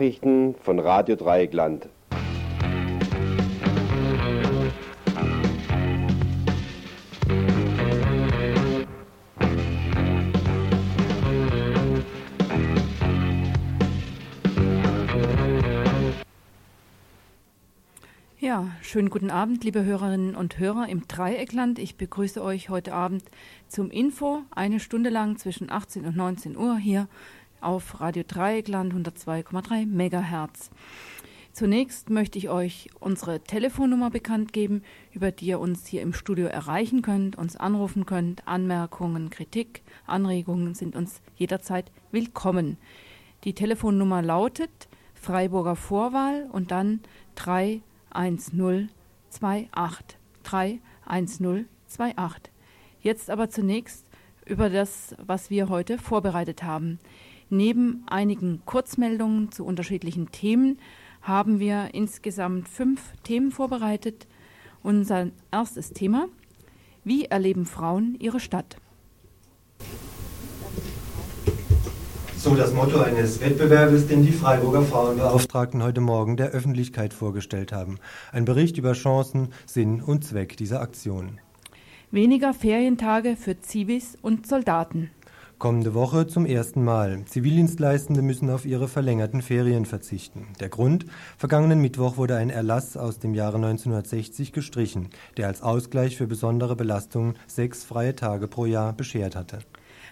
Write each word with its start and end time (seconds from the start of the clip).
Nachrichten 0.00 0.54
von 0.62 0.78
Radio 0.78 1.14
Dreieckland. 1.14 1.90
Ja, 18.38 18.68
schönen 18.80 19.10
guten 19.10 19.30
Abend, 19.30 19.64
liebe 19.64 19.84
Hörerinnen 19.84 20.34
und 20.34 20.58
Hörer 20.58 20.88
im 20.88 21.06
Dreieckland. 21.08 21.78
Ich 21.78 21.96
begrüße 21.96 22.42
euch 22.42 22.70
heute 22.70 22.94
Abend 22.94 23.24
zum 23.68 23.90
Info, 23.90 24.40
eine 24.50 24.80
Stunde 24.80 25.10
lang 25.10 25.36
zwischen 25.36 25.70
18 25.70 26.06
und 26.06 26.16
19 26.16 26.56
Uhr 26.56 26.78
hier 26.78 27.06
auf 27.60 28.00
Radio 28.00 28.22
Dreieckland 28.26 28.94
102,3 28.94 29.86
Megahertz. 29.86 30.70
Zunächst 31.52 32.10
möchte 32.10 32.38
ich 32.38 32.48
euch 32.48 32.90
unsere 33.00 33.40
Telefonnummer 33.40 34.10
bekannt 34.10 34.52
geben, 34.52 34.82
über 35.12 35.32
die 35.32 35.46
ihr 35.46 35.58
uns 35.58 35.86
hier 35.86 36.02
im 36.02 36.12
Studio 36.12 36.46
erreichen 36.46 37.02
könnt, 37.02 37.36
uns 37.36 37.56
anrufen 37.56 38.06
könnt. 38.06 38.46
Anmerkungen, 38.46 39.30
Kritik, 39.30 39.82
Anregungen 40.06 40.74
sind 40.74 40.94
uns 40.94 41.20
jederzeit 41.36 41.90
willkommen. 42.12 42.76
Die 43.44 43.54
Telefonnummer 43.54 44.22
lautet 44.22 44.70
Freiburger 45.14 45.76
Vorwahl 45.76 46.48
und 46.52 46.70
dann 46.70 47.00
3 47.34 47.82
1028 48.10 49.68
31028. 50.44 52.52
Jetzt 53.02 53.30
aber 53.30 53.50
zunächst 53.50 54.06
über 54.46 54.70
das, 54.70 55.16
was 55.18 55.50
wir 55.50 55.68
heute 55.68 55.98
vorbereitet 55.98 56.62
haben. 56.62 57.00
Neben 57.52 58.04
einigen 58.06 58.62
Kurzmeldungen 58.64 59.50
zu 59.50 59.64
unterschiedlichen 59.64 60.30
Themen 60.30 60.78
haben 61.20 61.58
wir 61.58 61.88
insgesamt 61.92 62.68
fünf 62.68 63.00
Themen 63.24 63.50
vorbereitet. 63.50 64.28
Unser 64.84 65.26
erstes 65.50 65.92
Thema, 65.92 66.28
wie 67.02 67.24
erleben 67.24 67.66
Frauen 67.66 68.16
ihre 68.20 68.38
Stadt? 68.38 68.76
So 72.36 72.54
das 72.54 72.72
Motto 72.72 73.00
eines 73.00 73.40
Wettbewerbes, 73.40 74.06
den 74.06 74.24
die 74.24 74.32
Freiburger 74.32 74.82
Frauenbeauftragten 74.82 75.82
heute 75.82 76.00
Morgen 76.00 76.36
der 76.36 76.50
Öffentlichkeit 76.50 77.12
vorgestellt 77.12 77.72
haben. 77.72 77.98
Ein 78.30 78.44
Bericht 78.44 78.78
über 78.78 78.92
Chancen, 78.92 79.48
Sinn 79.66 80.00
und 80.00 80.24
Zweck 80.24 80.56
dieser 80.56 80.80
Aktion. 80.80 81.40
Weniger 82.12 82.54
Ferientage 82.54 83.36
für 83.36 83.60
Zivis 83.60 84.16
und 84.22 84.46
Soldaten. 84.46 85.10
Kommende 85.60 85.92
Woche 85.92 86.26
zum 86.26 86.46
ersten 86.46 86.82
Mal. 86.82 87.22
Zivildienstleistende 87.26 88.22
müssen 88.22 88.48
auf 88.48 88.64
ihre 88.64 88.88
verlängerten 88.88 89.42
Ferien 89.42 89.84
verzichten. 89.84 90.46
Der 90.58 90.70
Grund? 90.70 91.04
Vergangenen 91.36 91.82
Mittwoch 91.82 92.16
wurde 92.16 92.36
ein 92.36 92.48
Erlass 92.48 92.96
aus 92.96 93.18
dem 93.18 93.34
Jahre 93.34 93.56
1960 93.56 94.54
gestrichen, 94.54 95.10
der 95.36 95.48
als 95.48 95.60
Ausgleich 95.60 96.16
für 96.16 96.26
besondere 96.26 96.76
Belastungen 96.76 97.34
sechs 97.46 97.84
freie 97.84 98.16
Tage 98.16 98.48
pro 98.48 98.64
Jahr 98.64 98.94
beschert 98.94 99.36
hatte. 99.36 99.58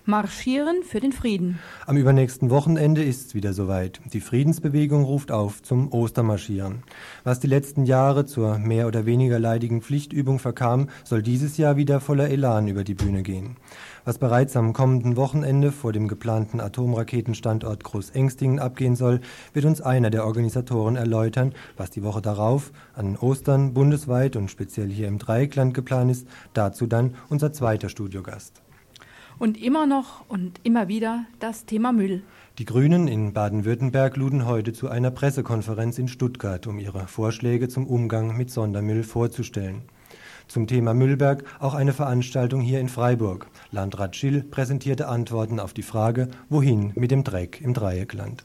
Marschieren 0.05 0.83
für 0.85 1.01
den 1.01 1.13
Frieden. 1.13 1.59
Am 1.87 1.99
übernächsten 1.99 2.49
Wochenende 2.49 3.03
ist 3.03 3.27
es 3.27 3.35
wieder 3.35 3.53
soweit. 3.53 4.01
Die 4.13 4.23
Friedensbewegung 4.23 5.05
ruft 5.05 5.31
auf 5.31 5.63
zum 5.63 5.93
Ostermarschieren. 5.93 6.83
Was 7.25 7.41
die 7.41 7.47
letzten 7.47 7.85
Jahre 7.85 8.25
zur 8.25 8.59
mehr 8.59 8.87
oder 8.87 9.05
weniger 9.05 9.39
leidigen 9.39 9.83
Pflichtübung 9.83 10.39
verkam, 10.39 10.89
soll 11.05 11.23
dieses 11.23 11.59
Jahr 11.59 11.77
wieder 11.77 12.01
voller 12.01 12.31
Elan 12.31 12.69
über 12.69 12.85
die 12.85 12.95
Bühne 12.95 13.23
gehen. 13.23 13.57
Was 14.09 14.17
bereits 14.17 14.57
am 14.57 14.73
kommenden 14.73 15.17
Wochenende 15.17 15.71
vor 15.71 15.93
dem 15.93 16.09
geplanten 16.09 16.61
Atomraketenstandort 16.61 17.85
Groß-Engstingen 17.85 18.59
abgehen 18.59 18.97
soll, 18.97 19.21
wird 19.53 19.67
uns 19.67 19.83
einer 19.83 20.09
der 20.09 20.25
Organisatoren 20.25 20.97
erläutern, 20.97 21.53
was 21.77 21.91
die 21.91 22.03
Woche 22.03 22.23
darauf 22.23 22.73
an 22.95 23.19
Ostern 23.19 23.75
bundesweit 23.75 24.37
und 24.37 24.51
speziell 24.51 24.89
hier 24.89 25.09
im 25.09 25.19
Dreieckland 25.19 25.75
geplant 25.75 26.11
ist. 26.11 26.27
Dazu 26.55 26.87
dann 26.87 27.17
unser 27.29 27.53
zweiter 27.53 27.91
Studiogast. 27.91 28.63
Und 29.39 29.63
immer 29.63 29.87
noch 29.87 30.27
und 30.27 30.59
immer 30.63 30.89
wieder 30.89 31.27
das 31.39 31.67
Thema 31.67 31.93
Müll. 31.93 32.23
Die 32.57 32.65
Grünen 32.65 33.09
in 33.09 33.35
Baden-Württemberg 33.35 34.17
luden 34.17 34.47
heute 34.47 34.73
zu 34.73 34.89
einer 34.89 35.11
Pressekonferenz 35.11 35.99
in 35.99 36.09
Stuttgart, 36.09 36.67
um 36.67 36.79
ihre 36.79 37.09
Vorschläge 37.09 37.69
zum 37.69 37.87
Umgang 37.87 38.39
mit 38.39 38.51
Sondermüll 38.51 39.03
vorzustellen. 39.03 39.83
Zum 40.49 40.67
Thema 40.67 40.95
Müllberg 40.95 41.45
auch 41.61 41.75
eine 41.75 41.93
Veranstaltung 41.93 42.63
hier 42.63 42.81
in 42.81 42.89
Freiburg. 42.89 43.49
Landrat 43.71 44.17
Schill 44.17 44.43
präsentierte 44.43 45.07
Antworten 45.07 45.61
auf 45.61 45.75
die 45.75 45.83
Frage, 45.83 46.29
wohin 46.49 46.93
mit 46.95 47.11
dem 47.11 47.23
Dreck 47.23 47.61
im 47.61 47.75
Dreieckland. 47.75 48.45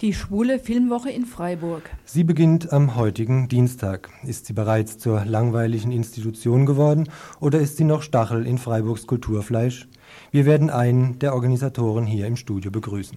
Die 0.00 0.12
schwule 0.12 0.58
Filmwoche 0.58 1.10
in 1.10 1.24
Freiburg. 1.24 1.88
Sie 2.04 2.24
beginnt 2.24 2.72
am 2.72 2.96
heutigen 2.96 3.48
Dienstag. 3.48 4.10
Ist 4.24 4.46
sie 4.46 4.52
bereits 4.54 4.98
zur 4.98 5.24
langweiligen 5.24 5.92
Institution 5.92 6.66
geworden 6.66 7.08
oder 7.38 7.60
ist 7.60 7.76
sie 7.76 7.84
noch 7.84 8.02
Stachel 8.02 8.44
in 8.44 8.58
Freiburgs 8.58 9.06
Kulturfleisch? 9.06 9.88
Wir 10.32 10.46
werden 10.46 10.68
einen 10.68 11.20
der 11.20 11.32
Organisatoren 11.32 12.06
hier 12.06 12.26
im 12.26 12.36
Studio 12.36 12.72
begrüßen. 12.72 13.16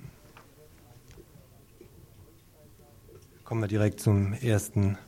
Kommen 3.44 3.62
wir 3.62 3.68
direkt 3.68 4.00
zum 4.00 4.34
ersten 4.34 5.00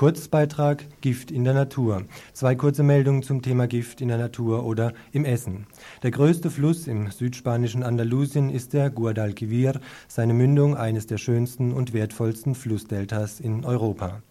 Kurzbeitrag 0.00 0.86
Gift 1.02 1.30
in 1.30 1.44
der 1.44 1.52
Natur. 1.52 2.06
Zwei 2.32 2.54
kurze 2.54 2.82
Meldungen 2.82 3.22
zum 3.22 3.42
Thema 3.42 3.66
Gift 3.66 4.00
in 4.00 4.08
der 4.08 4.16
Natur 4.16 4.64
oder 4.64 4.94
im 5.12 5.26
Essen. 5.26 5.66
Der 6.02 6.10
größte 6.10 6.50
Fluss 6.50 6.86
im 6.86 7.10
südspanischen 7.10 7.82
Andalusien 7.82 8.48
ist 8.48 8.72
der 8.72 8.88
Guadalquivir, 8.88 9.78
seine 10.08 10.32
Mündung 10.32 10.74
eines 10.74 11.06
der 11.06 11.18
schönsten 11.18 11.74
und 11.74 11.92
wertvollsten 11.92 12.54
Flussdeltas 12.54 13.40
in 13.40 13.66
Europa. 13.66 14.22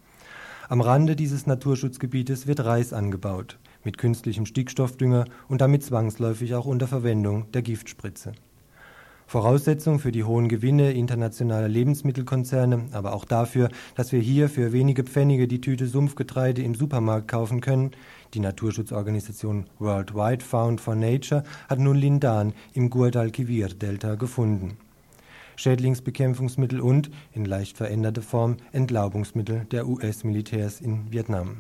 Am 0.70 0.82
Rande 0.82 1.16
dieses 1.16 1.46
Naturschutzgebietes 1.46 2.48
wird 2.48 2.66
Reis 2.66 2.92
angebaut 2.92 3.60
mit 3.84 4.00
künstlichem 4.00 4.48
Stickstoffdünger 4.48 5.26
und 5.50 5.62
damit 5.62 5.84
zwangsläufig 5.84 6.56
auch 6.56 6.66
unter 6.66 6.88
Verwendung 6.88 7.52
der 7.52 7.62
Giftspritze. 7.62 8.32
Voraussetzung 9.30 10.00
für 10.00 10.12
die 10.12 10.24
hohen 10.24 10.50
Gewinne 10.50 10.92
internationaler 10.92 11.68
Lebensmittelkonzerne, 11.68 12.88
aber 12.94 13.14
auch 13.14 13.26
dafür, 13.26 13.70
dass 13.94 14.12
wir 14.12 14.20
hier 14.20 14.50
für 14.50 14.74
wenige 14.74 15.04
Pfennige 15.04 15.48
die 15.48 15.62
Tüte 15.62 15.86
Sumpfgetreide 15.86 16.64
im 16.64 16.74
Supermarkt 16.74 17.28
kaufen 17.28 17.62
können. 17.62 17.92
Die 18.34 18.40
Naturschutzorganisation 18.40 19.68
Worldwide 19.78 20.44
Found 20.44 20.82
for 20.82 20.96
Nature 20.96 21.44
hat 21.68 21.78
nun 21.78 21.96
Lindan 21.96 22.54
im 22.74 22.90
Guadalquivir-Delta 22.90 24.16
gefunden. 24.16 24.78
Schädlingsbekämpfungsmittel 25.58 26.82
und, 26.82 27.12
in 27.32 27.46
leicht 27.46 27.78
veränderter 27.78 28.24
Form, 28.24 28.58
Entlaubungsmittel 28.72 29.68
der 29.70 29.88
US-Militärs 29.88 30.82
in 30.82 31.12
Vietnam 31.12 31.58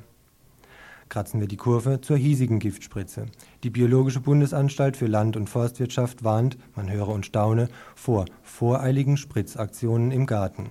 kratzen 1.09 1.39
wir 1.39 1.47
die 1.47 1.57
Kurve 1.57 2.01
zur 2.01 2.17
hiesigen 2.17 2.59
Giftspritze. 2.59 3.25
Die 3.63 3.69
Biologische 3.69 4.21
Bundesanstalt 4.21 4.95
für 4.95 5.07
Land- 5.07 5.35
und 5.35 5.49
Forstwirtschaft 5.49 6.23
warnt, 6.23 6.57
man 6.75 6.89
höre 6.89 7.09
und 7.09 7.25
staune, 7.25 7.67
vor 7.95 8.25
voreiligen 8.43 9.17
Spritzaktionen 9.17 10.11
im 10.11 10.25
Garten. 10.25 10.69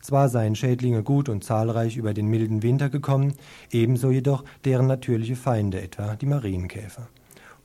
Zwar 0.00 0.28
seien 0.28 0.54
Schädlinge 0.54 1.02
gut 1.02 1.28
und 1.28 1.42
zahlreich 1.42 1.96
über 1.96 2.14
den 2.14 2.28
milden 2.28 2.62
Winter 2.62 2.88
gekommen, 2.88 3.34
ebenso 3.72 4.10
jedoch 4.10 4.44
deren 4.64 4.86
natürliche 4.86 5.36
Feinde, 5.36 5.80
etwa 5.80 6.14
die 6.16 6.26
Marienkäfer. 6.26 7.08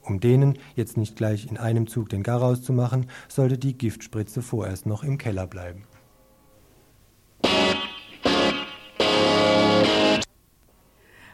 Um 0.01 0.19
denen 0.19 0.57
jetzt 0.75 0.97
nicht 0.97 1.15
gleich 1.15 1.49
in 1.49 1.57
einem 1.57 1.87
Zug 1.87 2.09
den 2.09 2.23
Garaus 2.23 2.61
zu 2.61 2.73
machen, 2.73 3.07
sollte 3.27 3.57
die 3.57 3.77
Giftspritze 3.77 4.41
vorerst 4.41 4.85
noch 4.85 5.03
im 5.03 5.17
Keller 5.17 5.47
bleiben. 5.47 5.83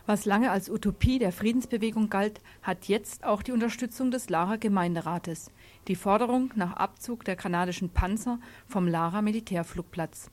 Was 0.10 0.26
lange 0.26 0.50
als 0.50 0.72
Utopie 0.72 1.20
der 1.20 1.32
Friedensbewegung 1.32 2.10
galt, 2.10 2.42
hat 2.64 2.86
jetzt 2.86 3.26
auch 3.26 3.44
die 3.44 3.52
Unterstützung 3.52 4.10
des 4.10 4.28
Lara 4.28 4.56
Gemeinderates. 4.56 5.52
Die 5.88 5.94
Forderung 5.94 6.50
nach 6.56 6.74
Abzug 6.74 7.24
der 7.26 7.36
kanadischen 7.36 7.92
Panzer 7.92 8.40
vom 8.68 8.88
Lara 8.88 9.22
Militärflugplatz. 9.22 10.32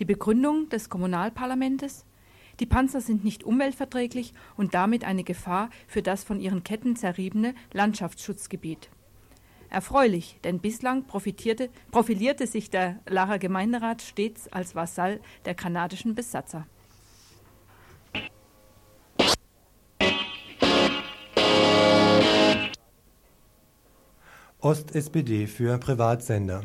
Die 0.00 0.04
Begründung 0.04 0.68
des 0.70 0.90
Kommunalparlamentes? 0.90 2.04
Die 2.58 2.66
Panzer 2.66 3.00
sind 3.00 3.22
nicht 3.22 3.44
umweltverträglich 3.44 4.34
und 4.56 4.74
damit 4.74 5.04
eine 5.04 5.22
Gefahr 5.22 5.70
für 5.86 6.02
das 6.02 6.24
von 6.24 6.40
ihren 6.40 6.64
Ketten 6.64 6.96
zerriebene 6.96 7.54
Landschaftsschutzgebiet. 7.72 8.90
Erfreulich, 9.70 10.40
denn 10.42 10.58
bislang 10.58 11.04
profilierte 11.04 12.46
sich 12.48 12.70
der 12.70 12.98
Lara 13.08 13.36
Gemeinderat 13.36 14.02
stets 14.02 14.52
als 14.52 14.74
Vasall 14.74 15.20
der 15.44 15.54
kanadischen 15.54 16.16
Besatzer. 16.16 16.66
Ost-SPD 24.62 25.48
für 25.48 25.76
Privatsender. 25.78 26.62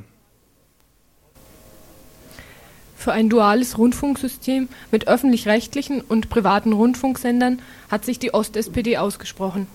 Für 2.96 3.12
ein 3.12 3.28
duales 3.28 3.80
Rundfunksystem 3.80 4.70
mit 4.92 5.08
öffentlich-rechtlichen 5.08 6.02
und 6.02 6.30
privaten 6.30 6.74
Rundfunksendern 6.74 7.60
hat 7.90 8.06
sich 8.06 8.20
die 8.20 8.36
Ost-SPD 8.36 9.00
ausgesprochen. 9.00 9.66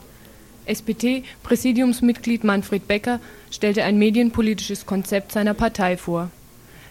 SPD-Präsidiumsmitglied 0.66 2.44
Manfred 2.44 2.86
Becker 2.86 3.18
stellte 3.50 3.82
ein 3.82 3.98
medienpolitisches 3.98 4.86
Konzept 4.86 5.32
seiner 5.32 5.54
Partei 5.54 5.96
vor. 5.96 6.30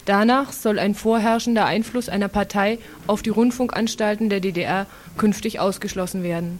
Danach 0.04 0.52
soll 0.52 0.80
ein 0.80 0.96
vorherrschender 0.96 1.66
Einfluss 1.66 2.10
einer 2.10 2.28
Partei 2.28 2.78
auf 3.08 3.22
die 3.22 3.30
Rundfunkanstalten 3.30 4.28
der 4.28 4.42
DDR 4.42 4.86
künftig 5.18 5.62
ausgeschlossen 5.62 6.24
werden. 6.24 6.60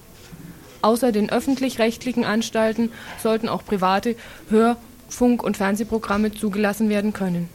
Außer 0.82 1.12
den 1.12 1.30
öffentlich-rechtlichen 1.30 2.26
Anstalten 2.26 2.90
sollten 3.22 3.50
auch 3.50 3.64
private 3.64 4.16
Hör-, 4.50 4.78
Funk- 5.10 5.44
und 5.44 5.58
Fernsehprogramme 5.58 6.32
zugelassen 6.32 6.90
werden 6.90 7.14
können. 7.14 7.50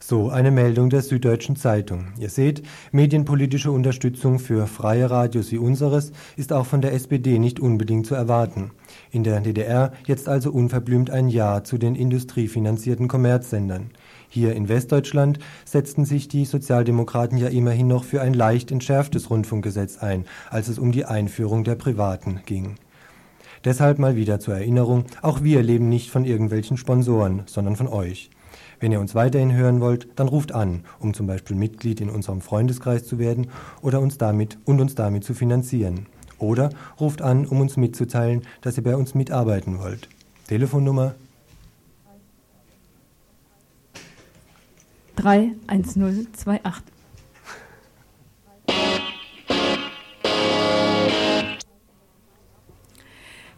So 0.00 0.30
eine 0.30 0.50
Meldung 0.50 0.88
der 0.88 1.02
Süddeutschen 1.02 1.54
Zeitung. 1.54 2.12
Ihr 2.18 2.30
seht, 2.30 2.62
medienpolitische 2.92 3.70
Unterstützung 3.70 4.38
für 4.38 4.66
freie 4.66 5.10
Radios 5.10 5.52
wie 5.52 5.58
unseres 5.58 6.12
ist 6.36 6.50
auch 6.50 6.64
von 6.64 6.80
der 6.80 6.94
SPD 6.94 7.38
nicht 7.38 7.60
unbedingt 7.60 8.06
zu 8.06 8.14
erwarten. 8.14 8.70
In 9.10 9.22
der 9.22 9.40
DDR 9.40 9.92
jetzt 10.06 10.26
also 10.26 10.50
unverblümt 10.50 11.10
ein 11.10 11.28
Ja 11.28 11.62
zu 11.62 11.76
den 11.76 11.94
industriefinanzierten 11.94 13.06
Kommerzsendern. 13.06 13.90
Hier 14.28 14.54
in 14.54 14.68
Westdeutschland 14.68 15.38
setzten 15.64 16.04
sich 16.04 16.28
die 16.28 16.44
Sozialdemokraten 16.44 17.38
ja 17.38 17.48
immerhin 17.48 17.86
noch 17.86 18.04
für 18.04 18.20
ein 18.20 18.34
leicht 18.34 18.70
entschärftes 18.70 19.30
Rundfunkgesetz 19.30 19.98
ein, 19.98 20.26
als 20.50 20.68
es 20.68 20.78
um 20.78 20.92
die 20.92 21.06
Einführung 21.06 21.64
der 21.64 21.76
Privaten 21.76 22.40
ging. 22.44 22.74
Deshalb 23.64 23.98
mal 23.98 24.16
wieder 24.16 24.38
zur 24.38 24.54
Erinnerung, 24.54 25.06
auch 25.22 25.42
wir 25.42 25.62
leben 25.62 25.88
nicht 25.88 26.10
von 26.10 26.24
irgendwelchen 26.24 26.76
Sponsoren, 26.76 27.42
sondern 27.46 27.74
von 27.74 27.88
euch. 27.88 28.30
Wenn 28.80 28.92
ihr 28.92 29.00
uns 29.00 29.14
weiterhin 29.14 29.52
hören 29.52 29.80
wollt, 29.80 30.08
dann 30.16 30.28
ruft 30.28 30.52
an, 30.52 30.84
um 31.00 31.14
zum 31.14 31.26
Beispiel 31.26 31.56
Mitglied 31.56 32.00
in 32.00 32.10
unserem 32.10 32.40
Freundeskreis 32.40 33.06
zu 33.06 33.18
werden 33.18 33.48
oder 33.82 34.00
uns 34.00 34.18
damit 34.18 34.58
und 34.64 34.80
uns 34.80 34.94
damit 34.94 35.24
zu 35.24 35.34
finanzieren. 35.34 36.06
Oder 36.38 36.70
ruft 37.00 37.20
an, 37.20 37.46
um 37.46 37.60
uns 37.60 37.76
mitzuteilen, 37.76 38.42
dass 38.60 38.76
ihr 38.76 38.84
bei 38.84 38.94
uns 38.94 39.14
mitarbeiten 39.14 39.80
wollt. 39.80 40.08
Telefonnummer 40.46 41.16
31028. 45.18 46.84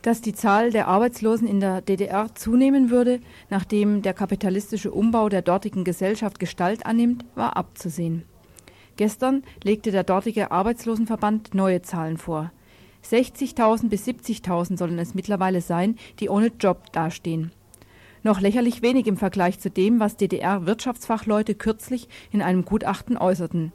dass 0.03 0.23
die 0.23 0.33
Zahl 0.33 0.71
der 0.71 0.89
Arbeitslosen 0.89 1.47
in 1.47 1.61
der 1.61 1.83
DDR 1.83 2.35
zunehmen 2.35 2.89
würde, 2.89 3.21
nachdem 3.51 4.01
der 4.01 4.15
kapitalistische 4.15 4.91
Umbau 4.91 5.29
der 5.29 5.43
dortigen 5.43 5.85
Gesellschaft 5.85 6.39
Gestalt 6.39 6.87
annimmt, 6.87 7.27
war 7.35 7.59
abzusehen. 7.59 8.25
Gestern 8.97 9.43
legte 9.63 9.91
der 9.91 10.05
dortige 10.05 10.53
Arbeitslosenverband 10.53 11.55
neue 11.55 11.83
Zahlen 11.83 12.17
vor. 12.17 12.51
60.000 13.05 13.91
bis 13.91 14.07
70.000 14.07 14.79
sollen 14.79 14.99
es 14.99 15.15
mittlerweile 15.15 15.61
sein, 15.61 15.97
die 16.19 16.31
ohne 16.31 16.47
Job 16.59 16.91
dastehen. 16.93 17.53
Noch 18.23 18.41
lächerlich 18.41 18.83
wenig 18.83 19.07
im 19.07 19.17
Vergleich 19.17 19.59
zu 19.61 19.71
dem, 19.71 19.99
was 19.99 20.17
DDR-Wirtschaftsfachleute 20.17 21.55
kürzlich 21.55 22.09
in 22.31 22.43
einem 22.43 22.65
Gutachten 22.65 23.17
äußerten. 23.17 23.73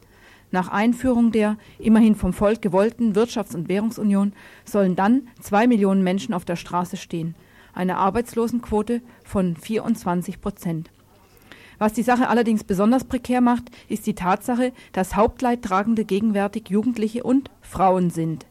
Nach 0.52 0.68
Einführung 0.68 1.32
der 1.32 1.58
immerhin 1.80 2.16
vom 2.16 2.32
Volk 2.32 2.62
gewollten 2.62 3.14
Wirtschafts- 3.14 3.56
und 3.56 3.68
Währungsunion 3.68 4.34
sollen 4.64 4.96
dann 4.96 5.28
zwei 5.42 5.66
Millionen 5.68 6.04
Menschen 6.04 6.34
auf 6.34 6.46
der 6.46 6.56
Straße 6.56 6.98
stehen, 6.98 7.36
eine 7.74 7.98
Arbeitslosenquote 7.98 9.02
von 9.24 9.56
24 9.56 10.40
Prozent. 10.40 10.92
Was 11.78 11.94
die 11.94 12.04
Sache 12.04 12.30
allerdings 12.30 12.64
besonders 12.64 13.04
prekär 13.04 13.42
macht, 13.42 13.64
ist 13.90 14.08
die 14.08 14.16
Tatsache, 14.16 14.72
dass 14.94 15.16
Hauptleidtragende 15.16 16.06
gegenwärtig 16.06 16.70
Jugendliche 16.70 17.24
und 17.24 17.50
Frauen 17.62 18.12
sind. 18.12 18.46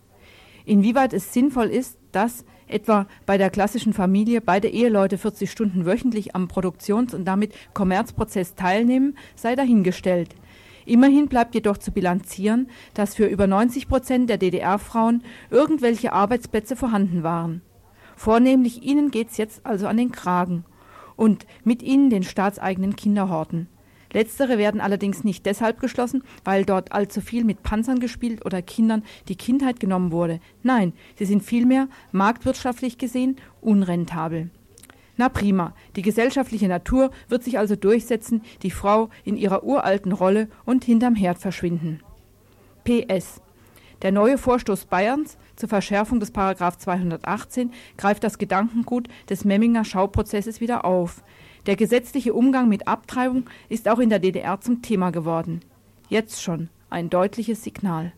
Inwieweit 0.67 1.13
es 1.13 1.33
sinnvoll 1.33 1.67
ist, 1.67 1.99
dass 2.13 2.45
etwa 2.75 3.07
bei 3.25 3.39
der 3.39 3.51
klassischen 3.51 3.93
Familie 3.93 4.41
beide 4.41 4.69
Eheleute 4.69 5.17
40 5.17 5.51
Stunden 5.51 5.87
wöchentlich 5.87 6.35
am 6.35 6.49
Produktions- 6.49 7.15
und 7.15 7.25
damit 7.25 7.55
Kommerzprozess 7.73 8.55
teilnehmen, 8.55 9.17
sei 9.37 9.55
dahingestellt. 9.55 10.35
Immerhin 10.87 11.29
bleibt 11.29 11.55
jedoch 11.55 11.79
zu 11.79 11.93
bilanzieren, 11.93 12.69
dass 12.93 13.15
für 13.15 13.27
über 13.27 13.47
90 13.47 13.89
Prozent 13.89 14.29
der 14.29 14.39
DDR-Frauen 14.39 15.23
irgendwelche 15.51 16.13
Arbeitsplätze 16.13 16.77
vorhanden 16.77 17.23
waren. 17.23 17.63
Vornehmlich 18.17 18.83
ihnen 18.83 19.11
geht's 19.11 19.39
jetzt 19.39 19.65
also 19.65 19.87
an 19.87 19.97
den 19.97 20.13
Kragen 20.13 20.65
und 21.17 21.47
mit 21.65 21.83
ihnen 21.83 22.11
den 22.11 22.23
staatseigenen 22.23 22.97
Kinderhorten. 22.97 23.69
Letztere 24.15 24.59
werden 24.59 24.81
allerdings 24.81 25.25
nicht 25.25 25.45
deshalb 25.45 25.81
geschlossen, 25.81 26.23
weil 26.45 26.65
dort 26.65 26.93
allzu 26.93 27.21
viel 27.21 27.45
mit 27.45 27.63
Panzern 27.63 27.99
gespielt 27.99 28.47
oder 28.47 28.63
Kindern 28.63 29.03
die 29.29 29.37
Kindheit 29.37 29.81
genommen 29.81 30.13
wurde. 30.13 30.41
Nein, 30.63 30.95
sie 31.17 31.27
sind 31.27 31.43
vielmehr 31.43 31.89
marktwirtschaftlich 32.13 32.97
gesehen 32.97 33.37
unrentabel. 33.61 34.51
Na 35.17 35.29
prima, 35.29 35.75
die 35.97 36.03
gesellschaftliche 36.03 36.69
Natur 36.69 37.11
wird 37.29 37.45
sich 37.45 37.59
also 37.59 37.77
durchsetzen, 37.77 38.43
die 38.63 38.71
Frau 38.71 39.11
in 39.25 39.37
ihrer 39.37 39.65
uralten 39.65 40.13
Rolle 40.13 40.49
und 40.65 40.85
hinterm 40.85 41.15
Herd 41.15 41.39
verschwinden. 41.39 42.01
PS. 42.85 43.41
Der 44.03 44.13
neue 44.13 44.39
Vorstoß 44.39 44.87
Bayerns 44.87 45.39
zur 45.57 45.69
Verschärfung 45.69 46.21
des 46.21 46.31
Paragraph 46.31 46.79
218 46.79 47.73
greift 47.97 48.23
das 48.23 48.39
Gedankengut 48.39 49.09
des 49.29 49.45
Memminger 49.45 49.85
Schauprozesses 49.85 50.61
wieder 50.61 50.85
auf. 50.85 51.23
Der 51.67 51.77
gesetzliche 51.77 52.35
Umgang 52.35 52.69
mit 52.69 52.87
Abtreibung 52.87 53.49
ist 53.69 53.89
auch 53.89 53.99
in 53.99 54.11
der 54.11 54.19
DDR 54.19 54.61
zum 54.61 54.83
Thema 54.83 55.11
geworden. 55.11 55.61
Jetzt 56.09 56.43
schon 56.43 56.69
ein 56.91 57.11
deutliches 57.11 57.65
Signal. 57.65 58.13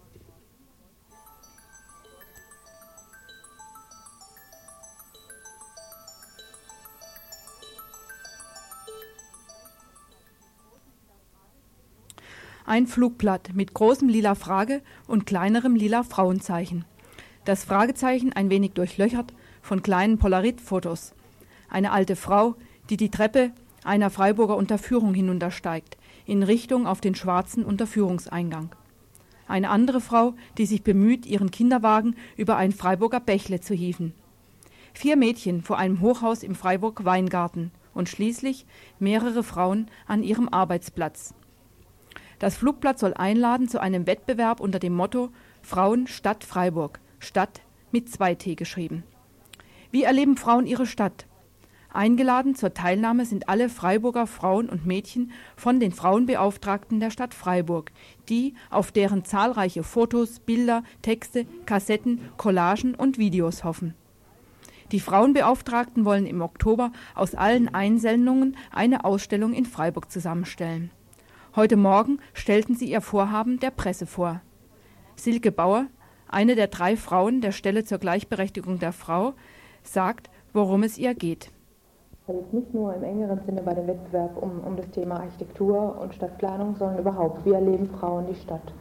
ein 12.67 12.87
Flugblatt 12.87 13.51
mit 13.55 13.75
großem 13.75 14.09
lila 14.09 14.35
Frage 14.35 14.83
und 15.07 15.25
kleinerem 15.25 15.77
lila 15.77 16.03
Frauenzeichen. 16.03 16.85
Das 17.45 17.65
Fragezeichen 17.65 18.33
ein 18.33 18.51
wenig 18.51 18.73
durchlöchert 18.73 19.33
von 19.63 19.83
kleinen 19.83 20.19
Polaritfotos. 20.19 21.15
Eine 21.69 21.93
alte 21.93 22.17
Frau, 22.17 22.57
die 22.91 22.97
die 22.97 23.11
Treppe 23.11 23.53
einer 23.85 24.11
Freiburger 24.11 24.57
Unterführung 24.57 25.15
hinuntersteigt, 25.15 25.97
in 26.27 26.43
Richtung 26.43 26.87
auf 26.87 27.01
den 27.01 27.15
schwarzen 27.15 27.65
Unterführungseingang. 27.65 28.75
Eine 29.49 29.71
andere 29.71 30.01
Frau, 30.01 30.35
die 30.59 30.67
sich 30.67 30.83
bemüht, 30.83 31.25
ihren 31.25 31.51
Kinderwagen 31.51 32.17
über 32.37 32.57
ein 32.57 32.73
Freiburger 32.73 33.21
Bächle 33.21 33.61
zu 33.61 33.75
hieven. 33.75 34.13
Vier 34.93 35.17
Mädchen 35.17 35.63
vor 35.63 35.79
einem 35.79 36.01
Hochhaus 36.01 36.43
im 36.43 36.55
Freiburg 36.55 37.05
Weingarten 37.05 37.71
und 37.95 38.09
schließlich 38.09 38.67
mehrere 38.99 39.43
Frauen 39.43 39.89
an 40.07 40.23
ihrem 40.23 40.49
Arbeitsplatz. 40.49 41.35
Das 42.39 42.57
Flugblatt 42.57 42.99
soll 42.99 43.15
einladen 43.15 43.69
zu 43.69 43.81
einem 43.81 44.07
Wettbewerb 44.07 44.61
unter 44.61 44.79
dem 44.79 44.95
Motto 44.95 45.31
Frauen 45.63 46.07
Stadt 46.07 46.45
Freiburg. 46.45 47.01
Stadt 47.19 47.63
mit 47.93 48.09
2T 48.09 48.57
geschrieben. 48.57 49.05
Wie 49.91 50.03
erleben 50.03 50.37
Frauen 50.37 50.67
ihre 50.67 50.87
Stadt? 50.87 51.27
Eingeladen 51.93 52.55
zur 52.55 52.75
Teilnahme 52.75 53.25
sind 53.25 53.49
alle 53.49 53.69
Freiburger 53.69 54.27
Frauen 54.27 54.69
und 54.69 54.87
Mädchen 54.87 55.33
von 55.57 55.81
den 55.81 55.93
Frauenbeauftragten 55.93 57.01
der 57.01 57.11
Stadt 57.11 57.33
Freiburg, 57.33 57.93
die 58.29 58.55
auf 58.71 58.93
deren 58.93 59.25
zahlreiche 59.25 59.83
Fotos, 59.83 60.41
Bilder, 60.41 60.83
Texte, 61.03 61.47
Kassetten, 61.65 62.21
Collagen 62.37 62.95
und 62.95 63.19
Videos 63.19 63.65
hoffen. 63.65 63.95
Die 64.93 65.01
Frauenbeauftragten 65.01 66.05
wollen 66.05 66.27
im 66.27 66.43
Oktober 66.43 66.93
aus 67.15 67.35
allen 67.35 67.75
Einsendungen 67.75 68.57
eine 68.71 69.05
Ausstellung 69.05 69.53
in 69.53 69.65
Freiburg 69.65 70.11
zusammenstellen. 70.13 70.91
Heute 71.57 71.77
Morgen 71.77 72.19
stellten 72.35 72.77
sie 72.77 72.91
ihr 72.91 73.01
Vorhaben 73.01 73.59
der 73.59 73.71
Presse 73.71 74.07
vor. 74.07 74.43
Silke 75.17 75.51
Bauer, 75.51 75.87
eine 76.29 76.55
der 76.55 76.69
drei 76.69 76.97
Frauen 76.97 77.41
der 77.41 77.53
Stelle 77.53 77.85
zur 77.85 77.99
Gleichberechtigung 77.99 78.79
der 78.79 78.93
Frau, 78.93 79.35
sagt, 79.83 80.31
worum 80.53 80.83
es 80.83 80.99
ihr 80.99 81.15
geht. 81.15 81.51
Es 82.29 82.35
geht 82.35 82.53
nicht 82.53 82.75
nur 82.75 82.93
im 82.93 83.05
engeren 83.05 83.39
Sinne 83.47 83.63
bei 83.63 83.73
dem 83.73 83.87
Wettbewerb 83.87 84.43
um, 84.43 84.59
um 84.67 84.75
das 84.75 84.91
Thema 84.91 85.21
Architektur 85.21 85.97
und 86.01 86.13
Stadtplanung, 86.13 86.75
sondern 86.75 86.99
überhaupt, 86.99 87.45
wie 87.45 87.53
erleben 87.53 87.87
Frauen 87.87 88.27
die 88.27 88.35
Stadt. 88.35 88.75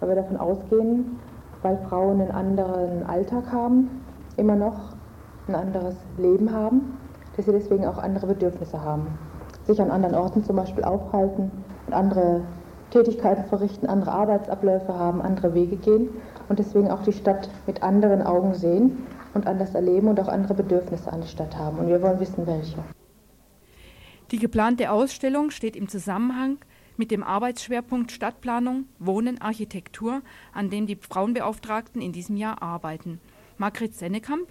Weil 0.00 0.10
wir 0.10 0.16
davon 0.16 0.36
ausgehen, 0.36 1.18
weil 1.62 1.78
Frauen 1.88 2.20
einen 2.20 2.30
anderen 2.30 3.06
Alltag 3.06 3.50
haben, 3.50 4.02
immer 4.36 4.54
noch 4.54 4.92
ein 5.46 5.54
anderes 5.54 5.96
Leben 6.18 6.52
haben, 6.52 6.98
dass 7.36 7.46
sie 7.46 7.52
deswegen 7.52 7.86
auch 7.86 7.96
andere 7.96 8.26
Bedürfnisse 8.26 8.84
haben. 8.84 9.06
Sich 9.64 9.80
an 9.80 9.90
anderen 9.90 10.14
Orten 10.14 10.44
zum 10.44 10.56
Beispiel 10.56 10.84
aufhalten, 10.84 11.50
und 11.86 11.94
andere 11.94 12.42
Tätigkeiten 12.90 13.44
verrichten, 13.44 13.86
andere 13.86 14.12
Arbeitsabläufe 14.12 14.92
haben, 14.92 15.22
andere 15.22 15.54
Wege 15.54 15.76
gehen 15.76 16.10
und 16.50 16.58
deswegen 16.58 16.90
auch 16.90 17.02
die 17.02 17.14
Stadt 17.14 17.48
mit 17.66 17.82
anderen 17.82 18.20
Augen 18.20 18.52
sehen 18.52 19.06
und 19.34 19.46
anders 19.46 19.74
erleben 19.74 20.08
und 20.08 20.20
auch 20.20 20.28
andere 20.28 20.54
Bedürfnisse 20.54 21.12
an 21.12 21.20
die 21.20 21.28
Stadt 21.28 21.56
haben. 21.56 21.78
Und 21.78 21.88
wir 21.88 22.00
wollen 22.02 22.20
wissen, 22.20 22.46
welche. 22.46 22.76
Die 24.30 24.38
geplante 24.38 24.90
Ausstellung 24.90 25.50
steht 25.50 25.76
im 25.76 25.88
Zusammenhang 25.88 26.58
mit 26.98 27.10
dem 27.10 27.22
Arbeitsschwerpunkt 27.22 28.12
Stadtplanung, 28.12 28.86
Wohnen, 28.98 29.40
Architektur, 29.40 30.22
an 30.52 30.68
dem 30.68 30.86
die 30.86 30.96
Frauenbeauftragten 30.96 32.02
in 32.02 32.12
diesem 32.12 32.36
Jahr 32.36 32.60
arbeiten. 32.60 33.20
Margret 33.56 33.94
Sennekamp? 33.94 34.48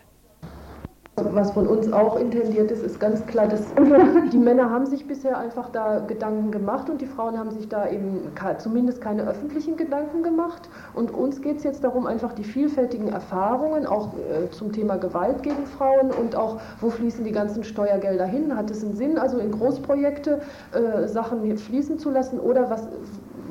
Was 1.20 1.50
von 1.50 1.66
uns 1.66 1.92
auch 1.92 2.20
intendiert 2.20 2.70
ist, 2.70 2.84
ist 2.84 3.00
ganz 3.00 3.26
klar, 3.26 3.48
dass 3.48 3.62
die 4.32 4.38
Männer 4.38 4.70
haben 4.70 4.86
sich 4.86 5.08
bisher 5.08 5.36
einfach 5.40 5.70
da 5.70 5.98
Gedanken 6.00 6.52
gemacht 6.52 6.92
und 6.92 7.02
die 7.02 7.08
Frauen 7.08 7.40
haben 7.40 7.50
sich 7.50 7.68
da 7.68 7.90
eben 7.90 8.32
zumindest 8.60 9.02
keine 9.02 9.24
öffentlichen 9.24 9.78
Gedanken 9.78 10.22
gemacht. 10.22 10.70
Und 10.94 11.10
uns 11.10 11.42
geht 11.42 11.58
es 11.58 11.64
jetzt 11.64 11.84
darum, 11.84 12.06
einfach 12.06 12.34
die 12.34 12.44
vielfältigen 12.44 13.08
Erfahrungen, 13.08 13.88
auch 13.88 14.14
äh, 14.14 14.52
zum 14.52 14.72
Thema 14.72 14.98
Gewalt 14.98 15.42
gegen 15.42 15.66
Frauen 15.66 16.12
und 16.12 16.36
auch, 16.36 16.60
wo 16.82 16.92
fließen 16.92 17.24
die 17.24 17.32
ganzen 17.32 17.64
Steuergelder 17.64 18.26
hin? 18.26 18.56
Hat 18.56 18.70
es 18.70 18.84
einen 18.84 18.96
Sinn, 18.96 19.18
also 19.18 19.40
in 19.40 19.52
Großprojekte 19.52 20.42
äh, 20.72 21.08
Sachen 21.08 21.58
fließen 21.58 21.98
zu 21.98 22.12
lassen? 22.12 22.40
Oder 22.40 22.70
was 22.70 22.88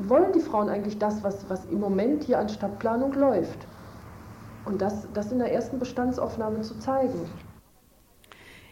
wollen 0.07 0.31
die 0.33 0.41
Frauen 0.41 0.69
eigentlich 0.69 1.01
das, 1.01 1.25
was, 1.25 1.45
was 1.51 1.65
im 1.65 1.81
Moment 1.81 2.23
hier 2.23 2.39
an 2.39 2.49
Stadtplanung 2.49 3.13
läuft? 3.15 3.67
Und 4.67 4.81
das, 4.81 5.09
das 5.15 5.33
in 5.33 5.41
der 5.41 5.53
ersten 5.53 5.81
Bestandsaufnahme 5.81 6.61
zu 6.61 6.79
zeigen. 6.79 7.19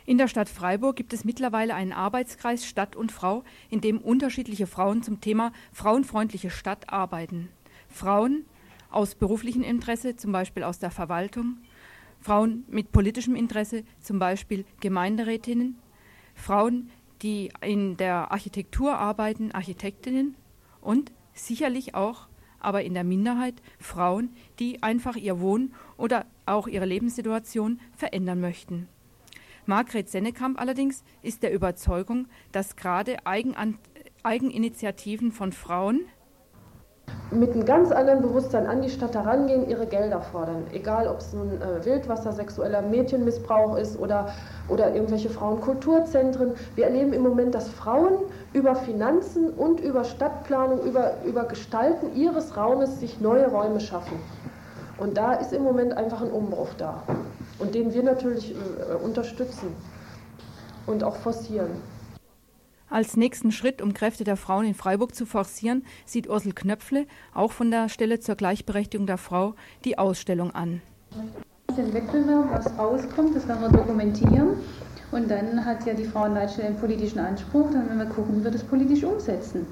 In 0.07 0.19
der 0.19 0.29
Stadt 0.29 0.51
Freiburg 0.51 0.97
gibt 0.97 1.15
es 1.15 1.25
mittlerweile 1.25 1.75
einen 1.75 1.93
Arbeitskreis 1.93 2.67
Stadt 2.67 2.95
und 2.95 3.11
Frau, 3.11 3.43
in 3.71 3.81
dem 3.81 3.99
unterschiedliche 3.99 4.67
Frauen 4.67 5.03
zum 5.03 5.23
Thema 5.23 5.51
frauenfreundliche 5.73 6.51
Stadt 6.51 6.93
arbeiten. 6.93 7.49
Frauen 7.89 8.45
aus 8.91 9.15
beruflichem 9.15 9.63
Interesse, 9.63 10.15
zum 10.15 10.31
Beispiel 10.31 10.63
aus 10.63 10.79
der 10.79 10.91
Verwaltung, 10.91 11.57
Frauen 12.21 12.65
mit 12.69 12.93
politischem 12.93 13.35
Interesse, 13.35 13.83
zum 13.99 14.19
Beispiel 14.19 14.67
Gemeinderätinnen, 14.81 15.79
Frauen, 16.35 16.91
die 17.23 17.51
in 17.63 17.97
der 17.97 18.31
Architektur 18.31 18.99
arbeiten, 18.99 19.53
Architektinnen 19.53 20.35
und 20.83 21.13
sicherlich 21.33 21.95
auch, 21.95 22.29
aber 22.61 22.83
in 22.83 22.93
der 22.93 23.05
Minderheit, 23.05 23.55
Frauen, 23.79 24.31
die 24.59 24.83
einfach 24.83 25.17
ihr 25.17 25.41
Wohn- 25.41 25.73
oder 25.97 26.27
auch 26.45 26.69
ihre 26.69 26.85
Lebenssituation 26.85 27.81
verändern 27.97 28.41
möchten. 28.41 28.89
Margret 29.67 30.11
Sennekamp 30.11 30.61
allerdings 30.61 31.05
ist 31.23 31.43
der 31.43 31.53
Überzeugung, 31.53 32.27
dass 32.53 32.77
gerade 32.77 33.17
Eigenan 33.25 33.79
Eigeninitiativen 34.23 35.33
von 35.33 35.53
Frauen 35.53 36.07
mit 37.31 37.53
einem 37.53 37.65
ganz 37.65 37.91
anderen 37.91 38.23
Bewusstsein 38.23 38.67
an 38.67 38.81
die 38.81 38.89
Stadt 38.89 39.15
herangehen, 39.15 39.69
ihre 39.69 39.87
Gelder 39.87 40.21
fordern. 40.21 40.65
Egal, 40.73 41.09
ob 41.09 41.19
es 41.19 41.33
nun 41.33 41.61
äh, 41.61 41.85
Wildwasser, 41.85 42.33
sexueller 42.33 42.83
Mädchenmissbrauch 42.83 43.77
ist 43.77 43.99
oder, 43.99 44.29
oder 44.69 44.95
irgendwelche 44.95 45.29
Frauenkulturzentren. 45.29 46.53
Wir 46.75 46.87
erleben 46.87 47.13
im 47.13 47.23
Moment, 47.23 47.55
dass 47.55 47.69
Frauen 47.69 48.19
über 48.53 48.75
Finanzen 48.75 49.51
und 49.51 49.81
über 49.81 50.05
Stadtplanung, 50.05 50.81
über, 50.83 51.15
über 51.25 51.45
Gestalten 51.45 52.15
ihres 52.15 52.57
Raumes 52.57 53.01
sich 53.01 53.21
neue 53.21 53.49
Räume 53.49 53.81
schaffen. 53.81 54.19
Und 54.97 55.17
da 55.17 55.35
ist 55.35 55.53
im 55.53 55.63
Moment 55.63 55.95
einfach 55.97 56.23
ein 56.23 56.31
Umbruch 56.31 56.73
da 56.79 57.03
und 57.59 57.75
den 57.75 57.93
wir 57.95 58.03
natürlich 58.03 58.53
äh, 58.53 58.95
unterstützen 58.95 59.69
und 60.87 61.05
auch 61.05 61.17
forcieren. 61.17 61.71
Als 62.91 63.17
nächsten 63.17 63.51
Schritt, 63.51 63.83
um 63.83 63.95
Kräfte 63.95 64.25
der 64.25 64.37
Frauen 64.37 64.67
in 64.67 64.75
Freiburg 64.75 65.15
zu 65.15 65.27
forcieren, 65.27 65.85
sieht 66.05 66.29
Ursel 66.29 66.53
Knöpfle, 66.53 67.07
auch 67.33 67.51
von 67.51 67.71
der 67.71 67.89
Stelle 67.89 68.21
zur 68.21 68.37
Gleichberechtigung 68.37 69.07
der 69.07 69.19
Frau, 69.19 69.55
die 69.85 69.99
Ausstellung 69.99 70.53
an. 70.53 70.81
Den 71.77 71.93
Wettbewerb, 71.93 72.53
was 72.53 72.79
rauskommt, 72.79 73.35
das 73.35 73.49
werden 73.49 73.63
wir 73.63 73.71
dokumentieren. 73.71 74.59
Und 75.11 75.31
dann 75.31 75.65
hat 75.65 75.87
ja 75.87 75.95
die 75.95 76.05
Frauenleitstelle 76.05 76.69
einen 76.69 76.77
politischen 76.79 77.19
Anspruch, 77.19 77.71
dann 77.73 77.89
werden 77.89 77.99
wir 77.99 78.07
gucken, 78.07 78.39
wie 78.39 78.45
wir 78.45 78.51
das 78.51 78.63
politisch 78.63 79.03
umsetzen. 79.03 79.67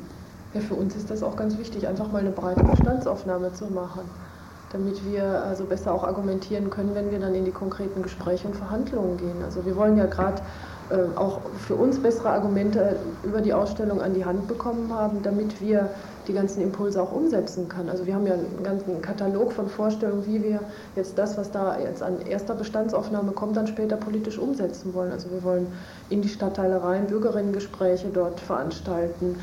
Ja, 0.54 0.60
für 0.60 0.74
uns 0.74 0.96
ist 0.96 1.10
das 1.10 1.22
auch 1.22 1.36
ganz 1.36 1.58
wichtig, 1.58 1.86
einfach 1.86 2.10
mal 2.10 2.20
eine 2.20 2.30
breite 2.30 2.62
Bestandsaufnahme 2.64 3.52
zu 3.52 3.66
machen 3.66 4.02
damit 4.72 5.04
wir 5.04 5.24
also 5.44 5.64
besser 5.64 5.92
auch 5.92 6.04
argumentieren 6.04 6.70
können, 6.70 6.94
wenn 6.94 7.10
wir 7.10 7.18
dann 7.18 7.34
in 7.34 7.44
die 7.44 7.50
konkreten 7.50 8.02
Gespräche 8.02 8.48
und 8.48 8.56
Verhandlungen 8.56 9.16
gehen. 9.18 9.42
Also 9.44 9.64
wir 9.64 9.76
wollen 9.76 9.96
ja 9.96 10.06
gerade 10.06 10.42
äh, 10.90 11.16
auch 11.16 11.40
für 11.66 11.74
uns 11.74 11.98
bessere 11.98 12.30
Argumente 12.30 12.96
über 13.22 13.40
die 13.40 13.52
Ausstellung 13.52 14.00
an 14.00 14.14
die 14.14 14.24
Hand 14.24 14.48
bekommen 14.48 14.92
haben, 14.92 15.22
damit 15.22 15.60
wir 15.60 15.90
die 16.28 16.32
ganzen 16.32 16.62
Impulse 16.62 17.02
auch 17.02 17.12
umsetzen 17.12 17.68
können. 17.68 17.88
Also 17.88 18.06
wir 18.06 18.14
haben 18.14 18.26
ja 18.26 18.34
einen 18.34 18.62
ganzen 18.62 19.02
Katalog 19.02 19.52
von 19.52 19.68
Vorstellungen, 19.68 20.26
wie 20.26 20.42
wir 20.42 20.60
jetzt 20.96 21.18
das, 21.18 21.36
was 21.36 21.50
da 21.50 21.78
jetzt 21.78 22.02
an 22.02 22.20
erster 22.22 22.54
Bestandsaufnahme 22.54 23.32
kommt, 23.32 23.56
dann 23.56 23.66
später 23.66 23.96
politisch 23.96 24.38
umsetzen 24.38 24.94
wollen. 24.94 25.12
Also 25.12 25.30
wir 25.30 25.42
wollen 25.42 25.66
in 26.10 26.22
die 26.22 26.28
Stadtteile 26.28 26.82
rein 26.82 27.06
Bürgerinnengespräche 27.06 28.08
dort 28.12 28.40
veranstalten 28.40 29.36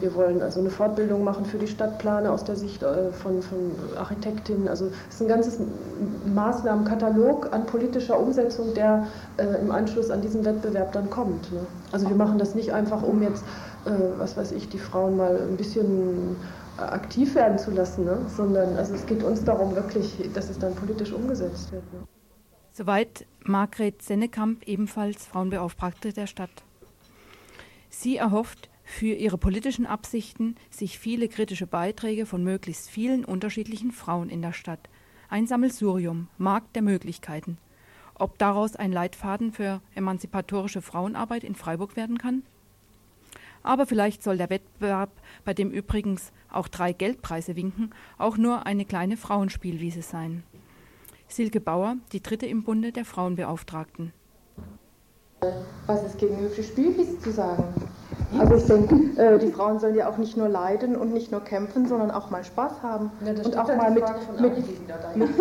wir 0.00 0.14
wollen 0.14 0.42
also 0.42 0.60
eine 0.60 0.70
Fortbildung 0.70 1.24
machen 1.24 1.44
für 1.44 1.58
die 1.58 1.66
Stadtplaner 1.66 2.30
aus 2.32 2.44
der 2.44 2.56
Sicht 2.56 2.82
äh, 2.82 3.10
von, 3.12 3.42
von 3.42 3.72
Architektinnen. 3.96 4.68
Also 4.68 4.90
es 5.08 5.14
ist 5.14 5.22
ein 5.22 5.28
ganzes 5.28 5.58
Maßnahmenkatalog 6.34 7.52
an 7.52 7.66
politischer 7.66 8.18
Umsetzung, 8.18 8.74
der 8.74 9.06
äh, 9.38 9.60
im 9.60 9.70
Anschluss 9.70 10.10
an 10.10 10.20
diesen 10.20 10.44
Wettbewerb 10.44 10.92
dann 10.92 11.08
kommt. 11.08 11.50
Ne? 11.52 11.60
Also 11.90 12.08
wir 12.08 12.16
machen 12.16 12.38
das 12.38 12.54
nicht 12.54 12.72
einfach, 12.72 13.02
um 13.02 13.22
jetzt, 13.22 13.44
was 14.16 14.36
weiß 14.36 14.52
ich, 14.52 14.68
die 14.68 14.78
Frauen 14.78 15.16
mal 15.16 15.36
ein 15.36 15.56
bisschen 15.56 16.36
aktiv 16.76 17.34
werden 17.34 17.58
zu 17.58 17.72
lassen, 17.72 18.04
ne? 18.04 18.18
sondern 18.28 18.76
also 18.76 18.94
es 18.94 19.04
geht 19.06 19.24
uns 19.24 19.44
darum 19.44 19.74
wirklich, 19.74 20.30
dass 20.34 20.50
es 20.50 20.58
dann 20.58 20.74
politisch 20.74 21.12
umgesetzt 21.12 21.72
wird. 21.72 21.82
Ne? 21.92 22.00
Soweit 22.72 23.26
Margret 23.44 24.00
Sennekamp, 24.00 24.66
ebenfalls 24.66 25.26
Frauenbeauftragte 25.26 26.12
der 26.12 26.26
Stadt. 26.26 26.62
Sie 27.90 28.16
erhofft, 28.16 28.70
für 28.84 29.14
ihre 29.14 29.38
politischen 29.38 29.86
Absichten 29.86 30.56
sich 30.70 30.98
viele 30.98 31.28
kritische 31.28 31.66
Beiträge 31.66 32.26
von 32.26 32.42
möglichst 32.42 32.90
vielen 32.90 33.24
unterschiedlichen 33.24 33.92
Frauen 33.92 34.28
in 34.28 34.42
der 34.42 34.52
Stadt. 34.52 34.88
Ein 35.28 35.46
Sammelsurium, 35.46 36.28
Markt 36.38 36.74
der 36.76 36.82
Möglichkeiten. 36.82 37.58
Ob 38.14 38.38
daraus 38.38 38.76
ein 38.76 38.92
Leitfaden 38.92 39.52
für 39.52 39.80
emanzipatorische 39.94 40.82
Frauenarbeit 40.82 41.44
in 41.44 41.54
Freiburg 41.54 41.96
werden 41.96 42.18
kann? 42.18 42.42
Aber 43.62 43.86
vielleicht 43.86 44.22
soll 44.22 44.36
der 44.36 44.50
Wettbewerb, 44.50 45.10
bei 45.44 45.54
dem 45.54 45.70
übrigens 45.70 46.32
auch 46.50 46.68
drei 46.68 46.92
Geldpreise 46.92 47.56
winken, 47.56 47.94
auch 48.18 48.36
nur 48.36 48.66
eine 48.66 48.84
kleine 48.84 49.16
Frauenspielwiese 49.16 50.02
sein. 50.02 50.42
Silke 51.28 51.60
Bauer, 51.60 51.96
die 52.12 52.22
dritte 52.22 52.46
im 52.46 52.64
Bunde 52.64 52.92
der 52.92 53.04
Frauenbeauftragten. 53.04 54.12
Was 55.86 56.04
ist 56.04 56.18
gegen 56.18 56.38
hübsche 56.38 56.62
Spielwiese 56.62 57.18
zu 57.18 57.32
sagen? 57.32 57.64
Also 58.38 58.54
ich 58.54 58.66
denke, 58.66 58.94
äh, 59.20 59.38
die 59.38 59.52
Frauen 59.52 59.78
sollen 59.78 59.94
ja 59.94 60.08
auch 60.08 60.16
nicht 60.16 60.36
nur 60.36 60.48
leiden 60.48 60.96
und 60.96 61.12
nicht 61.12 61.30
nur 61.30 61.42
kämpfen, 61.42 61.86
sondern 61.86 62.10
auch 62.10 62.30
mal 62.30 62.44
Spaß 62.44 62.82
haben. 62.82 63.10
Ja, 63.24 63.32
und 63.32 63.58
auch 63.58 63.76
mal 63.76 63.90
mit... 63.90 64.04
mit, 64.40 65.16
mit 65.16 65.30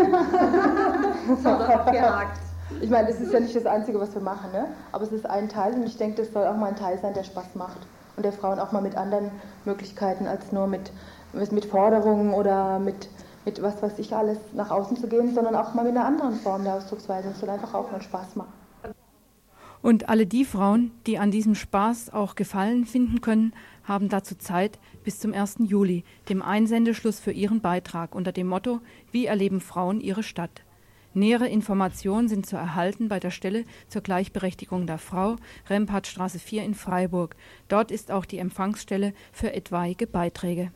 ich 2.81 2.89
meine, 2.89 3.09
es 3.09 3.19
ist 3.19 3.33
ja 3.33 3.39
nicht 3.39 3.55
das 3.55 3.65
Einzige, 3.65 3.99
was 3.99 4.13
wir 4.13 4.21
machen, 4.21 4.51
ne? 4.51 4.67
aber 4.91 5.03
es 5.03 5.11
ist 5.11 5.25
ein 5.25 5.49
Teil 5.49 5.73
und 5.73 5.83
ich 5.83 5.97
denke, 5.97 6.21
das 6.21 6.33
soll 6.33 6.45
auch 6.45 6.57
mal 6.57 6.67
ein 6.67 6.75
Teil 6.75 6.99
sein, 7.01 7.13
der 7.13 7.23
Spaß 7.23 7.55
macht. 7.55 7.79
Und 8.17 8.23
der 8.23 8.33
Frauen 8.33 8.59
auch 8.59 8.71
mal 8.71 8.81
mit 8.81 8.97
anderen 8.97 9.31
Möglichkeiten 9.65 10.27
als 10.27 10.51
nur 10.51 10.67
mit, 10.67 10.91
mit 11.33 11.65
Forderungen 11.65 12.33
oder 12.33 12.79
mit, 12.79 13.09
mit 13.45 13.61
was 13.61 13.81
weiß 13.81 13.99
ich 13.99 14.15
alles 14.15 14.37
nach 14.53 14.69
außen 14.69 14.97
zu 14.97 15.07
gehen, 15.07 15.33
sondern 15.33 15.55
auch 15.55 15.73
mal 15.73 15.85
mit 15.85 15.95
einer 15.95 16.05
anderen 16.05 16.35
Form 16.35 16.63
der 16.63 16.75
Ausdrucksweise. 16.75 17.29
Es 17.29 17.39
soll 17.39 17.49
einfach 17.49 17.73
auch 17.73 17.91
mal 17.91 18.01
Spaß 18.01 18.35
machen. 18.35 18.60
Und 19.81 20.09
alle 20.09 20.27
die 20.27 20.45
Frauen, 20.45 20.91
die 21.07 21.17
an 21.17 21.31
diesem 21.31 21.55
Spaß 21.55 22.11
auch 22.13 22.35
Gefallen 22.35 22.85
finden 22.85 23.21
können, 23.21 23.53
haben 23.83 24.09
dazu 24.09 24.35
Zeit 24.35 24.79
bis 25.03 25.19
zum 25.19 25.33
1. 25.33 25.57
Juli, 25.59 26.03
dem 26.29 26.41
Einsendeschluss 26.41 27.19
für 27.19 27.31
ihren 27.31 27.61
Beitrag 27.61 28.13
unter 28.13 28.31
dem 28.31 28.47
Motto 28.47 28.81
Wie 29.11 29.25
erleben 29.25 29.59
Frauen 29.59 29.99
ihre 29.99 30.23
Stadt? 30.23 30.63
Nähere 31.13 31.47
Informationen 31.47 32.29
sind 32.29 32.45
zu 32.45 32.55
erhalten 32.55 33.09
bei 33.09 33.19
der 33.19 33.31
Stelle 33.31 33.65
zur 33.89 34.01
Gleichberechtigung 34.01 34.87
der 34.87 34.97
Frau, 34.97 35.35
Rempartstraße 35.69 36.39
4 36.39 36.63
in 36.63 36.73
Freiburg. 36.73 37.35
Dort 37.67 37.91
ist 37.91 38.11
auch 38.11 38.25
die 38.25 38.37
Empfangsstelle 38.37 39.13
für 39.33 39.51
etwaige 39.51 40.07
Beiträge. 40.07 40.71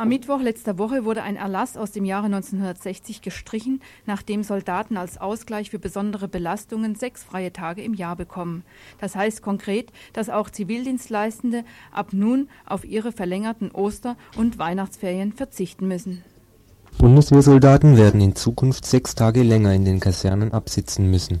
Am 0.00 0.08
Mittwoch 0.08 0.40
letzter 0.40 0.78
Woche 0.78 1.04
wurde 1.04 1.22
ein 1.22 1.36
Erlass 1.36 1.76
aus 1.76 1.90
dem 1.90 2.06
Jahre 2.06 2.24
1960 2.24 3.20
gestrichen, 3.20 3.82
nachdem 4.06 4.42
Soldaten 4.42 4.96
als 4.96 5.18
Ausgleich 5.18 5.68
für 5.68 5.78
besondere 5.78 6.26
Belastungen 6.26 6.94
sechs 6.94 7.22
freie 7.22 7.52
Tage 7.52 7.82
im 7.82 7.92
Jahr 7.92 8.16
bekommen. 8.16 8.64
Das 8.98 9.14
heißt 9.14 9.42
konkret, 9.42 9.92
dass 10.14 10.30
auch 10.30 10.48
Zivildienstleistende 10.48 11.64
ab 11.92 12.14
nun 12.14 12.48
auf 12.64 12.86
ihre 12.86 13.12
verlängerten 13.12 13.72
Oster- 13.72 14.16
und 14.38 14.58
Weihnachtsferien 14.58 15.34
verzichten 15.34 15.86
müssen. 15.86 16.24
Bundeswehrsoldaten 16.96 17.98
werden 17.98 18.22
in 18.22 18.34
Zukunft 18.34 18.86
sechs 18.86 19.14
Tage 19.14 19.42
länger 19.42 19.74
in 19.74 19.84
den 19.84 20.00
Kasernen 20.00 20.52
absitzen 20.52 21.10
müssen. 21.10 21.40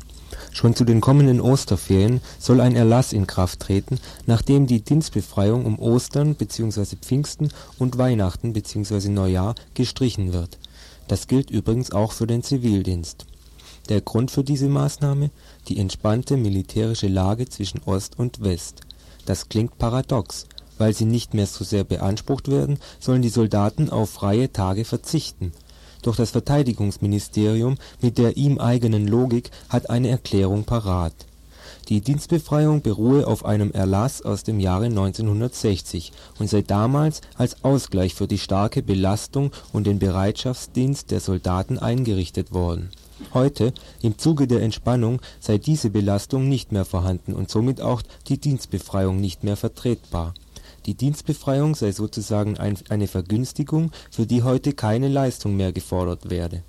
Schon 0.52 0.74
zu 0.74 0.84
den 0.84 1.00
kommenden 1.00 1.40
Osterferien 1.40 2.20
soll 2.38 2.60
ein 2.60 2.76
Erlass 2.76 3.12
in 3.12 3.26
Kraft 3.26 3.60
treten, 3.60 3.98
nach 4.26 4.42
dem 4.42 4.66
die 4.66 4.80
Dienstbefreiung 4.80 5.64
um 5.64 5.78
Ostern 5.78 6.34
bzw. 6.34 6.96
Pfingsten 6.96 7.48
und 7.78 7.98
Weihnachten 7.98 8.52
bzw. 8.52 9.08
Neujahr 9.08 9.54
gestrichen 9.74 10.32
wird. 10.32 10.58
Das 11.08 11.28
gilt 11.28 11.50
übrigens 11.50 11.92
auch 11.92 12.12
für 12.12 12.26
den 12.26 12.42
Zivildienst. 12.42 13.26
Der 13.88 14.00
Grund 14.00 14.30
für 14.30 14.44
diese 14.44 14.68
Maßnahme? 14.68 15.30
Die 15.68 15.78
entspannte 15.78 16.36
militärische 16.36 17.08
Lage 17.08 17.48
zwischen 17.48 17.82
Ost 17.84 18.18
und 18.18 18.42
West. 18.42 18.82
Das 19.26 19.48
klingt 19.48 19.78
paradox. 19.78 20.46
Weil 20.78 20.94
sie 20.94 21.04
nicht 21.04 21.34
mehr 21.34 21.46
so 21.46 21.62
sehr 21.62 21.84
beansprucht 21.84 22.48
werden, 22.48 22.78
sollen 23.00 23.20
die 23.20 23.28
Soldaten 23.28 23.90
auf 23.90 24.10
freie 24.10 24.50
Tage 24.52 24.84
verzichten 24.84 25.52
doch 26.02 26.16
das 26.16 26.30
Verteidigungsministerium 26.30 27.76
mit 28.00 28.18
der 28.18 28.36
ihm 28.36 28.58
eigenen 28.58 29.06
Logik 29.06 29.50
hat 29.68 29.90
eine 29.90 30.08
Erklärung 30.08 30.64
parat. 30.64 31.14
Die 31.88 32.00
Dienstbefreiung 32.00 32.82
beruhe 32.82 33.26
auf 33.26 33.44
einem 33.44 33.72
Erlass 33.72 34.22
aus 34.22 34.44
dem 34.44 34.60
Jahre 34.60 34.86
1960 34.86 36.12
und 36.38 36.48
sei 36.48 36.62
damals 36.62 37.20
als 37.36 37.64
Ausgleich 37.64 38.14
für 38.14 38.28
die 38.28 38.38
starke 38.38 38.82
Belastung 38.82 39.50
und 39.72 39.88
den 39.88 39.98
Bereitschaftsdienst 39.98 41.10
der 41.10 41.20
Soldaten 41.20 41.78
eingerichtet 41.78 42.52
worden. 42.52 42.90
Heute, 43.34 43.72
im 44.02 44.18
Zuge 44.18 44.46
der 44.46 44.62
Entspannung, 44.62 45.20
sei 45.40 45.58
diese 45.58 45.90
Belastung 45.90 46.48
nicht 46.48 46.72
mehr 46.72 46.84
vorhanden 46.84 47.34
und 47.34 47.50
somit 47.50 47.80
auch 47.80 48.02
die 48.28 48.38
Dienstbefreiung 48.38 49.20
nicht 49.20 49.42
mehr 49.44 49.56
vertretbar 49.56 50.34
die 50.90 50.96
Dienstbefreiung 50.96 51.76
sei 51.76 51.92
sozusagen 51.92 52.56
eine 52.58 53.06
Vergünstigung, 53.06 53.92
für 54.10 54.26
die 54.26 54.42
heute 54.42 54.72
keine 54.72 55.06
Leistung 55.06 55.56
mehr 55.56 55.70
gefordert 55.70 56.30
werde. 56.30 56.64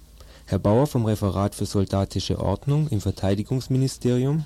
Herr 0.45 0.59
Bauer 0.59 0.85
vom 0.85 1.05
Referat 1.07 1.55
für 1.55 1.65
Soldatische 1.65 2.39
Ordnung 2.39 2.87
im 2.91 3.01
Verteidigungsministerium. 3.01 4.45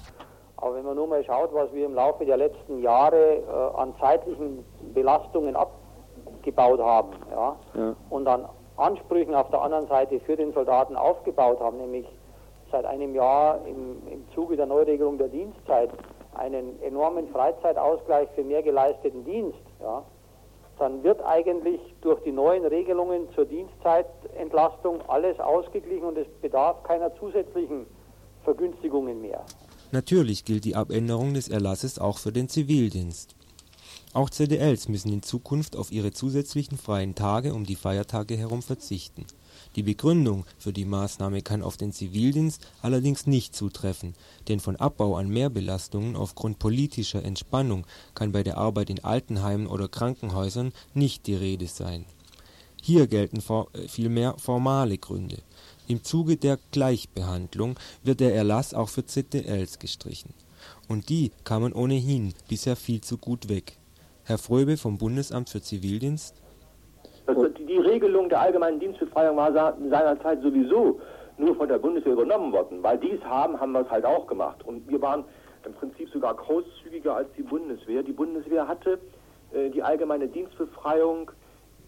Aber 0.55 0.75
wenn 0.75 0.85
man 0.85 0.95
nur 0.95 1.07
mal 1.07 1.25
schaut, 1.25 1.53
was 1.53 1.73
wir 1.73 1.85
im 1.85 1.93
Laufe 1.93 2.25
der 2.25 2.37
letzten 2.37 2.81
Jahre 2.81 3.17
äh, 3.17 3.77
an 3.77 3.93
zeitlichen 3.99 4.63
Belastungen 4.93 5.57
abgebaut 5.57 6.79
haben 6.79 7.09
ja, 7.29 7.55
ja, 7.73 7.95
und 8.09 8.27
an 8.29 8.45
Ansprüchen 8.77 9.35
auf 9.35 9.49
der 9.49 9.61
anderen 9.61 9.87
Seite 9.87 10.21
für 10.21 10.37
den 10.37 10.53
Soldaten 10.53 10.95
aufgebaut 10.95 11.59
haben, 11.59 11.79
nämlich 11.79 12.05
seit 12.71 12.85
einem 12.85 13.13
Jahr 13.13 13.59
im, 13.67 14.01
im 14.09 14.25
Zuge 14.33 14.55
der 14.55 14.67
Neuregelung 14.67 15.17
der 15.17 15.27
Dienstzeit 15.27 15.89
einen 16.35 16.81
enormen 16.81 17.27
Freizeitausgleich 17.29 18.29
für 18.35 18.43
mehr 18.43 18.61
geleisteten 18.63 19.23
Dienst, 19.25 19.59
ja, 19.79 20.03
dann 20.79 21.03
wird 21.03 21.21
eigentlich 21.23 21.79
durch 22.01 22.21
die 22.23 22.31
neuen 22.31 22.65
Regelungen 22.65 23.27
zur 23.33 23.45
Dienstzeitentlastung 23.45 25.01
alles 25.07 25.39
ausgeglichen 25.39 26.05
und 26.05 26.17
es 26.17 26.27
bedarf 26.41 26.83
keiner 26.83 27.15
zusätzlichen 27.15 27.85
Vergünstigungen 28.43 29.21
mehr. 29.21 29.43
Natürlich 29.91 30.43
gilt 30.43 30.65
die 30.65 30.75
Abänderung 30.75 31.33
des 31.33 31.47
Erlasses 31.47 31.99
auch 31.99 32.17
für 32.17 32.31
den 32.31 32.49
Zivildienst. 32.49 33.35
Auch 34.13 34.29
ZDLs 34.29 34.87
müssen 34.87 35.11
in 35.11 35.23
Zukunft 35.23 35.75
auf 35.75 35.91
ihre 35.91 36.11
zusätzlichen 36.11 36.77
freien 36.77 37.15
Tage 37.15 37.53
um 37.53 37.65
die 37.65 37.75
Feiertage 37.75 38.35
herum 38.35 38.61
verzichten 38.61 39.25
die 39.75 39.83
Begründung 39.83 40.45
für 40.57 40.71
die 40.71 40.85
Maßnahme 40.85 41.41
kann 41.41 41.61
auf 41.61 41.75
den 41.75 41.91
Zivildienst 41.91 42.65
allerdings 42.81 43.27
nicht 43.27 43.55
zutreffen, 43.55 44.13
denn 44.47 44.59
von 44.59 44.77
Abbau 44.77 45.17
an 45.17 45.29
Mehrbelastungen 45.29 46.15
aufgrund 46.15 46.59
politischer 46.59 47.23
Entspannung 47.23 47.85
kann 48.13 48.31
bei 48.31 48.43
der 48.43 48.57
Arbeit 48.57 48.89
in 48.89 49.03
Altenheimen 49.03 49.67
oder 49.67 49.87
Krankenhäusern 49.87 50.71
nicht 50.93 51.27
die 51.27 51.35
Rede 51.35 51.67
sein. 51.67 52.05
Hier 52.81 53.07
gelten 53.07 53.39
äh, 53.39 53.87
vielmehr 53.87 54.35
formale 54.37 54.97
Gründe. 54.97 55.39
Im 55.87 56.03
Zuge 56.03 56.37
der 56.37 56.59
Gleichbehandlung 56.71 57.77
wird 58.03 58.19
der 58.19 58.33
Erlass 58.33 58.73
auch 58.73 58.89
für 58.89 59.05
ZDLs 59.05 59.79
gestrichen. 59.79 60.33
Und 60.87 61.09
die 61.09 61.31
kamen 61.43 61.73
ohnehin 61.73 62.33
bisher 62.47 62.75
viel 62.75 63.01
zu 63.01 63.17
gut 63.17 63.49
weg. 63.49 63.77
Herr 64.23 64.37
Fröbe 64.37 64.77
vom 64.77 64.97
Bundesamt 64.97 65.49
für 65.49 65.61
Zivildienst 65.61 66.35
also 67.27 67.47
die 67.47 67.77
Regelung 67.77 68.29
der 68.29 68.41
allgemeinen 68.41 68.79
Dienstbefreiung 68.79 69.35
war 69.37 69.51
seinerzeit 69.53 70.41
sowieso 70.41 70.99
nur 71.37 71.55
von 71.55 71.67
der 71.67 71.79
Bundeswehr 71.79 72.13
übernommen 72.13 72.51
worden. 72.53 72.81
Weil 72.81 72.97
die 72.97 73.11
es 73.11 73.23
haben, 73.23 73.59
haben 73.59 73.71
wir 73.71 73.81
es 73.81 73.89
halt 73.89 74.05
auch 74.05 74.27
gemacht. 74.27 74.63
Und 74.65 74.87
wir 74.89 75.01
waren 75.01 75.25
im 75.65 75.73
Prinzip 75.73 76.09
sogar 76.09 76.35
großzügiger 76.35 77.15
als 77.15 77.27
die 77.37 77.41
Bundeswehr. 77.41 78.03
Die 78.03 78.13
Bundeswehr 78.13 78.67
hatte 78.67 78.99
äh, 79.53 79.69
die 79.69 79.81
allgemeine 79.81 80.27
Dienstbefreiung 80.27 81.31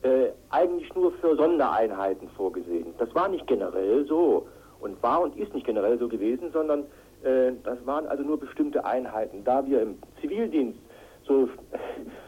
äh, 0.01 0.29
eigentlich 0.49 0.93
nur 0.95 1.11
für 1.13 1.35
Sondereinheiten 1.35 2.29
vorgesehen. 2.29 2.93
Das 2.97 3.13
war 3.15 3.27
nicht 3.27 3.47
generell 3.47 4.05
so 4.05 4.47
und 4.79 5.01
war 5.01 5.21
und 5.21 5.37
ist 5.37 5.53
nicht 5.53 5.65
generell 5.65 5.97
so 5.97 6.07
gewesen, 6.07 6.51
sondern 6.51 6.81
äh, 7.23 7.51
das 7.63 7.77
waren 7.85 8.07
also 8.07 8.23
nur 8.23 8.39
bestimmte 8.39 8.85
Einheiten. 8.85 9.43
Da 9.43 9.65
wir 9.65 9.81
im 9.81 9.97
Zivildienst 10.21 10.79
so 11.27 11.49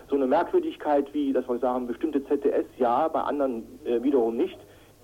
so 0.09 0.15
eine 0.15 0.27
Merkwürdigkeit 0.27 1.13
wie, 1.13 1.31
dass 1.33 1.47
wir 1.47 1.59
sagen, 1.59 1.87
bestimmte 1.87 2.23
ZDS 2.25 2.65
ja, 2.77 3.07
bei 3.07 3.21
anderen 3.21 3.63
äh, 3.85 4.01
wiederum 4.01 4.35
nicht, 4.35 4.57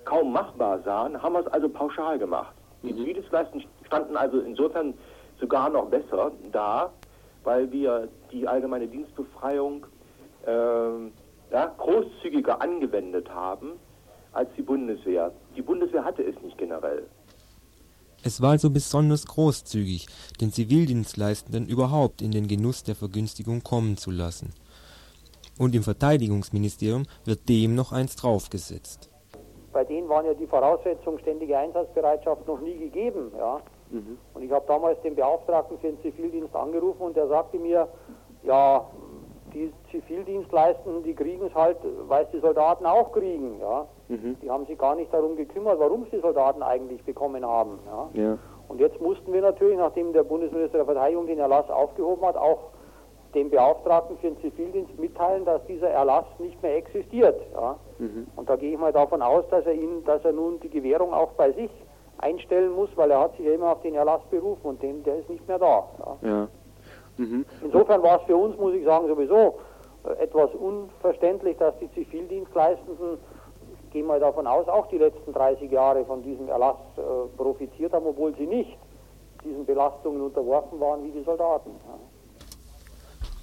kaum 0.03 0.33
machbar 0.33 0.81
sahen, 0.83 1.21
haben 1.21 1.33
wir 1.33 1.41
es 1.41 1.47
also 1.47 1.69
pauschal 1.69 2.17
gemacht. 2.17 2.55
Die 2.83 2.93
mhm. 2.93 2.97
Zivildienstleisten 2.97 3.63
standen 3.85 4.17
also 4.17 4.39
insofern 4.39 4.93
sogar 5.39 5.69
noch 5.69 5.89
besser 5.89 6.31
da, 6.51 6.91
weil 7.43 7.71
wir 7.71 8.07
die 8.31 8.47
allgemeine 8.47 8.87
Dienstbefreiung 8.87 9.85
äh, 10.45 10.51
ja, 11.51 11.73
großzügiger 11.77 12.61
angewendet 12.61 13.29
haben 13.29 13.73
als 14.31 14.49
die 14.57 14.63
Bundeswehr. 14.63 15.31
Die 15.55 15.61
Bundeswehr 15.61 16.03
hatte 16.03 16.23
es 16.23 16.35
nicht 16.41 16.57
generell. 16.57 17.05
Es 18.23 18.41
war 18.41 18.51
also 18.51 18.71
besonders 18.71 19.27
großzügig, 19.27 20.07
den 20.41 20.51
Zivildienstleistenden 20.51 21.67
überhaupt 21.67 22.23
in 22.23 22.31
den 22.31 22.47
Genuss 22.47 22.83
der 22.83 22.95
Vergünstigung 22.95 23.61
kommen 23.61 23.97
zu 23.97 24.09
lassen 24.09 24.51
und 25.59 25.75
im 25.75 25.83
Verteidigungsministerium 25.83 27.03
wird 27.25 27.47
dem 27.49 27.75
noch 27.75 27.91
eins 27.91 28.15
draufgesetzt. 28.15 29.09
Bei 29.71 29.83
denen 29.83 30.07
waren 30.07 30.25
ja 30.25 30.33
die 30.33 30.47
Voraussetzungen 30.47 31.19
ständige 31.19 31.57
Einsatzbereitschaft 31.57 32.47
noch 32.47 32.61
nie 32.61 32.77
gegeben. 32.77 33.31
Ja? 33.37 33.59
Mhm. 33.89 34.17
Und 34.33 34.43
ich 34.43 34.51
habe 34.51 34.65
damals 34.67 35.01
den 35.01 35.15
Beauftragten 35.15 35.77
für 35.79 35.87
den 35.87 36.01
Zivildienst 36.01 36.55
angerufen 36.55 37.01
und 37.01 37.17
der 37.17 37.27
sagte 37.27 37.59
mir, 37.59 37.87
ja, 38.43 38.85
die 39.53 39.71
Zivildienstleistenden, 39.91 41.03
die 41.03 41.13
kriegen 41.13 41.45
es 41.45 41.55
halt, 41.55 41.77
weil 42.07 42.25
es 42.25 42.31
die 42.31 42.39
Soldaten 42.39 42.85
auch 42.85 43.11
kriegen. 43.11 43.59
Ja? 43.59 43.87
Mhm. 44.09 44.37
Die 44.41 44.49
haben 44.49 44.65
sich 44.65 44.77
gar 44.77 44.95
nicht 44.95 45.13
darum 45.13 45.35
gekümmert, 45.35 45.79
warum 45.79 46.03
es 46.03 46.09
die 46.09 46.19
Soldaten 46.19 46.61
eigentlich 46.61 47.03
bekommen 47.03 47.45
haben. 47.45 47.79
Ja? 47.85 48.09
ja? 48.13 48.37
Und 48.67 48.79
jetzt 48.79 48.99
mussten 48.99 49.31
wir 49.31 49.41
natürlich, 49.41 49.77
nachdem 49.77 50.13
der 50.13 50.23
Bundesminister 50.23 50.79
der 50.79 50.85
Verteidigung 50.85 51.27
den 51.27 51.39
Erlass 51.39 51.69
aufgehoben 51.69 52.25
hat, 52.25 52.35
auch 52.35 52.71
dem 53.35 53.49
Beauftragten 53.49 54.17
für 54.17 54.31
den 54.31 54.39
Zivildienst 54.39 54.97
mitteilen, 54.97 55.45
dass 55.45 55.63
dieser 55.65 55.89
Erlass 55.89 56.25
nicht 56.39 56.61
mehr 56.63 56.77
existiert. 56.77 57.39
Ja? 57.53 57.75
Mhm. 57.99 58.27
Und 58.35 58.49
da 58.49 58.55
gehe 58.55 58.73
ich 58.73 58.79
mal 58.79 58.93
davon 58.93 59.21
aus, 59.21 59.43
dass 59.49 59.65
er, 59.65 59.73
ihn, 59.73 60.03
dass 60.05 60.23
er 60.23 60.31
nun 60.31 60.59
die 60.61 60.69
Gewährung 60.69 61.13
auch 61.13 61.33
bei 61.33 61.51
sich 61.51 61.69
einstellen 62.17 62.71
muss, 62.71 62.89
weil 62.95 63.11
er 63.11 63.19
hat 63.19 63.35
sich 63.35 63.45
ja 63.45 63.53
immer 63.53 63.73
auf 63.73 63.81
den 63.81 63.95
Erlass 63.95 64.21
berufen 64.31 64.65
und 64.65 64.81
den, 64.81 65.03
der 65.03 65.19
ist 65.19 65.29
nicht 65.29 65.45
mehr 65.47 65.59
da. 65.59 65.83
Ja? 65.99 66.29
ja. 66.29 66.47
Mhm. 67.17 67.45
Insofern 67.61 68.01
war 68.01 68.21
es 68.21 68.25
für 68.25 68.35
uns, 68.35 68.57
muss 68.57 68.73
ich 68.73 68.85
sagen, 68.85 69.07
sowieso 69.07 69.55
äh, 70.05 70.23
etwas 70.23 70.49
unverständlich, 70.53 71.57
dass 71.57 71.77
die 71.79 71.91
Zivildienstleistenden, 71.91 73.17
ich 73.83 73.91
gehe 73.91 74.03
mal 74.03 74.19
davon 74.19 74.47
aus, 74.47 74.67
auch 74.67 74.87
die 74.87 74.97
letzten 74.97 75.33
30 75.33 75.71
Jahre 75.71 76.05
von 76.05 76.23
diesem 76.23 76.47
Erlass 76.47 76.77
äh, 76.97 77.01
profitiert 77.37 77.93
haben, 77.93 78.05
obwohl 78.07 78.33
sie 78.35 78.47
nicht 78.47 78.77
diesen 79.43 79.65
Belastungen 79.65 80.21
unterworfen 80.21 80.79
waren 80.79 81.03
wie 81.03 81.11
die 81.11 81.23
Soldaten. 81.23 81.71
Ja. 81.87 81.99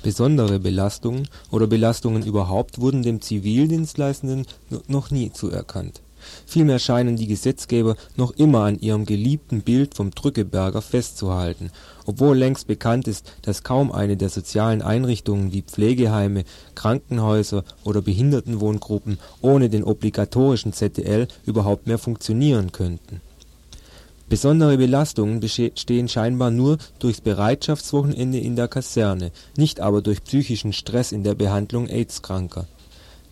Besondere 0.03 0.59
Belastungen 0.59 1.29
oder 1.53 1.69
Belastungen 1.69 2.25
überhaupt 2.25 2.81
wurden 2.81 3.03
dem 3.03 3.21
Zivildienstleistenden 3.21 4.47
noch 4.89 5.13
nie 5.13 5.33
zuerkannt. 5.33 6.01
Vielmehr 6.47 6.79
scheinen 6.79 7.17
die 7.17 7.27
Gesetzgeber 7.27 7.97
noch 8.17 8.33
immer 8.33 8.63
an 8.65 8.79
ihrem 8.79 9.07
geliebten 9.07 9.61
Bild 9.61 9.95
vom 9.95 10.11
Drückeberger 10.11 10.83
festzuhalten, 10.83 11.71
obwohl 12.05 12.37
längst 12.37 12.67
bekannt 12.67 13.09
ist, 13.09 13.33
dass 13.43 13.63
kaum 13.63 13.93
eine 13.93 14.17
der 14.17 14.29
sozialen 14.29 14.83
Einrichtungen 14.83 15.53
wie 15.53 15.63
Pflegeheime, 15.63 16.45
Krankenhäuser 16.75 17.65
oder 17.85 18.03
Behindertenwohngruppen 18.03 19.19
ohne 19.41 19.69
den 19.69 19.85
obligatorischen 19.85 20.73
ZDL 20.73 21.29
überhaupt 21.45 21.87
mehr 21.87 21.99
funktionieren 21.99 22.73
könnten 22.73 23.21
Besondere 24.33 24.79
Belastungen 24.79 25.41
bestehen 25.41 26.09
scheinbar 26.09 26.51
nur 26.51 26.79
durchs 26.99 27.21
Bereitschaftswochenende 27.21 28.39
in 28.39 28.57
der 28.57 28.67
Kaserne, 28.67 29.31
nicht 29.59 29.79
aber 29.79 30.01
durch 30.01 30.25
psychischen 30.25 30.73
Stress 30.73 31.13
in 31.13 31.23
der 31.23 31.35
Behandlung 31.35 31.87
AIDS-Kranker. 31.87 32.67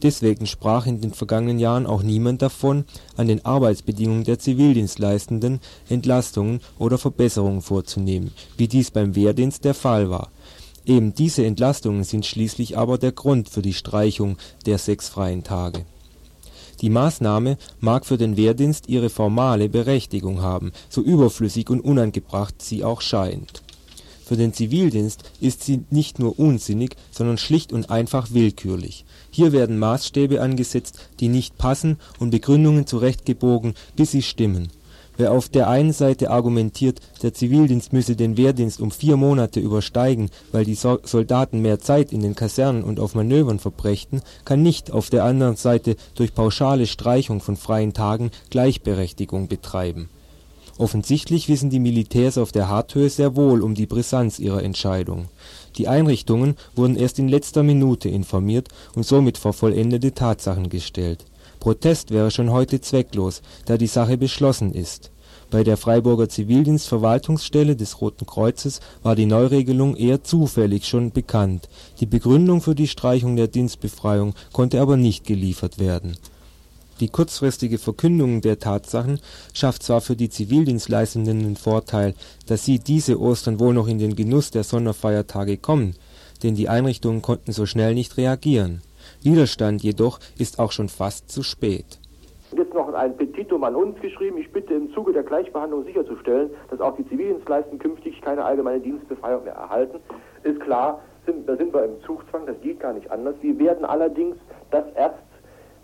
Deswegen 0.02 0.46
sprach 0.46 0.84
in 0.84 1.00
den 1.00 1.14
vergangenen 1.14 1.58
Jahren 1.58 1.86
auch 1.86 2.02
niemand 2.02 2.42
davon, 2.42 2.84
an 3.16 3.28
den 3.28 3.42
Arbeitsbedingungen 3.46 4.24
der 4.24 4.40
Zivildienstleistenden 4.40 5.60
Entlastungen 5.88 6.60
oder 6.78 6.98
Verbesserungen 6.98 7.62
vorzunehmen, 7.62 8.32
wie 8.58 8.68
dies 8.68 8.90
beim 8.90 9.16
Wehrdienst 9.16 9.64
der 9.64 9.72
Fall 9.72 10.10
war. 10.10 10.30
Eben 10.84 11.14
diese 11.14 11.46
Entlastungen 11.46 12.04
sind 12.04 12.26
schließlich 12.26 12.76
aber 12.76 12.98
der 12.98 13.12
Grund 13.12 13.48
für 13.48 13.62
die 13.62 13.72
Streichung 13.72 14.36
der 14.66 14.76
sechs 14.76 15.08
freien 15.08 15.44
Tage 15.44 15.86
Die 16.80 16.90
Maßnahme 16.90 17.58
mag 17.80 18.06
für 18.06 18.16
den 18.16 18.36
Wehrdienst 18.36 18.88
ihre 18.88 19.10
formale 19.10 19.68
Berechtigung 19.68 20.40
haben, 20.40 20.72
so 20.88 21.02
überflüssig 21.02 21.68
und 21.68 21.80
unangebracht 21.80 22.62
sie 22.62 22.84
auch 22.84 23.00
scheint. 23.02 23.62
Für 24.24 24.36
den 24.36 24.52
Zivildienst 24.52 25.24
ist 25.40 25.64
sie 25.64 25.82
nicht 25.90 26.18
nur 26.18 26.38
unsinnig, 26.38 26.96
sondern 27.10 27.36
schlicht 27.36 27.72
und 27.72 27.90
einfach 27.90 28.28
willkürlich. 28.30 29.04
Hier 29.30 29.52
werden 29.52 29.78
Maßstäbe 29.78 30.40
angesetzt, 30.40 31.00
die 31.18 31.28
nicht 31.28 31.58
passen 31.58 31.98
und 32.18 32.30
Begründungen 32.30 32.86
zurechtgebogen, 32.86 33.74
bis 33.96 34.12
sie 34.12 34.22
stimmen 34.22 34.68
Wer 35.20 35.32
auf 35.32 35.50
der 35.50 35.68
einen 35.68 35.92
Seite 35.92 36.30
argumentiert, 36.30 37.00
der 37.22 37.34
Zivildienst 37.34 37.92
müsse 37.92 38.16
den 38.16 38.38
Wehrdienst 38.38 38.80
um 38.80 38.90
vier 38.90 39.18
Monate 39.18 39.60
übersteigen, 39.60 40.30
weil 40.50 40.64
die 40.64 40.74
Soldaten 40.74 41.60
mehr 41.60 41.78
Zeit 41.78 42.10
in 42.10 42.22
den 42.22 42.34
Kasernen 42.34 42.82
und 42.82 42.98
auf 42.98 43.14
Manövern 43.14 43.58
verbrächten, 43.58 44.22
kann 44.46 44.62
nicht 44.62 44.90
auf 44.90 45.10
der 45.10 45.24
anderen 45.24 45.56
Seite 45.56 45.96
durch 46.14 46.34
pauschale 46.34 46.86
Streichung 46.86 47.42
von 47.42 47.56
freien 47.56 47.92
Tagen 47.92 48.30
Gleichberechtigung 48.48 49.46
betreiben. 49.46 50.08
Offensichtlich 50.78 51.50
wissen 51.50 51.68
die 51.68 51.80
Militärs 51.80 52.38
auf 52.38 52.50
der 52.50 52.68
Harthöhe 52.68 53.10
sehr 53.10 53.36
wohl 53.36 53.60
um 53.60 53.74
die 53.74 53.84
Brisanz 53.84 54.38
ihrer 54.38 54.62
Entscheidung. 54.62 55.28
Die 55.76 55.86
Einrichtungen 55.86 56.54
wurden 56.74 56.96
erst 56.96 57.18
in 57.18 57.28
letzter 57.28 57.62
Minute 57.62 58.08
informiert 58.08 58.68
und 58.94 59.04
somit 59.04 59.36
vor 59.36 59.52
vollendete 59.52 60.14
Tatsachen 60.14 60.70
gestellt 60.70 61.26
Protest 61.60 62.10
wäre 62.10 62.30
schon 62.30 62.50
heute 62.50 62.80
zwecklos, 62.80 63.42
da 63.66 63.76
die 63.76 63.86
Sache 63.86 64.16
beschlossen 64.16 64.72
ist. 64.72 65.10
Bei 65.50 65.62
der 65.62 65.76
Freiburger 65.76 66.28
Zivildienstverwaltungsstelle 66.28 67.76
des 67.76 68.00
Roten 68.00 68.24
Kreuzes 68.24 68.80
war 69.02 69.14
die 69.14 69.26
Neuregelung 69.26 69.94
eher 69.94 70.24
zufällig 70.24 70.86
schon 70.86 71.10
bekannt, 71.10 71.68
die 72.00 72.06
Begründung 72.06 72.62
für 72.62 72.74
die 72.74 72.88
Streichung 72.88 73.36
der 73.36 73.48
Dienstbefreiung 73.48 74.34
konnte 74.52 74.80
aber 74.80 74.96
nicht 74.96 75.26
geliefert 75.26 75.78
werden. 75.78 76.16
Die 77.00 77.08
kurzfristige 77.08 77.78
Verkündung 77.78 78.40
der 78.40 78.58
Tatsachen 78.58 79.20
schafft 79.52 79.82
zwar 79.82 80.00
für 80.00 80.16
die 80.16 80.30
Zivildienstleistenden 80.30 81.40
den 81.40 81.56
Vorteil, 81.56 82.14
dass 82.46 82.64
sie 82.64 82.78
diese 82.78 83.20
Ostern 83.20 83.58
wohl 83.58 83.74
noch 83.74 83.88
in 83.88 83.98
den 83.98 84.16
Genuss 84.16 84.50
der 84.50 84.64
Sonderfeiertage 84.64 85.58
kommen, 85.58 85.94
denn 86.42 86.54
die 86.54 86.68
Einrichtungen 86.68 87.22
konnten 87.22 87.52
so 87.52 87.66
schnell 87.66 87.94
nicht 87.94 88.16
reagieren 88.16 88.82
Widerstand 89.22 89.82
jedoch 89.82 90.18
ist 90.38 90.58
auch 90.58 90.72
schon 90.72 90.88
fast 90.88 91.30
zu 91.30 91.42
spät. 91.42 92.00
Jetzt 92.56 92.74
noch 92.74 92.92
ein 92.92 93.16
Petitum 93.16 93.62
an 93.64 93.76
uns 93.76 94.00
geschrieben. 94.00 94.38
Ich 94.38 94.50
bitte 94.50 94.74
im 94.74 94.92
Zuge 94.92 95.12
der 95.12 95.22
Gleichbehandlung 95.22 95.84
sicherzustellen, 95.84 96.50
dass 96.70 96.80
auch 96.80 96.96
die 96.96 97.06
Zivildienstleistenden 97.08 97.78
künftig 97.78 98.20
keine 98.22 98.44
allgemeine 98.44 98.80
Dienstbefreiung 98.80 99.44
mehr 99.44 99.54
erhalten. 99.54 100.00
Ist 100.42 100.60
klar, 100.60 101.00
sind, 101.26 101.48
da 101.48 101.56
sind 101.56 101.72
wir 101.72 101.84
im 101.84 102.00
Zugzwang, 102.04 102.46
das 102.46 102.60
geht 102.60 102.80
gar 102.80 102.92
nicht 102.92 103.10
anders. 103.10 103.34
Wir 103.40 103.58
werden 103.58 103.84
allerdings 103.84 104.36
das 104.70 104.84
erst 104.96 105.18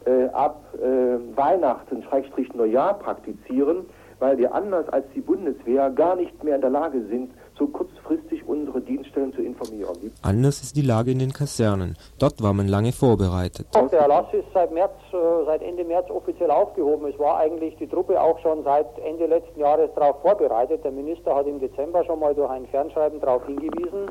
äh, 0.06 0.26
ab 0.32 0.64
äh, 0.74 1.36
Weihnachten, 1.36 2.02
Schrägstrich 2.04 2.52
Neujahr 2.54 2.98
praktizieren, 2.98 3.86
weil 4.18 4.38
wir 4.38 4.54
anders 4.54 4.88
als 4.88 5.04
die 5.14 5.20
Bundeswehr 5.20 5.90
gar 5.90 6.16
nicht 6.16 6.42
mehr 6.42 6.56
in 6.56 6.62
der 6.62 6.70
Lage 6.70 7.02
sind, 7.10 7.32
so 7.58 7.66
kurzfristig 7.66 8.46
unsere 8.46 8.80
Dienststellen 8.80 9.32
zu 9.32 9.42
informieren. 9.42 10.12
Anders 10.22 10.62
ist 10.62 10.76
die 10.76 10.82
Lage 10.82 11.10
in 11.10 11.18
den 11.18 11.32
Kasernen. 11.32 11.96
Dort 12.18 12.42
war 12.42 12.52
man 12.52 12.68
lange 12.68 12.92
vorbereitet. 12.92 13.66
Der 13.74 14.00
Erlass 14.00 14.26
ist 14.32 14.46
seit, 14.52 14.72
März, 14.72 14.92
äh, 15.12 15.44
seit 15.46 15.62
Ende 15.62 15.84
März 15.84 16.10
offiziell 16.10 16.50
aufgehoben. 16.50 17.06
Es 17.08 17.18
war 17.18 17.38
eigentlich 17.38 17.76
die 17.76 17.86
Truppe 17.86 18.20
auch 18.20 18.38
schon 18.40 18.62
seit 18.64 18.86
Ende 18.98 19.26
letzten 19.26 19.58
Jahres 19.58 19.90
darauf 19.94 20.20
vorbereitet. 20.20 20.84
Der 20.84 20.92
Minister 20.92 21.34
hat 21.34 21.46
im 21.46 21.58
Dezember 21.58 22.04
schon 22.04 22.20
mal 22.20 22.34
durch 22.34 22.50
ein 22.50 22.66
Fernschreiben 22.66 23.20
darauf 23.20 23.46
hingewiesen, 23.46 24.06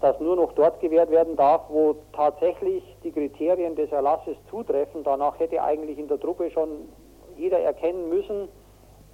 dass 0.00 0.18
nur 0.20 0.36
noch 0.36 0.52
dort 0.52 0.80
gewährt 0.80 1.10
werden 1.10 1.36
darf, 1.36 1.62
wo 1.68 1.96
tatsächlich 2.12 2.82
die 3.02 3.12
Kriterien 3.12 3.74
des 3.74 3.90
Erlasses 3.90 4.36
zutreffen. 4.50 5.02
Danach 5.04 5.38
hätte 5.38 5.62
eigentlich 5.62 5.98
in 5.98 6.08
der 6.08 6.20
Truppe 6.20 6.50
schon 6.50 6.88
jeder 7.36 7.58
erkennen 7.60 8.08
müssen, 8.08 8.48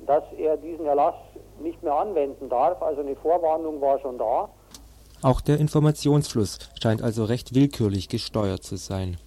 dass 0.06 0.24
er 0.38 0.56
diesen 0.56 0.86
Erlass 0.86 1.14
nicht 1.60 1.82
mehr 1.82 1.94
anwenden 1.94 2.48
darf. 2.48 2.82
Also 2.82 3.00
eine 3.00 3.16
Vorwarnung 3.16 3.80
war 3.80 3.98
schon 4.00 4.18
da. 4.18 4.48
Auch 5.22 5.40
der 5.40 5.58
Informationsfluss 5.58 6.58
scheint 6.82 7.02
also 7.02 7.24
recht 7.24 7.54
willkürlich 7.54 8.08
gesteuert 8.08 8.64
zu 8.64 8.76
sein. 8.76 9.18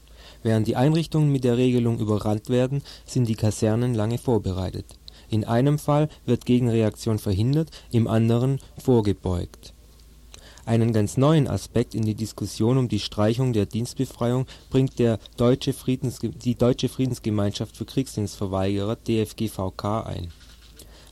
Während 0.44 0.68
die 0.68 0.76
Einrichtungen 0.76 1.32
mit 1.32 1.44
der 1.44 1.58
Regelung 1.58 2.00
überrannt 2.00 2.50
werden, 2.50 2.84
sind 3.06 3.28
die 3.28 3.36
Kasernen 3.36 3.94
lange 3.94 4.18
vorbereitet. 4.18 4.86
In 5.30 5.46
einem 5.46 5.80
Fall 5.80 6.10
wird 6.26 6.46
Gegenreaktion 6.46 7.18
verhindert, 7.18 7.70
im 7.92 8.08
anderen 8.08 8.60
vorgebeugt. 8.78 9.74
Einen 10.66 10.94
ganz 10.94 11.16
neuen 11.16 11.48
Aspekt 11.48 11.94
in 11.94 12.04
die 12.04 12.16
Diskussion 12.16 12.78
um 12.78 12.90
die 12.90 13.00
Streichung 13.00 13.54
der 13.54 13.68
Dienstbefreiung 13.68 14.48
bringt 14.72 14.98
der 14.98 15.20
Deutsche 15.38 15.74
die 15.74 16.56
Deutsche 16.56 16.90
Friedensgemeinschaft 16.90 17.78
für 17.78 17.86
Kriegsdienstverweigerer 17.86 18.96
DFGVK 18.96 20.06
ein 20.08 20.34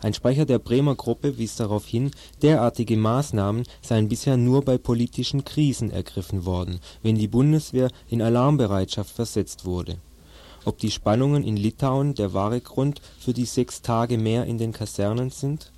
ein 0.03 0.13
Sprecher 0.13 0.45
der 0.45 0.59
Bremer 0.59 0.95
Gruppe 0.95 1.37
wies 1.37 1.55
darauf 1.55 1.85
hin, 1.85 2.11
derartige 2.41 2.97
Maßnahmen 2.97 3.63
seien 3.81 4.07
bisher 4.07 4.37
nur 4.37 4.63
bei 4.63 4.77
politischen 4.77 5.43
Krisen 5.43 5.91
ergriffen 5.91 6.45
worden, 6.45 6.79
wenn 7.01 7.15
die 7.15 7.27
Bundeswehr 7.27 7.89
in 8.09 8.21
Alarmbereitschaft 8.21 9.13
versetzt 9.13 9.65
wurde. 9.65 9.97
Ob 10.65 10.77
die 10.77 10.91
Spannungen 10.91 11.43
in 11.43 11.57
Litauen 11.57 12.15
der 12.15 12.33
wahre 12.33 12.61
Grund 12.61 13.01
für 13.19 13.33
die 13.33 13.45
sechs 13.45 13.81
Tage 13.81 14.17
mehr 14.17 14.45
in 14.45 14.57
den 14.57 14.71
Kasernen 14.71 15.29
sind 15.29 15.72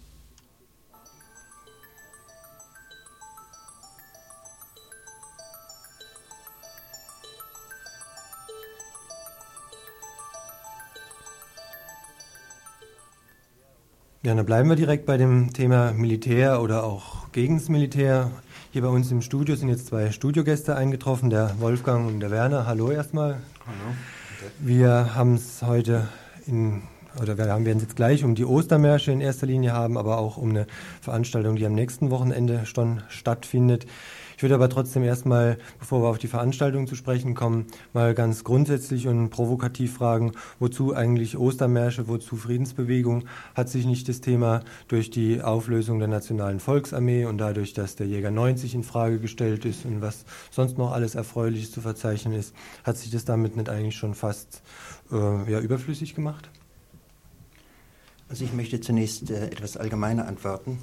Ja, 14.26 14.34
dann 14.34 14.48
bleiben 14.48 14.68
wir 14.70 14.76
direkt 14.76 15.06
bei 15.06 15.18
dem 15.18 15.54
Thema 15.54 15.92
Militär 15.92 16.60
oder 16.60 16.84
auch 16.84 17.32
gegen 17.32 17.60
das 17.60 17.70
Militär. 17.70 18.32
Hier 18.72 18.82
bei 18.82 18.88
uns 18.88 19.12
im 19.12 19.22
Studio 19.22 19.56
sind 19.56 19.70
jetzt 19.70 19.86
zwei 19.86 20.10
Studiogäste 20.10 20.76
eingetroffen, 20.76 21.30
der 21.30 21.52
Wolfgang 21.60 22.08
und 22.08 22.22
der 22.22 22.32
Werner. 22.32 22.66
Hallo 22.66 22.90
erstmal. 22.90 23.34
Hallo. 23.68 23.96
Wir 24.58 25.14
haben 25.14 25.36
es 25.36 25.62
heute 25.62 26.08
in, 26.48 26.82
oder 27.22 27.38
wir 27.38 27.46
werden 27.46 27.78
es 27.78 27.84
jetzt 27.84 27.96
gleich 27.96 28.24
um 28.24 28.34
die 28.34 28.46
Ostermärsche 28.46 29.12
in 29.12 29.22
erster 29.22 29.46
Linie 29.46 29.74
haben, 29.74 29.96
aber 29.96 30.18
auch 30.18 30.38
um 30.38 30.50
eine 30.50 30.66
Veranstaltung, 31.02 31.56
die 31.56 31.68
am 31.68 31.76
nächsten 31.76 32.10
Wochenende 32.10 32.66
schon 32.66 33.04
stattfindet. 33.10 33.86
Würde 34.46 34.54
aber 34.54 34.70
trotzdem 34.70 35.02
erstmal, 35.02 35.58
bevor 35.80 36.04
wir 36.04 36.10
auf 36.10 36.20
die 36.20 36.28
Veranstaltung 36.28 36.86
zu 36.86 36.94
sprechen 36.94 37.34
kommen, 37.34 37.66
mal 37.94 38.14
ganz 38.14 38.44
grundsätzlich 38.44 39.08
und 39.08 39.32
provokativ 39.32 39.96
fragen, 39.96 40.34
wozu 40.60 40.94
eigentlich 40.94 41.36
Ostermärsche, 41.36 42.08
wozu 42.08 42.36
Friedensbewegung? 42.36 43.26
Hat 43.56 43.70
sich 43.70 43.88
nicht 43.88 44.08
das 44.08 44.22
Thema 44.22 44.62
durch 44.88 45.10
die 45.10 45.42
Auflösung 45.42 45.98
der 45.98 46.10
Nationalen 46.10 46.60
Volksarmee 46.60 47.26
und 47.26 47.40
dadurch, 47.40 47.74
dass 47.74 47.96
der 47.96 48.06
Jäger 48.06 48.30
90 48.30 48.76
in 48.76 48.84
Frage 48.84 49.18
gestellt 49.20 49.66
ist 49.66 49.84
und 49.84 50.04
was 50.04 50.26
sonst 50.52 50.78
noch 50.78 50.92
alles 50.92 51.16
Erfreuliches 51.16 51.72
zu 51.72 51.82
verzeichnen 51.82 52.36
ist, 52.36 52.54
hat 52.84 52.98
sich 52.98 53.10
das 53.10 53.26
damit 53.26 53.56
nicht 53.56 53.68
eigentlich 53.68 53.96
schon 53.96 54.14
fast 54.14 54.62
äh, 55.12 55.52
ja, 55.52 55.60
überflüssig 55.60 56.14
gemacht? 56.14 56.52
Also 58.30 58.46
ich 58.46 58.54
möchte 58.54 58.80
zunächst 58.80 59.32
äh, 59.32 59.48
etwas 59.48 59.76
allgemeiner 59.76 60.28
antworten. 60.28 60.78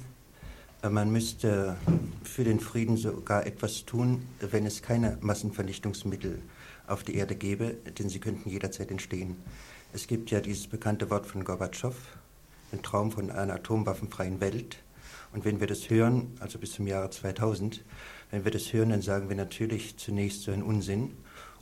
Äh, 0.83 0.89
man 0.89 1.11
müsste 1.11 1.77
für 2.23 2.43
den 2.43 2.59
Frieden 2.59 2.97
sogar 2.97 3.47
etwas 3.47 3.85
tun, 3.85 4.27
wenn 4.39 4.65
es 4.65 4.81
keine 4.81 5.17
Massenvernichtungsmittel 5.21 6.41
auf 6.85 7.03
der 7.03 7.15
Erde 7.15 7.35
gäbe, 7.35 7.77
denn 7.97 8.09
sie 8.09 8.19
könnten 8.19 8.49
jederzeit 8.49 8.91
entstehen. 8.91 9.37
Es 9.93 10.07
gibt 10.07 10.31
ja 10.31 10.41
dieses 10.41 10.67
bekannte 10.67 11.09
Wort 11.09 11.25
von 11.25 11.43
Gorbatschow, 11.43 11.95
ein 12.71 12.81
Traum 12.83 13.11
von 13.11 13.31
einer 13.31 13.55
atomwaffenfreien 13.55 14.41
Welt. 14.41 14.77
Und 15.31 15.45
wenn 15.45 15.59
wir 15.59 15.67
das 15.67 15.89
hören, 15.89 16.35
also 16.39 16.59
bis 16.59 16.73
zum 16.73 16.85
Jahre 16.85 17.09
2000, 17.09 17.83
wenn 18.31 18.43
wir 18.43 18.51
das 18.51 18.73
hören, 18.73 18.89
dann 18.89 19.01
sagen 19.01 19.29
wir 19.29 19.35
natürlich 19.35 19.97
zunächst 19.97 20.41
so 20.43 20.51
einen 20.51 20.63
Unsinn. 20.63 21.11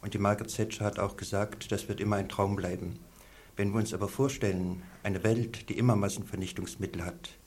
Und 0.01 0.13
die 0.13 0.17
Margaret 0.17 0.53
Thatcher 0.53 0.85
hat 0.85 0.99
auch 0.99 1.15
gesagt, 1.15 1.71
das 1.71 1.87
wird 1.87 2.01
immer 2.01 2.15
ein 2.15 2.29
Traum 2.29 2.55
bleiben. 2.55 2.99
Wenn 3.55 3.71
wir 3.71 3.79
uns 3.79 3.93
aber 3.93 4.07
vorstellen, 4.07 4.81
eine 5.03 5.23
Welt, 5.23 5.69
die 5.69 5.77
immer 5.77 5.95
Massenvernichtungsmittel 5.95 7.05
hat, 7.05 7.37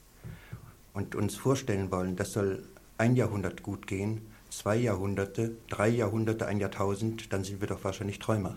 und 0.94 1.14
uns 1.14 1.36
vorstellen 1.36 1.90
wollen, 1.90 2.16
das 2.16 2.32
soll 2.32 2.64
ein 2.96 3.16
Jahrhundert 3.16 3.62
gut 3.62 3.86
gehen, 3.86 4.22
zwei 4.48 4.76
Jahrhunderte, 4.76 5.56
drei 5.68 5.88
Jahrhunderte, 5.88 6.46
ein 6.46 6.60
Jahrtausend, 6.60 7.32
dann 7.32 7.44
sind 7.44 7.60
wir 7.60 7.68
doch 7.68 7.84
wahrscheinlich 7.84 8.20
Träumer. 8.20 8.56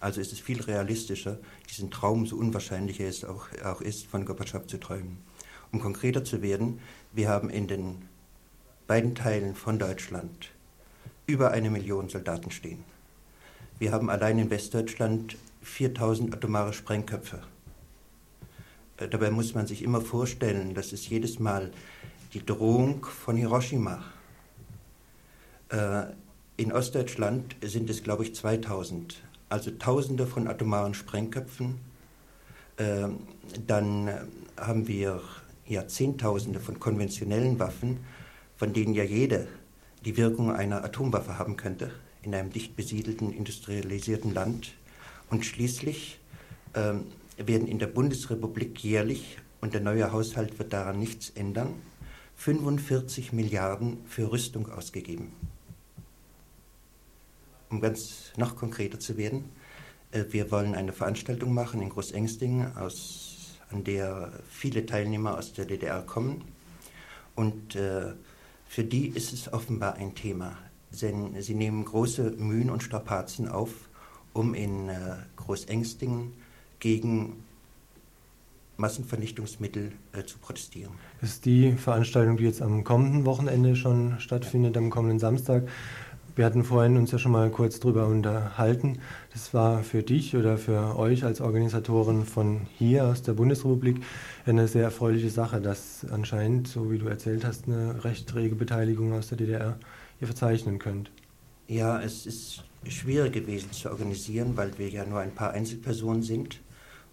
Also 0.00 0.20
ist 0.20 0.32
es 0.32 0.40
viel 0.40 0.60
realistischer, 0.60 1.38
diesen 1.70 1.90
Traum, 1.90 2.26
so 2.26 2.36
unwahrscheinlich 2.36 3.00
er 3.00 3.08
es 3.08 3.24
auch, 3.24 3.46
auch 3.64 3.80
ist, 3.80 4.06
von 4.06 4.26
Gorbatschow 4.26 4.66
zu 4.66 4.78
träumen. 4.78 5.18
Um 5.72 5.80
konkreter 5.80 6.24
zu 6.24 6.42
werden, 6.42 6.80
wir 7.12 7.28
haben 7.28 7.48
in 7.48 7.66
den 7.66 8.02
beiden 8.86 9.14
Teilen 9.14 9.54
von 9.54 9.78
Deutschland 9.78 10.50
über 11.26 11.50
eine 11.52 11.70
Million 11.70 12.08
Soldaten 12.08 12.50
stehen. 12.50 12.84
Wir 13.78 13.92
haben 13.92 14.10
allein 14.10 14.38
in 14.38 14.50
Westdeutschland 14.50 15.36
4000 15.62 16.34
atomare 16.34 16.72
Sprengköpfe. 16.72 17.42
Äh, 18.98 19.08
dabei 19.08 19.30
muss 19.30 19.54
man 19.54 19.66
sich 19.66 19.82
immer 19.82 20.00
vorstellen, 20.00 20.74
das 20.74 20.92
ist 20.92 21.08
jedes 21.08 21.38
Mal 21.38 21.70
die 22.34 22.44
Drohung 22.44 23.04
von 23.04 23.36
Hiroshima. 23.36 24.04
Äh, 25.70 26.04
in 26.56 26.72
Ostdeutschland 26.72 27.56
sind 27.62 27.90
es, 27.90 28.02
glaube 28.02 28.24
ich, 28.24 28.34
2000 28.34 29.22
also 29.48 29.70
Tausende 29.70 30.26
von 30.26 30.48
atomaren 30.48 30.94
Sprengköpfen. 30.94 31.76
Ähm, 32.78 33.18
dann 33.66 34.10
haben 34.56 34.88
wir 34.88 35.20
ja 35.66 35.86
Zehntausende 35.86 36.60
von 36.60 36.80
konventionellen 36.80 37.58
Waffen, 37.58 37.98
von 38.56 38.72
denen 38.72 38.94
ja 38.94 39.04
jede 39.04 39.46
die 40.04 40.16
Wirkung 40.16 40.52
einer 40.52 40.84
Atomwaffe 40.84 41.38
haben 41.38 41.56
könnte 41.56 41.90
in 42.22 42.34
einem 42.34 42.52
dicht 42.52 42.76
besiedelten, 42.76 43.32
industrialisierten 43.32 44.34
Land. 44.34 44.72
Und 45.30 45.44
schließlich 45.44 46.18
ähm, 46.74 47.04
werden 47.36 47.68
in 47.68 47.78
der 47.78 47.86
Bundesrepublik 47.86 48.82
jährlich, 48.82 49.38
und 49.60 49.74
der 49.74 49.80
neue 49.80 50.12
Haushalt 50.12 50.58
wird 50.58 50.72
daran 50.72 50.98
nichts 50.98 51.30
ändern, 51.30 51.74
45 52.36 53.32
Milliarden 53.32 53.98
für 54.06 54.30
Rüstung 54.30 54.70
ausgegeben. 54.70 55.32
Um 57.70 57.80
ganz 57.80 58.32
noch 58.36 58.54
konkreter 58.56 59.00
zu 59.00 59.16
werden, 59.16 59.46
äh, 60.12 60.24
wir 60.30 60.50
wollen 60.50 60.74
eine 60.74 60.92
Veranstaltung 60.92 61.52
machen 61.52 61.82
in 61.82 61.88
Großengstingen, 61.88 62.76
aus, 62.76 63.58
an 63.70 63.82
der 63.82 64.32
viele 64.48 64.86
Teilnehmer 64.86 65.36
aus 65.36 65.52
der 65.52 65.64
DDR 65.64 66.02
kommen. 66.02 66.44
Und 67.34 67.74
äh, 67.74 68.12
für 68.66 68.84
die 68.84 69.08
ist 69.08 69.32
es 69.32 69.52
offenbar 69.52 69.94
ein 69.94 70.14
Thema, 70.14 70.56
denn 70.90 71.40
sie 71.42 71.54
nehmen 71.54 71.84
große 71.84 72.32
Mühen 72.32 72.70
und 72.70 72.82
Strapazen 72.82 73.48
auf, 73.48 73.88
um 74.32 74.54
in 74.54 74.88
äh, 74.88 75.16
Großengstingen 75.36 76.34
gegen 76.80 77.44
Massenvernichtungsmittel 78.76 79.92
äh, 80.12 80.24
zu 80.24 80.38
protestieren. 80.38 80.92
Das 81.20 81.30
ist 81.30 81.44
die 81.44 81.72
Veranstaltung, 81.72 82.36
die 82.36 82.44
jetzt 82.44 82.62
am 82.62 82.84
kommenden 82.84 83.24
Wochenende 83.24 83.76
schon 83.76 84.20
stattfindet, 84.20 84.76
am 84.76 84.90
kommenden 84.90 85.18
Samstag. 85.18 85.68
Wir 86.34 86.44
hatten 86.44 86.64
vorhin 86.64 86.98
uns 86.98 87.10
ja 87.12 87.18
schon 87.18 87.32
mal 87.32 87.48
kurz 87.48 87.80
drüber 87.80 88.06
unterhalten. 88.08 88.98
Das 89.32 89.54
war 89.54 89.82
für 89.82 90.02
dich 90.02 90.36
oder 90.36 90.58
für 90.58 90.98
euch 90.98 91.24
als 91.24 91.40
Organisatoren 91.40 92.26
von 92.26 92.66
hier 92.76 93.06
aus 93.06 93.22
der 93.22 93.32
Bundesrepublik 93.32 94.02
eine 94.44 94.68
sehr 94.68 94.82
erfreuliche 94.82 95.30
Sache, 95.30 95.62
dass 95.62 96.04
anscheinend, 96.10 96.68
so 96.68 96.90
wie 96.90 96.98
du 96.98 97.06
erzählt 97.06 97.46
hast, 97.46 97.66
eine 97.66 98.04
recht 98.04 98.34
rege 98.34 98.54
Beteiligung 98.54 99.14
aus 99.14 99.28
der 99.28 99.38
DDR 99.38 99.78
ihr 100.20 100.26
verzeichnen 100.26 100.78
könnt. 100.78 101.10
Ja, 101.68 102.02
es 102.02 102.26
ist 102.26 102.64
schwierig 102.86 103.32
gewesen 103.32 103.72
zu 103.72 103.90
organisieren, 103.90 104.58
weil 104.58 104.76
wir 104.76 104.90
ja 104.90 105.06
nur 105.06 105.20
ein 105.20 105.34
paar 105.34 105.52
Einzelpersonen 105.52 106.22
sind 106.22 106.60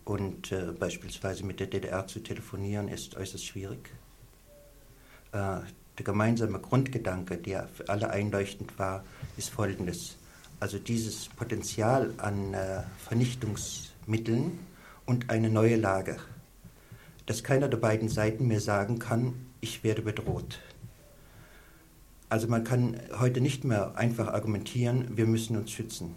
und 0.05 0.51
äh, 0.51 0.71
beispielsweise 0.77 1.45
mit 1.45 1.59
der 1.59 1.67
DDR 1.67 2.07
zu 2.07 2.19
telefonieren 2.19 2.87
ist 2.87 3.15
äußerst 3.15 3.45
schwierig. 3.45 3.89
Äh, 5.31 5.59
der 5.97 6.05
gemeinsame 6.05 6.59
Grundgedanke, 6.59 7.37
der 7.37 7.67
für 7.67 7.87
alle 7.89 8.09
einleuchtend 8.09 8.77
war, 8.79 9.03
ist 9.37 9.49
folgendes. 9.49 10.17
Also 10.59 10.79
dieses 10.79 11.27
Potenzial 11.29 12.13
an 12.17 12.53
äh, 12.53 12.83
Vernichtungsmitteln 12.97 14.59
und 15.05 15.29
eine 15.29 15.49
neue 15.49 15.75
Lage, 15.75 16.17
dass 17.25 17.43
keiner 17.43 17.67
der 17.67 17.77
beiden 17.77 18.09
Seiten 18.09 18.47
mehr 18.47 18.61
sagen 18.61 18.99
kann, 18.99 19.33
ich 19.61 19.83
werde 19.83 20.01
bedroht. 20.01 20.59
Also 22.29 22.47
man 22.47 22.63
kann 22.63 22.99
heute 23.19 23.41
nicht 23.41 23.63
mehr 23.63 23.95
einfach 23.95 24.27
argumentieren, 24.27 25.15
wir 25.15 25.27
müssen 25.27 25.55
uns 25.55 25.71
schützen. 25.71 26.15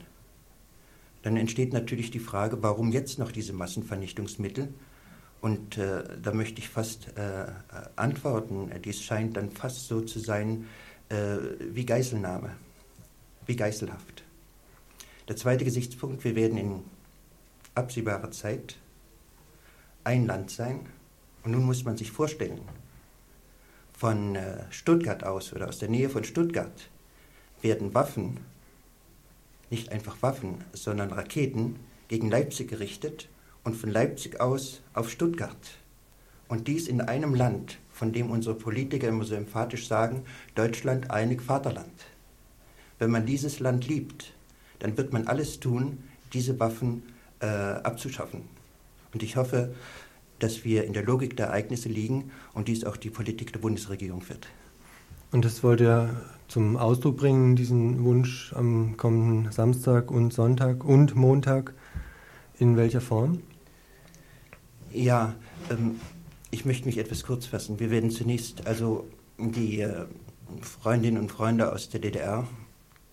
Dann 1.26 1.36
entsteht 1.36 1.72
natürlich 1.72 2.12
die 2.12 2.20
Frage, 2.20 2.62
warum 2.62 2.92
jetzt 2.92 3.18
noch 3.18 3.32
diese 3.32 3.52
Massenvernichtungsmittel? 3.52 4.72
Und 5.40 5.76
äh, 5.76 6.04
da 6.22 6.32
möchte 6.32 6.60
ich 6.60 6.68
fast 6.68 7.08
äh, 7.18 7.46
antworten, 7.96 8.70
dies 8.84 9.02
scheint 9.02 9.36
dann 9.36 9.50
fast 9.50 9.88
so 9.88 10.02
zu 10.02 10.20
sein 10.20 10.68
äh, 11.08 11.38
wie 11.72 11.84
Geiselnahme, 11.84 12.52
wie 13.44 13.56
Geiselhaft. 13.56 14.22
Der 15.26 15.34
zweite 15.34 15.64
Gesichtspunkt, 15.64 16.22
wir 16.22 16.36
werden 16.36 16.58
in 16.58 16.84
absehbarer 17.74 18.30
Zeit 18.30 18.76
ein 20.04 20.26
Land 20.26 20.52
sein. 20.52 20.86
Und 21.42 21.50
nun 21.50 21.64
muss 21.64 21.84
man 21.84 21.96
sich 21.96 22.12
vorstellen, 22.12 22.60
von 23.92 24.36
äh, 24.36 24.62
Stuttgart 24.70 25.24
aus 25.24 25.52
oder 25.52 25.70
aus 25.70 25.80
der 25.80 25.88
Nähe 25.88 26.08
von 26.08 26.22
Stuttgart 26.22 26.88
werden 27.62 27.94
Waffen, 27.94 28.38
nicht 29.70 29.92
einfach 29.92 30.22
Waffen, 30.22 30.64
sondern 30.72 31.12
Raketen 31.12 31.76
gegen 32.08 32.30
Leipzig 32.30 32.68
gerichtet 32.68 33.28
und 33.64 33.74
von 33.74 33.90
Leipzig 33.90 34.40
aus 34.40 34.82
auf 34.94 35.10
Stuttgart. 35.10 35.56
Und 36.48 36.68
dies 36.68 36.86
in 36.86 37.00
einem 37.00 37.34
Land, 37.34 37.78
von 37.92 38.12
dem 38.12 38.30
unsere 38.30 38.54
Politiker 38.54 39.08
immer 39.08 39.24
so 39.24 39.34
emphatisch 39.34 39.88
sagen, 39.88 40.22
Deutschland 40.54 41.10
einig 41.10 41.42
Vaterland. 41.42 42.06
Wenn 42.98 43.10
man 43.10 43.26
dieses 43.26 43.58
Land 43.58 43.88
liebt, 43.88 44.32
dann 44.78 44.96
wird 44.96 45.12
man 45.12 45.26
alles 45.26 45.58
tun, 45.58 46.04
diese 46.32 46.60
Waffen 46.60 47.02
äh, 47.40 47.46
abzuschaffen. 47.46 48.42
Und 49.12 49.22
ich 49.22 49.36
hoffe, 49.36 49.74
dass 50.38 50.64
wir 50.64 50.84
in 50.84 50.92
der 50.92 51.04
Logik 51.04 51.36
der 51.36 51.46
Ereignisse 51.46 51.88
liegen 51.88 52.30
und 52.54 52.68
dies 52.68 52.84
auch 52.84 52.96
die 52.96 53.10
Politik 53.10 53.52
der 53.52 53.60
Bundesregierung 53.60 54.28
wird. 54.28 54.46
Und 55.32 55.44
das 55.44 55.62
wollt 55.62 55.80
ihr 55.80 56.10
zum 56.48 56.76
Ausdruck 56.76 57.16
bringen, 57.16 57.56
diesen 57.56 58.04
Wunsch 58.04 58.52
am 58.54 58.96
kommenden 58.96 59.52
Samstag 59.52 60.10
und 60.10 60.32
Sonntag 60.32 60.84
und 60.84 61.14
Montag. 61.14 61.74
In 62.58 62.76
welcher 62.76 63.00
Form? 63.00 63.42
Ja, 64.92 65.34
ähm, 65.70 66.00
ich 66.50 66.64
möchte 66.64 66.86
mich 66.86 66.98
etwas 66.98 67.24
kurz 67.24 67.46
fassen. 67.46 67.78
Wir 67.80 67.90
werden 67.90 68.10
zunächst 68.10 68.66
also 68.66 69.06
die 69.38 69.80
äh, 69.80 70.06
Freundinnen 70.62 71.18
und 71.18 71.30
Freunde 71.30 71.72
aus 71.72 71.88
der 71.90 72.00
DDR, 72.00 72.46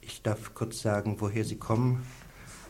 ich 0.01 0.21
darf 0.21 0.53
kurz 0.53 0.81
sagen, 0.81 1.17
woher 1.19 1.43
sie 1.43 1.57
kommen. 1.57 2.03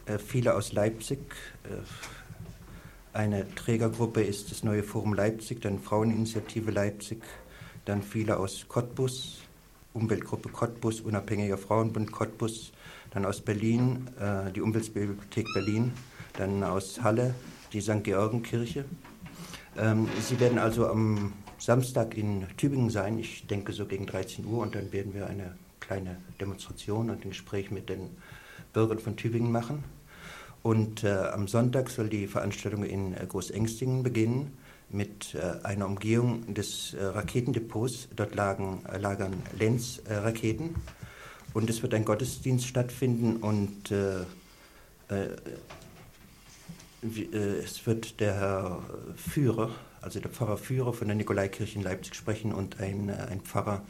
Äh, 0.06 0.17
viele 0.17 0.56
aus 0.56 0.73
Leipzig. 0.73 1.19
Äh, 1.63 3.17
eine 3.17 3.53
Trägergruppe 3.56 4.23
ist 4.23 4.51
das 4.51 4.63
neue 4.63 4.82
Forum 4.84 5.13
Leipzig, 5.13 5.62
dann 5.62 5.79
Fraueninitiative 5.79 6.71
Leipzig, 6.71 7.21
dann 7.86 8.02
viele 8.02 8.38
aus 8.38 8.65
Cottbus, 8.67 9.41
Umweltgruppe 9.93 10.50
Cottbus, 10.50 11.02
Unabhängiger 11.02 11.58
Frauenbund 11.58 12.12
Cottbus, 12.12 12.72
dann 13.12 13.26
aus 13.26 13.41
Berlin, 13.41 14.08
äh, 14.19 14.52
die 14.52 14.62
Umweltbibliothek 14.62 15.48
Berlin, 15.54 15.91
dann 16.38 16.63
aus 16.63 17.02
Halle, 17.02 17.36
die 17.72 17.82
St. 17.82 18.04
Georgenkirche. 18.04 18.86
Ähm, 19.78 20.08
Sie 20.22 20.39
werden 20.39 20.58
also 20.58 20.88
am 20.88 21.34
Samstag 21.60 22.17
in 22.17 22.46
Tübingen 22.58 22.89
sein, 22.89 23.19
ich 23.19 23.46
denke 23.48 23.72
so 23.74 23.86
gegen 23.86 24.06
13 24.06 24.46
Uhr, 24.46 24.60
und 24.60 24.76
dann 24.76 24.91
werden 24.91 25.13
wir 25.13 25.28
eine 25.28 25.56
kleine 25.80 26.17
Demonstration 26.39 27.10
und 27.10 27.24
ein 27.24 27.30
Gespräch 27.30 27.69
mit 27.69 27.89
den 27.89 28.10
Bürgern 28.72 29.00
von 29.00 29.15
Tübingen 29.15 29.52
machen. 29.52 29.84
Und 30.63 31.04
äh, 31.04 31.10
am 31.12 31.48
Sonntag 31.48 31.89
soll 31.89 32.08
die 32.08 32.26
Veranstaltung 32.26 32.84
in 32.84 33.13
äh, 33.13 33.26
Großengstingen 33.28 34.02
beginnen 34.02 34.58
mit 34.93 35.36
äh, 35.36 35.65
einer 35.65 35.88
Umgehung 35.88 36.53
des 36.53 36.93
äh, 36.93 37.03
Raketendepots. 37.03 38.08
Dort 38.15 38.36
lagen, 38.36 38.86
äh, 38.86 38.97
lagern 38.97 39.34
Lenz-Raketen. 39.58 40.75
und 41.53 41.69
es 41.69 41.82
wird 41.82 41.93
ein 41.93 42.06
Gottesdienst 42.06 42.67
stattfinden 42.67 43.38
und 43.38 43.91
es 43.91 44.25
wird 47.86 48.19
der 48.19 48.34
Herr 48.34 48.84
Führer, 49.15 49.69
also 50.01 50.19
der 50.19 50.32
Pfarrer 50.32 50.58
Führer 50.58 50.93
von 50.93 51.08
der 51.08 51.15
Nikolaikirche 51.15 51.77
in 51.77 51.84
Leipzig 51.84 52.15
sprechen 52.15 52.51
und 52.53 52.79
ein, 52.79 53.12
ein 53.12 53.41
Pfarrer 53.41 53.84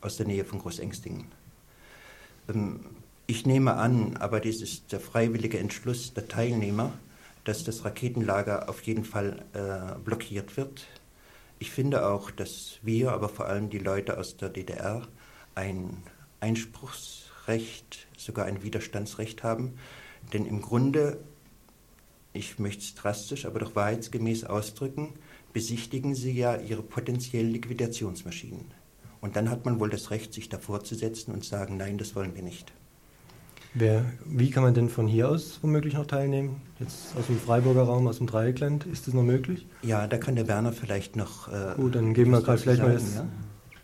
aus 0.00 0.16
der 0.16 0.26
Nähe 0.26 0.44
von 0.44 0.58
Großengstingen. 0.58 1.26
Ähm, 2.48 2.80
ich 3.26 3.46
nehme 3.46 3.74
an, 3.74 4.18
aber 4.18 4.40
dies 4.40 4.60
ist 4.60 4.92
der 4.92 5.00
freiwillige 5.00 5.58
Entschluss 5.58 6.12
der 6.12 6.28
Teilnehmer, 6.28 6.92
dass 7.44 7.64
das 7.64 7.84
Raketenlager 7.84 8.68
auf 8.68 8.82
jeden 8.82 9.04
Fall 9.04 9.44
äh, 9.52 9.98
blockiert 10.00 10.56
wird. 10.56 10.86
Ich 11.58 11.70
finde 11.70 12.06
auch, 12.06 12.30
dass 12.30 12.78
wir, 12.82 13.12
aber 13.12 13.28
vor 13.28 13.46
allem 13.46 13.70
die 13.70 13.78
Leute 13.78 14.18
aus 14.18 14.36
der 14.36 14.48
DDR, 14.48 15.06
ein 15.54 16.02
Einspruchsrecht, 16.40 18.06
sogar 18.16 18.46
ein 18.46 18.62
Widerstandsrecht 18.62 19.42
haben. 19.42 19.78
Denn 20.32 20.46
im 20.46 20.62
Grunde 20.62 21.18
ich 22.36 22.58
möchte 22.58 22.82
es 22.82 22.94
drastisch, 22.96 23.46
aber 23.46 23.60
doch 23.60 23.76
wahrheitsgemäß 23.76 24.44
ausdrücken, 24.44 25.14
besichtigen 25.52 26.16
sie 26.16 26.32
ja 26.32 26.56
ihre 26.56 26.82
potenziellen 26.82 27.52
Liquidationsmaschinen. 27.52 28.74
Und 29.20 29.36
dann 29.36 29.48
hat 29.48 29.64
man 29.64 29.78
wohl 29.78 29.88
das 29.88 30.10
Recht, 30.10 30.34
sich 30.34 30.48
davor 30.48 30.82
zu 30.82 30.96
setzen 30.96 31.32
und 31.32 31.44
sagen, 31.44 31.76
nein, 31.76 31.96
das 31.96 32.16
wollen 32.16 32.34
wir 32.34 32.42
nicht. 32.42 32.72
Wer, 33.76 34.04
wie 34.24 34.52
kann 34.52 34.62
man 34.62 34.72
denn 34.72 34.88
von 34.88 35.08
hier 35.08 35.28
aus 35.28 35.58
womöglich 35.60 35.94
noch 35.94 36.06
teilnehmen? 36.06 36.62
Jetzt 36.78 37.16
aus 37.18 37.26
dem 37.26 37.40
Freiburger 37.40 37.82
Raum, 37.82 38.06
aus 38.06 38.18
dem 38.18 38.28
Dreieckland, 38.28 38.86
ist 38.86 39.08
das 39.08 39.14
noch 39.14 39.24
möglich? 39.24 39.66
Ja, 39.82 40.06
da 40.06 40.16
kann 40.16 40.36
der 40.36 40.46
Werner 40.46 40.72
vielleicht 40.72 41.16
noch. 41.16 41.48
Äh, 41.48 41.74
Gut, 41.74 41.96
dann 41.96 42.14
geben 42.14 42.30
wir 42.30 42.40
gerade 42.40 42.58
vielleicht 42.58 42.78
sagen, 42.78 42.92
mal 42.92 42.98
das 43.00 43.16
ja? 43.16 43.26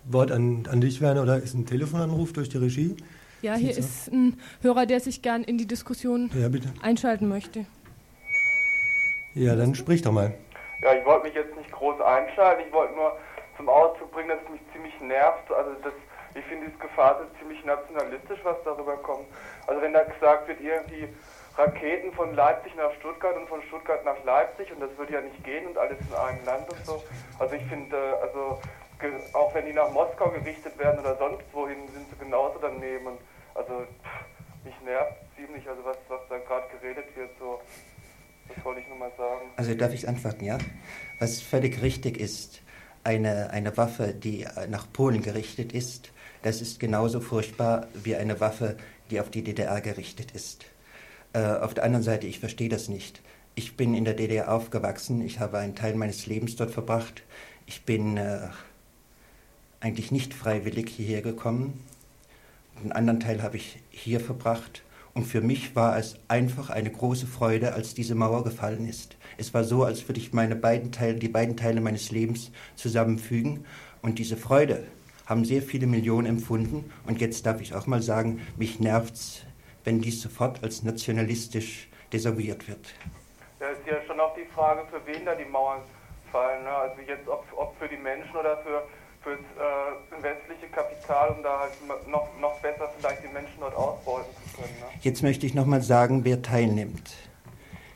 Wort 0.05 0.31
an, 0.31 0.63
an 0.71 0.81
dich, 0.81 1.01
Werner, 1.01 1.23
oder 1.23 1.39
ist 1.39 1.55
ein 1.55 1.67
Telefonanruf 1.67 2.33
durch 2.33 2.49
die 2.49 2.59
Regie? 2.59 2.97
Ja, 3.43 3.55
hier 3.55 3.77
ist 3.77 4.13
ein 4.13 4.39
Hörer, 4.63 4.87
der 4.87 5.01
sich 5.01 5.23
gern 5.23 5.43
in 5.43 5.59
die 5.59 5.67
Diskussion 5.67 6.31
ja, 6.39 6.49
einschalten 6.83 7.27
möchte. 7.27 7.67
Ja, 9.35 9.57
dann 9.57 9.75
sprich 9.75 10.03
doch 10.03 10.13
mal. 10.13 10.35
Ja, 10.83 10.95
ich 10.95 11.05
wollte 11.05 11.27
mich 11.27 11.35
jetzt 11.35 11.57
nicht 11.57 11.73
groß 11.73 12.01
einschalten. 12.01 12.63
Ich 12.65 12.73
wollte 12.73 12.95
nur 12.95 13.17
zum 13.57 13.69
Ausdruck 13.69 14.13
bringen, 14.13 14.29
dass 14.29 14.39
es 14.45 14.51
mich 14.51 14.61
ziemlich 14.73 15.01
nervt. 15.01 15.51
Also 15.51 15.73
das, 15.83 15.93
ich 16.35 16.45
finde, 16.45 16.67
dieses 16.67 16.81
Gefahr 16.81 17.21
ist 17.23 17.39
ziemlich 17.39 17.65
nationalistisch, 17.65 18.39
was 18.43 18.57
darüber 18.65 18.97
kommt. 18.99 19.27
Also 19.67 19.83
wenn 19.83 19.93
da 19.93 20.05
gesagt 20.05 20.49
wird, 20.49 20.61
irgendwie 20.61 21.09
Raketen 21.57 22.13
von 22.13 22.35
Leipzig 22.35 22.75
nach 22.77 22.93
Stuttgart 22.95 23.37
und 23.37 23.49
von 23.49 23.63
Stuttgart 23.63 24.05
nach 24.05 24.23
Leipzig 24.25 24.73
und 24.73 24.81
das 24.81 24.91
würde 24.97 25.15
ja 25.15 25.21
nicht 25.21 25.43
gehen 25.45 25.67
und 25.67 25.77
alles 25.77 25.99
in 26.01 26.15
einem 26.15 26.45
Land 26.45 26.71
und 26.71 26.87
so. 26.87 27.03
Also 27.39 27.55
ich 27.55 27.65
finde, 27.65 27.97
also 28.23 28.61
auch 29.33 29.55
wenn 29.55 29.67
die 29.67 29.73
nach 29.73 29.91
Moskau 29.91 30.31
gerichtet 30.31 30.79
werden 30.79 31.01
oder 31.01 31.17
sonst 31.17 31.45
wohin, 31.53 31.89
sind 31.93 32.07
sie 32.11 32.25
genauso 32.25 32.59
daneben. 32.61 33.19
Also 33.55 33.87
mich 34.65 34.75
nervt 34.85 35.15
ziemlich, 35.37 35.69
also 35.69 35.85
was, 35.85 35.97
was 36.09 36.21
da 36.29 36.39
gerade 36.39 36.67
geredet 36.79 37.17
wird, 37.17 37.31
so. 37.39 37.61
Das 38.55 38.65
wollte 38.65 38.81
ich 38.81 38.89
nur 38.89 38.99
mal 38.99 39.13
sagen. 39.17 39.51
Also 39.57 39.75
darf 39.75 39.93
ich 39.95 40.09
antworten, 40.09 40.45
ja? 40.45 40.59
Was 41.21 41.41
völlig 41.41 41.83
richtig 41.83 42.19
ist, 42.19 42.63
eine, 43.05 43.51
eine 43.51 43.77
Waffe, 43.77 44.13
die 44.13 44.47
nach 44.69 44.93
Polen 44.93 45.23
gerichtet 45.23 45.73
ist, 45.73 46.13
das 46.43 46.63
ist 46.63 46.81
genauso 46.81 47.21
furchtbar 47.21 47.89
wie 48.03 48.17
eine 48.17 48.41
Waffe, 48.41 48.77
die 49.11 49.21
auf 49.21 49.31
die 49.31 49.43
DDR 49.43 49.81
gerichtet 49.81 50.33
ist. 50.33 50.65
Äh, 51.33 51.43
auf 51.43 51.75
der 51.75 51.85
anderen 51.85 52.03
Seite, 52.03 52.27
ich 52.27 52.41
verstehe 52.41 52.69
das 52.69 52.89
nicht. 52.89 53.21
Ich 53.55 53.77
bin 53.77 53.95
in 53.95 54.05
der 54.05 54.15
DDR 54.15 54.53
aufgewachsen, 54.53 55.21
ich 55.21 55.41
habe 55.41 55.59
einen 55.59 55.75
Teil 55.75 55.95
meines 55.95 56.27
Lebens 56.27 56.57
dort 56.57 56.71
verbracht. 56.71 57.23
Ich 57.67 57.85
bin 57.85 58.17
äh, 58.17 58.49
eigentlich 59.81 60.13
nicht 60.13 60.35
freiwillig 60.35 60.89
hierher 60.91 61.23
gekommen. 61.23 61.85
Einen 62.81 62.93
anderen 62.93 63.21
Teil 63.21 63.43
habe 63.43 63.57
ich 63.57 63.79
hier 63.91 64.21
verbracht. 64.21 64.83
Und 65.13 65.25
für 65.25 65.41
mich 65.41 65.75
war 65.75 65.99
es 65.99 66.17
einfach 66.29 66.71
eine 66.71 66.91
große 66.91 67.27
Freude, 67.27 67.75
als 67.75 67.95
diese 67.95 68.15
Mauer 68.15 68.45
gefallen 68.45 68.89
ist. 68.89 69.17
Es 69.39 69.53
war 69.53 69.65
so, 69.65 69.85
als 69.85 70.09
würde 70.09 70.21
ich 70.21 70.33
meine 70.33 70.55
beiden 70.55 70.93
Teile, 70.93 71.19
die 71.19 71.29
beiden 71.29 71.57
Teile 71.57 71.81
meines 71.81 72.11
Lebens 72.11 72.53
zusammenfügen. 72.77 73.65
Und 74.03 74.19
diese 74.19 74.37
Freude 74.37 74.85
haben 75.31 75.45
sehr 75.45 75.63
viele 75.63 75.87
Millionen 75.87 76.27
empfunden. 76.27 76.93
Und 77.07 77.21
jetzt 77.21 77.47
darf 77.47 77.61
ich 77.61 77.75
auch 77.75 77.87
mal 77.87 78.03
sagen, 78.03 78.47
mich 78.57 78.81
nervt's, 78.81 79.47
wenn 79.85 80.01
dies 80.01 80.21
sofort 80.21 80.63
als 80.63 80.83
nationalistisch 80.83 81.89
desavouiert 82.13 82.69
wird. 82.69 82.95
Da 83.61 83.69
ist 83.71 83.87
ja 83.87 84.03
schon 84.07 84.19
auch 84.21 84.35
die 84.35 84.45
Frage, 84.55 84.83
für 84.91 85.01
wen 85.07 85.25
da 85.25 85.35
die 85.35 85.45
Mauern 85.45 85.81
fallen. 86.33 86.65
Ne? 86.65 86.71
Also 86.71 87.01
jetzt 87.07 87.29
ob, 87.29 87.47
ob 87.57 87.79
für 87.79 87.89
die 87.89 87.97
Menschen 87.97 88.37
oder 88.37 88.59
für 88.59 88.83
fürs 89.23 89.39
äh, 89.39 90.23
westliche 90.23 90.67
Kapital, 90.73 91.31
um 91.37 91.43
da 91.43 91.61
halt 91.61 91.73
noch, 92.09 92.29
noch 92.41 92.59
besser 92.61 92.91
vielleicht 92.99 93.23
die 93.23 93.29
Menschen 93.29 93.61
dort 93.61 93.75
ausbeuten 93.75 94.33
zu 94.45 94.57
können. 94.57 94.75
Ne? 94.81 94.87
Jetzt 95.03 95.23
möchte 95.23 95.45
ich 95.45 95.55
nochmal 95.55 95.83
sagen, 95.83 96.25
wer 96.25 96.41
teilnimmt. 96.41 97.13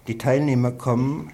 Die 0.07 0.19
Teilnehmer 0.19 0.71
kommen, 0.73 1.33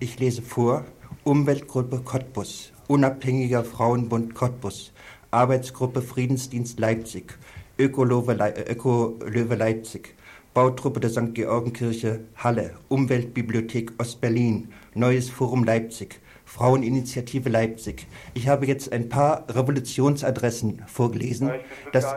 ich 0.00 0.18
lese 0.18 0.42
vor, 0.42 0.84
Umweltgruppe 1.22 2.00
Cottbus, 2.00 2.72
Unabhängiger 2.88 3.64
Frauenbund 3.64 4.34
Cottbus, 4.34 4.92
Arbeitsgruppe 5.30 6.00
Friedensdienst 6.00 6.80
Leipzig, 6.80 7.38
Öko-Löwe 7.78 8.32
Leipzig, 8.32 10.14
Bautruppe 10.54 11.00
der 11.00 11.10
St. 11.10 11.34
Georgenkirche 11.34 12.20
Halle, 12.36 12.72
Umweltbibliothek 12.88 13.92
Ostberlin, 13.98 14.68
Neues 14.94 15.28
Forum 15.28 15.64
Leipzig, 15.64 16.18
Fraueninitiative 16.46 17.50
Leipzig. 17.50 18.06
Ich 18.32 18.48
habe 18.48 18.66
jetzt 18.66 18.90
ein 18.90 19.10
paar 19.10 19.44
Revolutionsadressen 19.50 20.82
vorgelesen. 20.86 21.50
Das, 21.92 22.16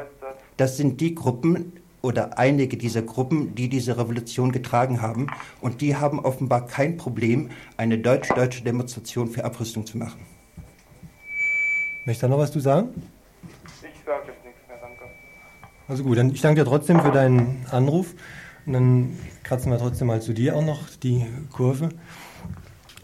das 0.56 0.78
sind 0.78 1.02
die 1.02 1.14
Gruppen 1.14 1.74
oder 2.02 2.40
einige 2.40 2.78
dieser 2.78 3.02
Gruppen, 3.02 3.56
die 3.56 3.68
diese 3.68 3.98
Revolution 3.98 4.54
getragen 4.54 5.02
haben. 5.02 5.28
Und 5.60 5.82
die 5.82 5.98
haben 5.98 6.20
offenbar 6.22 6.66
kein 6.66 6.96
Problem, 6.96 7.50
eine 7.76 7.98
deutsch-deutsche 7.98 8.64
Demonstration 8.64 9.28
für 9.28 9.44
Abrüstung 9.44 9.86
zu 9.86 9.98
machen. 9.98 10.31
Möchtest 12.06 12.24
du 12.24 12.28
noch 12.30 12.40
was 12.40 12.52
zu 12.52 12.60
sagen? 12.60 12.90
Ich 13.84 14.04
sage 14.06 14.24
jetzt 14.28 14.44
nichts 14.44 14.68
mehr, 14.68 14.78
danke. 14.82 15.04
Also 15.88 16.04
gut, 16.04 16.18
dann 16.18 16.32
ich 16.32 16.42
danke 16.42 16.64
dir 16.64 16.70
trotzdem 16.70 17.00
für 17.00 17.12
deinen 17.12 17.66
Anruf. 17.70 18.16
Und 18.66 18.74
dann 18.74 19.20
kratzen 19.44 19.72
wir 19.72 19.78
trotzdem 19.78 20.08
mal 20.08 20.22
zu 20.22 20.34
dir 20.34 20.56
auch 20.56 20.66
noch 20.66 20.90
die 21.04 21.26
Kurve. 21.52 21.90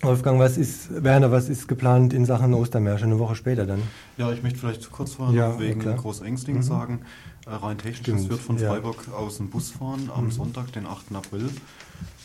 Wolfgang, 0.01 0.39
was 0.39 0.57
ist, 0.57 1.03
Werner, 1.03 1.31
was 1.31 1.49
ist 1.49 1.67
geplant 1.67 2.13
in 2.13 2.25
Sachen 2.25 2.53
Ostermärsche 2.53 3.05
eine 3.05 3.17
Woche 3.17 3.35
später 3.35 3.65
dann? 3.65 3.81
Ja, 4.17 4.31
ich 4.31 4.43
möchte 4.43 4.59
vielleicht 4.59 4.91
kurz 4.91 5.13
vorher 5.13 5.35
ja, 5.35 5.59
wegen 5.59 5.81
klar. 5.81 5.95
Großengsting 5.95 6.57
mhm. 6.57 6.61
sagen. 6.61 7.01
Äh, 7.45 7.51
rein 7.51 7.77
technisch, 7.77 8.21
es 8.21 8.29
wird 8.29 8.39
von 8.39 8.59
Freiburg 8.59 9.05
ja. 9.07 9.13
aus 9.13 9.39
ein 9.39 9.49
Bus 9.49 9.71
fahren 9.71 10.11
am 10.13 10.25
mhm. 10.25 10.31
Sonntag, 10.31 10.71
den 10.73 10.85
8. 10.85 11.15
April. 11.15 11.49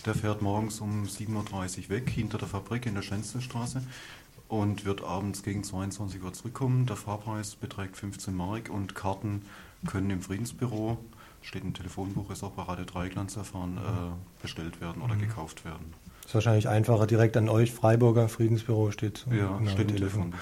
Der 0.05 0.15
fährt 0.15 0.43
morgens 0.43 0.81
um 0.81 1.05
7.30 1.05 1.85
Uhr 1.85 1.89
weg, 1.91 2.11
hinter 2.11 2.37
der 2.37 2.49
Fabrik 2.49 2.87
in 2.87 2.95
der 2.95 3.03
Schänzelstraße 3.03 3.83
und 4.53 4.85
wird 4.85 5.03
abends 5.03 5.43
gegen 5.43 5.65
22 5.65 6.23
Uhr 6.23 6.35
zurückkommen. 6.35 6.85
Der 6.85 6.97
Fahrpreis 6.97 7.57
beträgt 7.57 7.97
15 7.97 8.37
Mark 8.37 8.69
und 8.69 8.95
Karten 8.95 9.47
können 9.87 10.11
im 10.11 10.21
Friedensbüro, 10.21 10.99
steht 11.41 11.65
im 11.65 11.73
Telefonbuch, 11.73 12.31
ist 12.31 12.45
auch 12.45 12.51
bei 12.51 12.62
Radio 12.65 12.85
Dreigland 12.85 13.31
zu 13.31 13.38
erfahren, 13.38 13.79
äh, 13.79 14.43
bestellt 14.43 14.83
werden 14.83 15.01
oder 15.01 15.15
mhm. 15.15 15.21
gekauft 15.21 15.65
werden. 15.65 15.95
Ist 16.27 16.35
wahrscheinlich 16.35 16.69
einfacher, 16.69 17.07
direkt 17.07 17.38
an 17.38 17.49
euch, 17.49 17.73
Freiburger 17.73 18.29
Friedensbüro 18.29 18.91
steht. 18.91 19.25
Ja, 19.31 19.57
genau, 19.57 19.71
steht 19.71 19.91
im 19.91 19.97
Telefon. 19.97 20.35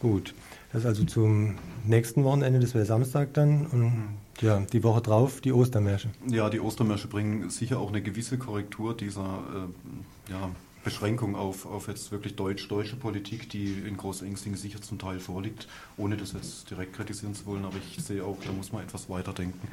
Gut, 0.00 0.34
das 0.72 0.80
ist 0.80 0.86
also 0.86 1.04
zum 1.04 1.56
nächsten 1.84 2.24
Wochenende, 2.24 2.60
das 2.60 2.72
wäre 2.72 2.86
Samstag 2.86 3.34
dann. 3.34 3.66
Und 3.66 3.82
mhm. 3.82 4.08
ja, 4.40 4.60
die 4.72 4.82
Woche 4.82 5.02
drauf 5.02 5.42
die 5.42 5.52
Ostermärsche. 5.52 6.08
Ja, 6.26 6.48
die 6.48 6.60
Ostermärsche 6.60 7.08
bringen 7.08 7.50
sicher 7.50 7.78
auch 7.78 7.90
eine 7.90 8.00
gewisse 8.00 8.38
Korrektur 8.38 8.96
dieser 8.96 9.42
äh, 9.54 10.32
ja, 10.32 10.50
Beschränkung 10.88 11.36
auf, 11.36 11.66
auf 11.66 11.86
jetzt 11.88 12.10
wirklich 12.12 12.34
deutsch-deutsche 12.34 12.96
Politik, 12.96 13.50
die 13.50 13.74
in 13.86 13.98
Großengsting 13.98 14.56
sicher 14.56 14.80
zum 14.80 14.98
Teil 14.98 15.20
vorliegt, 15.20 15.68
ohne 15.98 16.16
das 16.16 16.32
jetzt 16.32 16.70
direkt 16.70 16.94
kritisieren 16.94 17.34
zu 17.34 17.44
wollen, 17.44 17.66
aber 17.66 17.76
ich 17.76 18.02
sehe 18.02 18.24
auch, 18.24 18.38
da 18.42 18.52
muss 18.52 18.72
man 18.72 18.82
etwas 18.82 19.10
weiterdenken. 19.10 19.68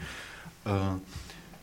Äh, 0.66 0.72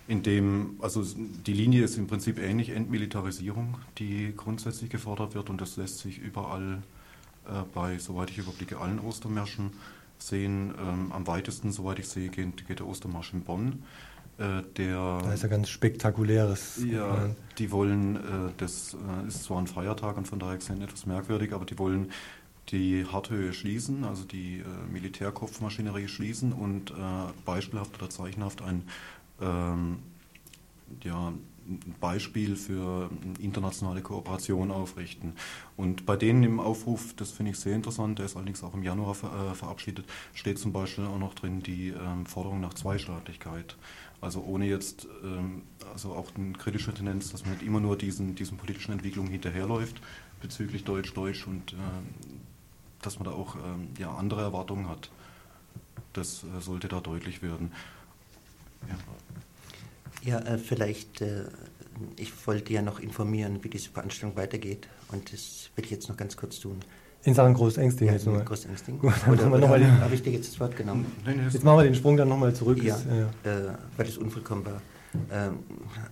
in 0.09 0.23
dem, 0.23 0.77
also 0.81 1.05
die 1.05 1.53
Linie 1.53 1.85
ist 1.85 1.99
im 1.99 2.07
Prinzip 2.07 2.39
ähnlich, 2.39 2.71
Entmilitarisierung, 2.71 3.77
die 3.99 4.33
grundsätzlich 4.35 4.89
gefordert 4.89 5.35
wird 5.35 5.51
und 5.51 5.61
das 5.61 5.77
lässt 5.77 5.99
sich 5.99 6.17
überall 6.17 6.83
äh, 7.47 7.51
bei, 7.75 7.99
soweit 7.99 8.31
ich 8.31 8.39
überblicke, 8.39 8.79
allen 8.79 9.01
Ostermärschen 9.01 9.71
sehen. 10.19 10.73
Ähm, 10.79 11.13
am 11.13 11.27
weitesten, 11.27 11.73
soweit 11.73 11.99
ich 11.99 12.09
sehe, 12.09 12.31
geht, 12.31 12.67
geht 12.67 12.79
der 12.79 12.87
Ostermarsch 12.87 13.35
in 13.35 13.43
Bonn. 13.43 13.83
Äh, 14.39 14.63
der, 14.77 15.19
da 15.23 15.33
ist 15.33 15.43
ja 15.43 15.49
ganz 15.49 15.69
spektakuläres. 15.69 16.81
Ja, 16.85 17.31
die 17.59 17.71
wollen, 17.71 18.17
äh, 18.17 18.21
das 18.57 18.95
äh, 18.95 19.29
ist 19.29 19.45
zwar 19.45 19.59
ein 19.59 19.67
Feiertag 19.67 20.17
und 20.17 20.27
von 20.27 20.39
daher 20.39 20.57
gesehen 20.57 20.83
etwas 20.83 21.07
merkwürdig, 21.07 21.53
aber 21.53 21.65
die 21.65 21.79
wollen 21.79 22.11
die 22.69 23.05
Harthöhe 23.05 23.53
schließen, 23.53 24.05
also 24.05 24.25
die 24.25 24.59
äh, 24.61 24.93
Militärkopfmaschinerie 24.93 26.09
schließen 26.09 26.53
und 26.53 26.93
äh, 26.93 26.95
beispielhaft 27.45 27.95
oder 28.01 28.09
zeichenhaft 28.09 28.63
ein 28.63 28.85
ähm, 29.41 29.99
ja, 31.03 31.33
Beispiel 32.01 32.57
für 32.57 33.11
internationale 33.39 34.03
Kooperation 34.03 34.71
aufrichten. 34.71 35.35
Und 35.77 36.07
bei 36.07 36.17
denen 36.17 36.43
im 36.43 36.61
Aufruf, 36.61 37.15
das 37.15 37.31
finde 37.31 37.53
ich 37.53 37.59
sehr 37.59 37.75
interessant, 37.75 38.19
der 38.19 38.27
ist 38.27 38.37
allerdings 38.37 38.63
auch 38.63 38.75
im 38.75 38.83
Januar 38.83 39.15
ver, 39.15 39.51
äh, 39.51 39.55
verabschiedet, 39.55 40.07
steht 40.35 40.59
zum 40.59 40.73
Beispiel 40.73 41.05
auch 41.05 41.19
noch 41.19 41.35
drin 41.35 41.63
die 41.63 41.89
ähm, 41.89 42.27
Forderung 42.27 42.61
nach 42.61 42.75
Zweistaatlichkeit. 42.75 43.77
Also 44.23 44.41
ohne 44.45 44.67
jetzt, 44.67 45.09
ähm, 45.25 45.63
also 45.93 46.13
auch 46.13 46.33
eine 46.37 46.53
kritische 46.53 46.95
Tendenz, 46.95 47.33
dass 47.33 47.45
man 47.45 47.55
nicht 47.55 47.65
immer 47.65 47.81
nur 47.81 47.99
diesen, 47.99 48.37
diesen 48.37 48.57
politischen 48.57 48.93
Entwicklungen 48.93 49.31
hinterherläuft 49.31 50.01
bezüglich 50.41 50.85
Deutsch-Deutsch 50.85 51.49
und 51.49 51.73
äh, 51.73 51.77
dass 53.03 53.19
man 53.19 53.25
da 53.25 53.33
auch 53.33 53.57
ähm, 53.57 53.89
ja, 53.99 54.15
andere 54.15 54.43
Erwartungen 54.43 54.89
hat. 54.89 55.11
Das 56.13 56.45
äh, 56.45 56.61
sollte 56.61 56.87
da 56.87 57.01
deutlich 57.01 57.43
werden. 57.43 57.73
Ja, 60.23 60.39
ja 60.39 60.55
äh, 60.55 60.59
vielleicht, 60.59 61.21
äh, 61.21 61.47
ich 62.17 62.47
wollte 62.47 62.73
ja 62.73 62.81
noch 62.81 63.01
informieren, 63.01 63.65
wie 63.65 63.71
diese 63.71 63.91
Veranstaltung 63.91 64.37
weitergeht 64.37 64.89
und 65.09 65.33
das 65.33 65.71
will 65.75 65.85
ich 65.85 65.91
jetzt 65.91 66.09
noch 66.09 66.17
ganz 66.17 66.37
kurz 66.37 66.61
tun. 66.61 66.79
In 67.25 67.35
Sachen 67.35 67.55
Großängsting 67.55 68.09
ja, 68.09 68.15
jetzt 68.15 68.27
nochmal. 68.27 68.45
Großängsting. 68.45 68.99
Gut, 68.99 69.13
oder, 69.31 69.53
oder 69.53 69.69
habe 69.69 70.01
hab 70.01 70.13
ich 70.13 70.23
dir 70.23 70.33
jetzt 70.33 70.53
das 70.53 70.61
Wort 70.61 70.77
genommen? 70.77 71.07
Jetzt 71.53 71.63
machen 71.63 71.79
wir 71.79 71.85
den 71.85 71.95
Sprung 71.95 72.17
dann 72.17 72.29
nochmal 72.29 72.53
zurück. 72.53 72.83
Ja, 72.83 72.97
ist, 72.97 73.07
ja. 73.07 73.51
Äh, 73.51 73.75
weil 73.97 74.07
das 74.07 74.19
unvollkommen 74.19 74.65
war. 74.67 74.83
Ähm, 75.31 75.59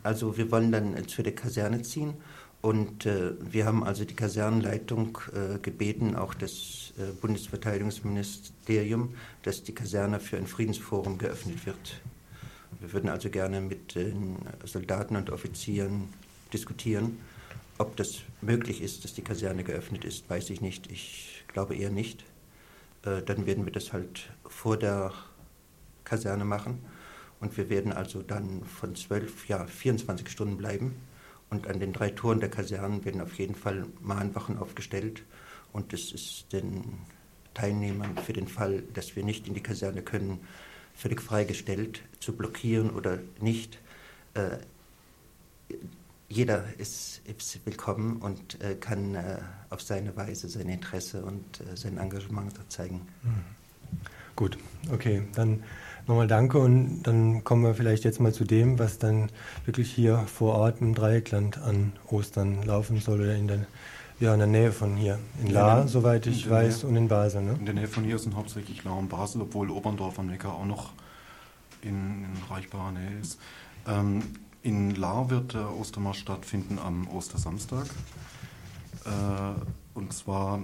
also 0.03 0.37
wir 0.37 0.51
wollen 0.53 0.71
dann 0.71 1.09
zu 1.09 1.23
der 1.23 1.35
Kaserne 1.35 1.83
ziehen 1.83 2.15
und 2.63 3.07
äh, 3.07 3.33
wir 3.41 3.67
haben 3.67 3.83
also 3.83 4.05
die 4.05 4.15
Kasernenleitung 4.15 5.19
äh, 5.33 5.59
gebeten, 5.59 6.15
auch 6.15 6.35
das 6.35 6.93
äh, 6.99 7.13
Bundesverteidigungsministerium, 7.21 9.15
dass 9.43 9.63
die 9.63 9.75
Kaserne 9.75 10.21
für 10.21 10.37
ein 10.37 10.47
Friedensforum 10.47 11.19
geöffnet 11.19 11.65
wird. 11.67 12.01
Wir 12.81 12.93
würden 12.93 13.11
also 13.11 13.31
gerne 13.31 13.61
mit 13.61 13.95
den 13.95 14.37
Soldaten 14.65 15.17
und 15.17 15.31
Offizieren 15.31 16.05
diskutieren. 16.53 17.19
Ob 17.81 17.97
das 17.97 18.19
möglich 18.43 18.83
ist, 18.83 19.05
dass 19.05 19.15
die 19.15 19.23
Kaserne 19.23 19.65
geöffnet 19.65 20.05
ist, 20.05 20.29
weiß 20.29 20.51
ich 20.51 20.61
nicht. 20.61 20.93
Ich 20.93 21.45
glaube 21.49 21.75
eher 21.75 21.89
nicht. 21.89 22.27
Äh, 23.07 23.23
dann 23.23 23.47
werden 23.47 23.65
wir 23.65 23.73
das 23.73 23.95
halt 23.95 24.29
vor 24.47 24.77
der 24.77 25.15
Kaserne 26.05 26.45
machen. 26.45 26.85
Und 27.41 27.57
wir 27.57 27.71
werden 27.71 27.95
also 27.95 28.21
dann 28.21 28.65
von 28.65 28.97
zwölf, 28.97 29.49
ja, 29.49 29.65
24 29.65 30.29
Stunden 30.29 30.59
bleiben. 30.59 30.95
Und 31.49 31.69
an 31.69 31.81
den 31.81 31.95
drei 31.95 32.11
Toren 32.11 32.41
der 32.41 32.51
Kasernen 32.51 33.03
werden 33.07 33.23
auf 33.23 33.39
jeden 33.39 33.55
Fall 33.55 33.87
Mahnwachen 34.03 34.59
aufgestellt. 34.59 35.23
Und 35.73 35.95
es 35.95 36.13
ist 36.13 36.53
den 36.53 36.85
Teilnehmern 37.55 38.15
für 38.19 38.35
den 38.35 38.47
Fall, 38.47 38.83
dass 38.93 39.17
wir 39.17 39.25
nicht 39.25 39.49
in 39.49 39.55
die 39.55 39.63
Kaserne 39.63 40.03
können, 40.03 40.39
völlig 40.95 41.23
freigestellt, 41.23 42.03
zu 42.19 42.37
blockieren 42.37 42.91
oder 42.91 43.21
nicht. 43.41 43.79
Äh, 44.35 44.59
jeder 46.31 46.63
ist, 46.79 47.21
ist 47.27 47.67
willkommen 47.67 48.19
und 48.19 48.63
äh, 48.63 48.77
kann 48.77 49.17
äh, 49.17 49.39
auf 49.69 49.83
seine 49.83 50.17
Weise 50.17 50.49
sein 50.49 50.69
Interesse 50.69 51.25
und 51.25 51.61
äh, 51.61 51.77
sein 51.77 51.99
Engagement 51.99 52.55
zeigen. 52.69 53.03
Mhm. 53.23 53.45
Gut, 54.37 54.57
okay, 54.93 55.23
dann 55.35 55.65
nochmal 56.07 56.29
danke 56.29 56.59
und 56.59 57.03
dann 57.03 57.43
kommen 57.43 57.65
wir 57.65 57.75
vielleicht 57.75 58.05
jetzt 58.05 58.21
mal 58.21 58.33
zu 58.33 58.45
dem, 58.45 58.79
was 58.79 58.99
dann 58.99 59.29
wirklich 59.67 59.91
hier 59.93 60.19
vor 60.19 60.55
Ort 60.55 60.81
im 60.81 60.95
Dreieckland 60.95 61.59
an 61.59 61.93
Ostern 62.09 62.63
laufen 62.63 63.01
soll 63.01 63.23
oder 63.23 63.35
in 63.35 63.49
der, 63.49 63.67
ja, 64.21 64.33
in 64.33 64.39
der 64.39 64.49
Nähe 64.49 64.71
von 64.71 64.97
hier. 64.97 65.19
In 65.43 65.51
La, 65.51 65.89
soweit 65.89 66.29
ich 66.29 66.49
weiß, 66.49 66.85
Nähe, 66.85 66.91
und 66.91 66.97
in 66.97 67.09
Basel. 67.09 67.43
Ne? 67.43 67.57
In 67.59 67.67
der 67.67 67.75
Nähe 67.75 67.89
von 67.89 68.05
hier 68.05 68.19
sind 68.21 68.37
hauptsächlich 68.37 68.85
La 68.85 68.93
und 68.93 69.09
Basel, 69.09 69.43
obwohl 69.43 69.69
Oberndorf 69.69 70.19
am 70.21 70.29
Neckar 70.29 70.55
auch 70.55 70.65
noch 70.65 70.93
in, 71.83 72.25
in 72.25 72.33
reichbarer 72.49 72.93
Nähe 72.93 73.19
ist. 73.21 73.41
Ähm, 73.89 74.23
in 74.63 74.95
La 74.95 75.31
wird 75.31 75.55
der 75.55 75.75
Ostermarsch 75.77 76.21
stattfinden 76.21 76.79
am 76.79 77.09
Ostersamstag. 77.09 77.87
Äh, 79.05 79.99
und 79.99 80.13
zwar 80.13 80.61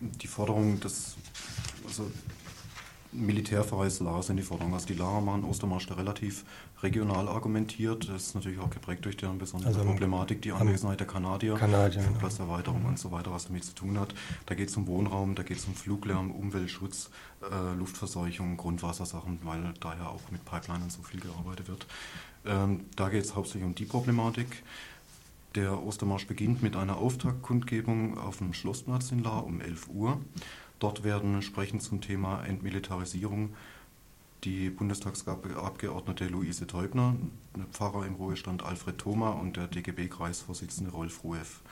die 0.00 0.26
Forderung 0.26 0.80
des, 0.80 1.16
also 1.86 2.10
militärfreies 3.14 4.00
La 4.00 4.20
sind 4.22 4.36
die 4.36 4.42
Forderungen. 4.42 4.74
Also 4.74 4.86
die 4.86 4.94
Lara 4.94 5.20
machen 5.20 5.44
Ostermarsch 5.44 5.86
da 5.86 5.94
relativ 5.94 6.44
regional 6.82 7.28
argumentiert. 7.28 8.08
Das 8.08 8.22
ist 8.22 8.34
natürlich 8.34 8.58
auch 8.58 8.70
geprägt 8.70 9.04
durch 9.04 9.16
deren 9.16 9.38
besondere 9.38 9.68
also 9.68 9.84
Problematik, 9.84 10.42
die 10.42 10.52
Anwesenheit 10.52 11.00
der 11.00 11.06
Kanadier, 11.06 11.54
Kanadier 11.54 12.02
Flugplatzerweiterung 12.02 12.82
ja. 12.82 12.88
und 12.88 12.98
so 12.98 13.10
weiter, 13.12 13.32
was 13.32 13.46
damit 13.46 13.64
zu 13.64 13.74
tun 13.74 13.98
hat. 13.98 14.14
Da 14.46 14.54
geht 14.54 14.68
es 14.68 14.76
um 14.76 14.86
Wohnraum, 14.86 15.34
da 15.34 15.42
geht 15.42 15.58
es 15.58 15.64
um 15.64 15.74
Fluglärm, 15.74 16.30
Umweltschutz, 16.30 17.10
äh, 17.42 17.74
Luftverseuchung, 17.78 18.56
Grundwassersachen, 18.56 19.38
weil 19.44 19.72
daher 19.80 20.10
auch 20.10 20.30
mit 20.30 20.44
Pipeline 20.44 20.84
und 20.84 20.92
so 20.92 21.02
viel 21.02 21.20
gearbeitet 21.20 21.68
wird. 21.68 21.86
Ähm, 22.46 22.86
da 22.96 23.08
geht 23.08 23.24
es 23.24 23.34
hauptsächlich 23.34 23.64
um 23.64 23.74
die 23.74 23.84
Problematik. 23.84 24.62
Der 25.54 25.82
Ostermarsch 25.82 26.26
beginnt 26.26 26.62
mit 26.62 26.76
einer 26.76 26.96
Auftaktkundgebung 26.96 28.18
auf 28.18 28.38
dem 28.38 28.54
Schlossplatz 28.54 29.12
in 29.12 29.22
La 29.22 29.38
um 29.38 29.60
11 29.60 29.88
Uhr. 29.88 30.20
Dort 30.80 31.04
werden 31.04 31.40
sprechend 31.42 31.82
zum 31.82 32.00
Thema 32.00 32.42
Entmilitarisierung 32.44 33.54
die 34.42 34.68
Bundestagsabgeordnete 34.68 36.26
Luise 36.26 36.66
Teubner, 36.66 37.16
Pfarrer 37.72 38.04
im 38.04 38.14
Ruhestand 38.14 38.62
Alfred 38.62 38.98
Thoma 38.98 39.30
und 39.30 39.56
der 39.56 39.68
DGB-Kreisvorsitzende 39.68 40.90
Rolf 40.90 41.24
Rueff. 41.24 41.62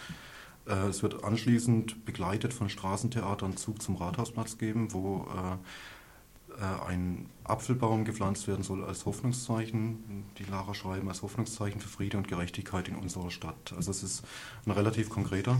Äh, 0.66 0.88
es 0.88 1.02
wird 1.02 1.24
anschließend 1.24 2.04
begleitet 2.04 2.54
von 2.54 2.68
Straßentheatern 2.68 3.56
Zug 3.56 3.82
zum 3.82 3.96
Rathausplatz 3.96 4.58
geben, 4.58 4.92
wo 4.92 5.26
äh, 5.34 5.56
ein 6.61 7.26
Apfelbaum 7.44 8.05
gepflanzt 8.05 8.46
werden 8.46 8.62
soll 8.62 8.84
als 8.84 9.07
Hoffnungszeichen, 9.07 10.24
die 10.38 10.44
Lara 10.44 10.74
schreiben, 10.74 11.09
als 11.09 11.22
Hoffnungszeichen 11.22 11.80
für 11.80 11.88
Friede 11.88 12.16
und 12.18 12.28
Gerechtigkeit 12.28 12.88
in 12.88 12.96
unserer 12.96 13.30
Stadt. 13.30 13.72
Also 13.76 13.90
es 13.90 14.03
ist 14.03 14.22
ein 14.66 14.70
relativ 14.72 15.09
konkreter 15.09 15.59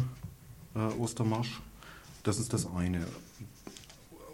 äh, 0.75 0.79
Ostermarsch. 0.79 1.61
Das 2.23 2.39
ist 2.39 2.53
das 2.53 2.67
eine. 2.67 3.07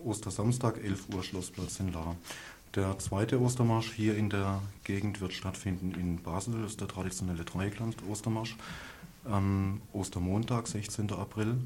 Ostersamstag, 0.05 0.83
11 0.83 1.09
Uhr, 1.13 1.23
Schlossplatz 1.25 1.81
in 1.81 1.93
La. 1.93 2.17
Der 2.75 2.99
zweite 2.99 3.41
Ostermarsch 3.41 3.93
hier 3.93 4.17
in 4.17 4.31
der 4.31 4.61
Gegend 4.85 5.21
wird 5.21 5.33
stattfinden 5.33 5.93
in 5.99 6.23
Basel, 6.23 6.61
das 6.63 6.73
ist 6.73 6.81
der 6.81 6.89
traditionelle 6.89 7.45
Dreieckland-Ostermarsch. 7.45 8.57
Am 9.25 9.81
Ostermontag, 9.93 10.69
16. 10.69 11.11
April, 11.13 11.57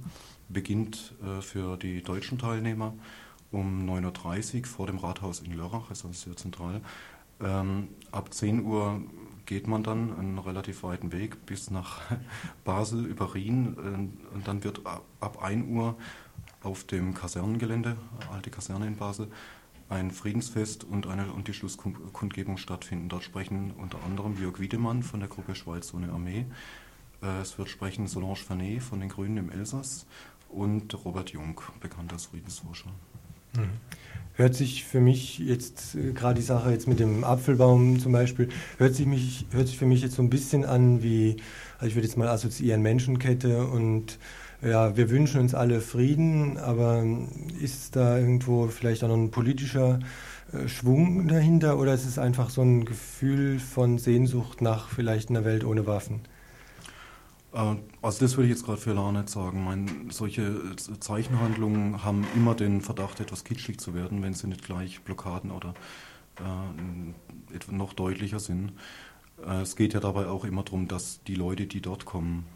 beginnt 0.49 1.15
äh, 1.23 1.43
für 1.43 1.77
die 1.77 2.03
deutschen 2.03 2.39
Teilnehmer 2.39 2.95
um 3.53 3.89
9.30 3.89 4.61
Uhr 4.61 4.67
vor 4.67 4.87
dem 4.87 4.99
Rathaus 4.99 5.41
in 5.41 5.53
Lörrach, 5.53 5.91
ist 5.91 6.05
also 6.05 6.13
sehr 6.13 6.37
zentral. 6.37 6.81
Ähm, 7.41 7.89
ab 8.11 8.33
10 8.33 8.65
Uhr 8.65 9.03
geht 9.47 9.67
man 9.67 9.83
dann 9.83 10.17
einen 10.17 10.39
relativ 10.39 10.83
weiten 10.83 11.13
Weg 11.13 11.45
bis 11.47 11.71
nach 11.71 12.01
Basel 12.65 13.05
über 13.05 13.35
Rhin 13.35 13.77
äh, 13.77 14.35
und 14.35 14.49
dann 14.49 14.65
wird 14.65 14.83
ab 14.87 15.43
1 15.43 15.69
Uhr 15.69 15.97
auf 16.63 16.85
dem 16.85 17.15
Kasernengelände, 17.15 17.97
alte 18.33 18.51
Kaserne 18.51 18.87
in 18.87 18.97
Basel, 18.97 19.29
ein 19.89 20.11
Friedensfest 20.11 20.85
und, 20.85 21.07
eine, 21.07 21.33
und 21.33 21.49
die 21.49 21.55
Schlusskundgebung 21.55 22.57
stattfinden. 22.57 23.09
Dort 23.09 23.25
sprechen 23.25 23.73
unter 23.73 24.03
anderem 24.05 24.41
Jörg 24.41 24.59
Wiedemann 24.59 25.03
von 25.03 25.21
der 25.21 25.29
Gruppe 25.29 25.55
Schweiz 25.55 25.93
ohne 25.93 26.11
Armee. 26.13 26.47
Äh, 27.23 27.41
es 27.41 27.59
wird 27.59 27.69
sprechen 27.69 28.07
Solange 28.07 28.37
Fanet 28.37 28.83
von 28.83 29.01
den 29.01 29.09
Grünen 29.09 29.37
im 29.37 29.51
Elsass 29.51 30.07
und 30.49 30.95
Robert 31.05 31.31
Jung, 31.31 31.61
bekannter 31.81 32.19
Friedensforscher. 32.19 32.91
Mhm. 33.57 33.69
Hört 34.35 34.55
sich 34.55 34.85
für 34.85 35.01
mich 35.01 35.39
jetzt, 35.39 35.95
äh, 35.95 36.13
gerade 36.13 36.41
die 36.41 36.47
Sache 36.47 36.71
jetzt 36.71 36.89
mit 36.89 37.01
dem 37.01 37.23
Apfelbaum 37.25 37.99
zum 37.99 38.13
Beispiel, 38.13 38.49
hört 38.79 38.95
sich, 38.95 39.07
mich, 39.07 39.47
hört 39.51 39.69
sich 39.69 39.79
für 39.79 39.87
mich 39.87 40.03
jetzt 40.03 40.15
so 40.15 40.23
ein 40.23 40.31
bisschen 40.31 40.65
an 40.65 41.03
wie, 41.03 41.37
also 41.79 41.87
ich 41.89 41.95
würde 41.95 42.07
jetzt 42.07 42.17
mal 42.17 42.29
assoziieren, 42.29 42.83
Menschenkette 42.83 43.67
und 43.67 44.19
ja, 44.63 44.97
wir 44.97 45.11
wünschen 45.11 45.41
uns 45.41 45.55
alle 45.55 45.81
Frieden, 45.81 46.57
aber 46.57 47.05
ist 47.61 47.97
da 47.97 48.17
irgendwo 48.19 48.69
vielleicht 48.69 49.03
auch 49.03 49.09
noch 49.09 49.17
ein 49.17 49.31
politischer 49.31 49.99
äh, 50.53 50.69
Schwung 50.69 51.29
dahinter 51.29 51.79
oder 51.79 51.95
ist 51.95 52.07
es 52.07 52.19
einfach 52.19 52.49
so 52.49 52.63
ein 52.63 52.85
Gefühl 52.85 53.59
von 53.59 53.99
Sehnsucht 53.99 54.63
nach 54.63 54.89
vielleicht 54.89 55.31
einer 55.31 55.45
Welt 55.45 55.65
ohne 55.65 55.87
Waffen? 55.87 56.21
Äh, 57.53 57.77
also 58.01 58.21
das 58.21 58.37
würde 58.37 58.45
ich 58.45 58.51
jetzt 58.51 58.65
gerade 58.65 58.81
für 58.81 58.93
La 58.93 59.13
nicht 59.13 59.29
sagen. 59.29 59.65
Meine, 59.65 59.87
solche 60.11 60.77
Zeichenhandlungen 60.77 62.05
haben 62.05 62.27
immer 62.35 62.55
den 62.55 62.81
Verdacht, 62.81 63.21
etwas 63.21 63.45
kitschig 63.45 63.79
zu 63.79 63.95
werden, 63.95 64.23
wenn 64.23 64.35
sie 64.35 64.47
nicht 64.47 64.65
gleich 64.65 65.01
Blockaden 65.03 65.51
oder 65.51 65.75
äh, 66.39 67.71
noch 67.71 67.93
deutlicher 67.93 68.41
sind. 68.41 68.73
Äh, 69.47 69.63
es 69.63 69.77
geht 69.77 69.95
ja 69.95 70.01
dabei 70.01 70.27
auch 70.27 70.45
immer 70.45 70.63
darum, 70.63 70.89
dass 70.89 71.23
die 71.25 71.35
Leute, 71.35 71.67
die 71.67 71.81
dort 71.81 72.05
kommen, 72.05 72.47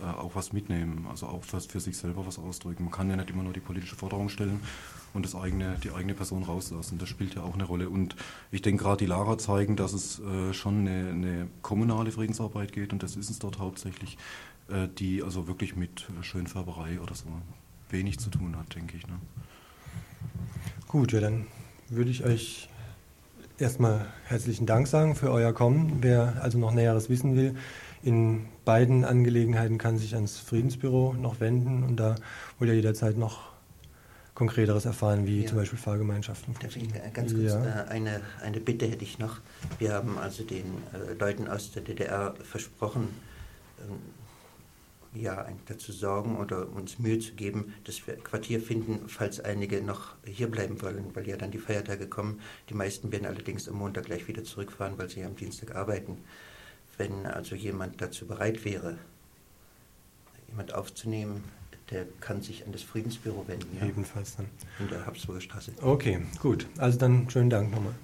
äh, 0.00 0.04
auch 0.04 0.34
was 0.34 0.52
mitnehmen, 0.52 1.06
also 1.08 1.26
auch 1.26 1.42
was 1.50 1.66
für 1.66 1.80
sich 1.80 1.96
selber 1.96 2.26
was 2.26 2.38
ausdrücken. 2.38 2.84
Man 2.84 2.92
kann 2.92 3.10
ja 3.10 3.16
nicht 3.16 3.30
immer 3.30 3.42
nur 3.42 3.52
die 3.52 3.60
politische 3.60 3.96
Forderung 3.96 4.28
stellen 4.28 4.60
und 5.14 5.24
das 5.24 5.34
eigene, 5.34 5.76
die 5.82 5.90
eigene 5.90 6.14
Person 6.14 6.42
rauslassen. 6.42 6.98
Das 6.98 7.08
spielt 7.08 7.34
ja 7.34 7.42
auch 7.42 7.54
eine 7.54 7.64
Rolle. 7.64 7.88
Und 7.88 8.16
ich 8.50 8.62
denke, 8.62 8.84
gerade 8.84 8.98
die 8.98 9.06
Lara 9.06 9.38
zeigen, 9.38 9.76
dass 9.76 9.92
es 9.92 10.20
äh, 10.20 10.52
schon 10.52 10.86
eine, 10.86 11.10
eine, 11.10 11.48
kommunale 11.62 12.12
Friedensarbeit 12.12 12.72
geht 12.72 12.92
und 12.92 13.02
das 13.02 13.16
ist 13.16 13.30
es 13.30 13.38
dort 13.38 13.58
hauptsächlich, 13.58 14.18
äh, 14.68 14.88
die 14.98 15.22
also 15.22 15.46
wirklich 15.48 15.76
mit 15.76 16.06
Schönfärberei 16.20 17.00
oder 17.00 17.14
so 17.14 17.26
wenig 17.90 18.18
zu 18.18 18.30
tun 18.30 18.56
hat, 18.58 18.74
denke 18.74 18.96
ich. 18.96 19.06
Ne? 19.06 19.14
Gut, 20.88 21.12
ja, 21.12 21.20
dann 21.20 21.46
würde 21.88 22.10
ich 22.10 22.24
euch 22.24 22.68
erstmal 23.58 24.06
herzlichen 24.24 24.66
Dank 24.66 24.86
sagen 24.86 25.14
für 25.14 25.30
euer 25.30 25.52
Kommen. 25.52 25.98
Wer 26.00 26.42
also 26.42 26.58
noch 26.58 26.72
Näheres 26.72 27.08
wissen 27.08 27.36
will, 27.36 27.56
in 28.02 28.46
beiden 28.64 29.04
Angelegenheiten 29.04 29.78
kann 29.78 29.98
sich 29.98 30.14
ans 30.14 30.38
Friedensbüro 30.38 31.14
noch 31.14 31.40
wenden 31.40 31.82
und 31.82 31.96
da 31.96 32.16
wohl 32.58 32.68
ja 32.68 32.74
jederzeit 32.74 33.16
noch 33.16 33.55
Konkreteres 34.36 34.84
erfahren, 34.84 35.26
wie 35.26 35.40
ja. 35.40 35.48
zum 35.48 35.56
Beispiel 35.56 35.78
Fahrgemeinschaften. 35.78 36.54
Darf 36.60 36.76
ich 36.76 36.92
ganz 37.14 37.32
kurz 37.32 37.52
ja. 37.52 37.84
äh, 37.84 37.88
eine, 37.88 38.20
eine 38.42 38.60
Bitte 38.60 38.86
hätte 38.86 39.02
ich 39.02 39.18
noch. 39.18 39.38
Wir 39.78 39.94
haben 39.94 40.18
also 40.18 40.44
den 40.44 40.66
äh, 40.92 41.14
Leuten 41.18 41.48
aus 41.48 41.72
der 41.72 41.82
DDR 41.82 42.34
versprochen, 42.44 43.08
ähm, 43.80 43.98
ja, 45.14 45.48
dazu 45.64 45.90
sorgen 45.90 46.36
oder 46.36 46.68
uns 46.68 46.98
Mühe 46.98 47.18
zu 47.18 47.32
geben, 47.32 47.72
dass 47.84 48.06
wir 48.06 48.16
Quartier 48.16 48.60
finden, 48.60 49.08
falls 49.08 49.40
einige 49.40 49.80
noch 49.80 50.16
hier 50.26 50.50
bleiben 50.50 50.82
wollen, 50.82 51.06
weil 51.14 51.26
ja 51.26 51.38
dann 51.38 51.50
die 51.50 51.58
Feiertage 51.58 52.06
kommen. 52.06 52.42
Die 52.68 52.74
meisten 52.74 53.10
werden 53.12 53.24
allerdings 53.24 53.66
am 53.70 53.76
Montag 53.76 54.04
gleich 54.04 54.28
wieder 54.28 54.44
zurückfahren, 54.44 54.98
weil 54.98 55.08
sie 55.08 55.24
am 55.24 55.34
Dienstag 55.34 55.74
arbeiten. 55.74 56.18
Wenn 56.98 57.24
also 57.24 57.54
jemand 57.54 58.02
dazu 58.02 58.26
bereit 58.26 58.66
wäre, 58.66 58.98
jemand 60.50 60.74
aufzunehmen, 60.74 61.42
der 61.90 62.06
kann 62.20 62.42
sich 62.42 62.64
an 62.66 62.72
das 62.72 62.82
Friedensbüro 62.82 63.46
wenden. 63.46 63.76
Ja? 63.78 63.86
Ebenfalls 63.86 64.36
dann. 64.36 64.46
In 64.78 64.88
der 64.88 65.06
Habsburger 65.06 65.40
Straße. 65.40 65.72
Okay, 65.80 66.20
gut. 66.40 66.66
Also 66.78 66.98
dann 66.98 67.30
schönen 67.30 67.50
Dank 67.50 67.70
nochmal. 67.70 67.94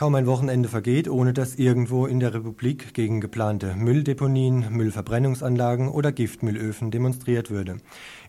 Kaum 0.00 0.14
ein 0.14 0.26
Wochenende 0.26 0.70
vergeht, 0.70 1.10
ohne 1.10 1.34
dass 1.34 1.56
irgendwo 1.56 2.06
in 2.06 2.20
der 2.20 2.32
Republik 2.32 2.94
gegen 2.94 3.20
geplante 3.20 3.74
Mülldeponien, 3.74 4.64
Müllverbrennungsanlagen 4.70 5.90
oder 5.90 6.10
Giftmüllöfen 6.10 6.90
demonstriert 6.90 7.50
würde. 7.50 7.76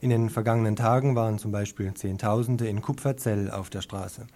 In 0.01 0.09
den 0.09 0.29
vergangenen 0.29 0.75
Tagen 0.75 1.15
waren 1.15 1.37
zum 1.37 1.53
Beispiel 1.53 1.93
Zehntausende 1.93 2.67
in 2.67 2.81
Kupferzell 2.81 3.49
auf 3.49 3.69
der 3.69 3.79
Straße. 3.79 4.27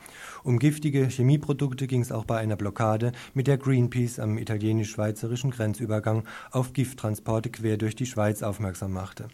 Um 0.46 0.60
giftige 0.60 1.08
Chemieprodukte 1.08 1.88
ging 1.88 2.00
es 2.00 2.14
auch 2.14 2.24
bei 2.24 2.38
einer 2.38 2.56
Blockade, 2.56 3.12
mit 3.34 3.48
der 3.48 3.58
Greenpeace 3.58 4.20
am 4.20 4.38
italienisch-schweizerischen 4.38 5.52
Grenzübergang 5.52 6.24
auf 6.52 6.72
Gifttransporte 6.72 7.50
quer 7.50 7.76
durch 7.76 7.98
die 7.98 8.06
Schweiz 8.06 8.44
aufmerksam 8.44 8.94
machte. 8.94 9.28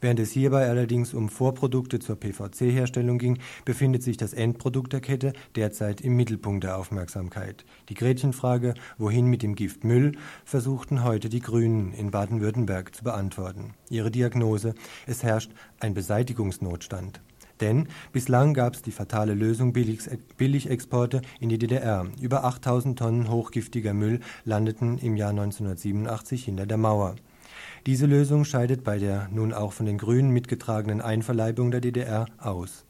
Während 0.00 0.18
es 0.18 0.30
hierbei 0.30 0.66
allerdings 0.66 1.12
um 1.12 1.28
Vorprodukte 1.28 1.98
zur 1.98 2.16
PVC-Herstellung 2.16 3.18
ging, 3.18 3.38
befindet 3.66 4.02
sich 4.02 4.16
das 4.16 4.32
Endprodukt 4.32 4.92
der 4.94 5.00
Kette 5.00 5.34
derzeit 5.56 6.00
im 6.00 6.16
Mittelpunkt 6.16 6.64
der 6.64 6.78
Aufmerksamkeit. 6.78 7.66
Die 7.90 7.94
Gretchenfrage, 7.94 8.74
wohin 8.96 9.26
mit 9.26 9.42
dem 9.42 9.54
Gift 9.54 9.84
Müll, 9.84 10.12
versuchten 10.44 11.04
heute 11.04 11.28
die 11.28 11.40
Grünen 11.40 11.92
in 11.92 12.10
Baden-Württemberg 12.10 12.94
zu 12.94 13.04
beantworten. 13.04 13.74
Ihre 13.90 14.10
Diagnose, 14.10 14.74
es 15.06 15.22
herrscht 15.22 15.52
ein 15.80 15.92
Beseitigungsnotstand. 15.92 17.20
Denn 17.60 17.88
bislang 18.12 18.54
gab 18.54 18.74
es 18.74 18.80
die 18.80 18.92
fatale 18.92 19.34
Lösung 19.34 19.74
Billigexporte 19.74 21.20
in 21.40 21.50
die 21.50 21.58
DDR. 21.58 22.06
Über 22.18 22.44
8000 22.44 22.98
Tonnen 22.98 23.30
hochgiftiger 23.30 23.92
Müll 23.92 24.20
landeten 24.44 24.96
im 24.96 25.16
Jahr 25.16 25.30
1987 25.30 26.44
hinter 26.44 26.64
der 26.64 26.78
Mauer. 26.78 27.16
Diese 27.86 28.04
Lösung 28.04 28.44
scheidet 28.44 28.84
bei 28.84 28.98
der 28.98 29.28
nun 29.32 29.54
auch 29.54 29.72
von 29.72 29.86
den 29.86 29.96
Grünen 29.96 30.30
mitgetragenen 30.30 31.00
Einverleibung 31.00 31.70
der 31.70 31.80
DDR 31.80 32.26
aus. 32.38 32.84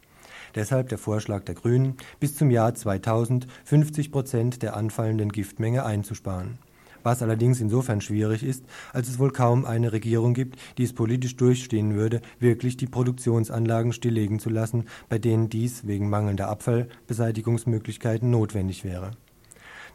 Deshalb 0.57 0.89
der 0.89 0.99
Vorschlag 0.99 1.45
der 1.45 1.55
Grünen, 1.55 1.97
bis 2.19 2.35
zum 2.35 2.51
Jahr 2.51 2.75
2000 2.75 3.47
50 3.65 4.11
Prozent 4.11 4.63
der 4.63 4.77
anfallenden 4.77 5.31
Giftmenge 5.31 5.85
einzusparen. 5.85 6.59
Was 7.05 7.23
allerdings 7.23 7.61
insofern 7.61 8.01
schwierig 8.01 8.43
ist, 8.43 8.65
als 8.93 9.09
es 9.09 9.19
wohl 9.19 9.31
kaum 9.31 9.65
eine 9.65 9.93
Regierung 9.93 10.35
gibt, 10.35 10.59
die 10.77 10.83
es 10.83 10.93
politisch 10.93 11.37
durchstehen 11.37 11.95
würde, 11.95 12.21
wirklich 12.41 12.77
die 12.77 12.89
Produktionsanlagen 12.89 13.93
stilllegen 13.93 14.39
zu 14.39 14.51
lassen, 14.51 14.87
bei 15.09 15.19
denen 15.19 15.49
dies 15.49 15.87
wegen 15.87 16.11
mangelnder 16.11 16.49
Abfallbeseitigungsmöglichkeiten 16.49 18.31
notwendig 18.31 18.85
wäre. 18.85 19.13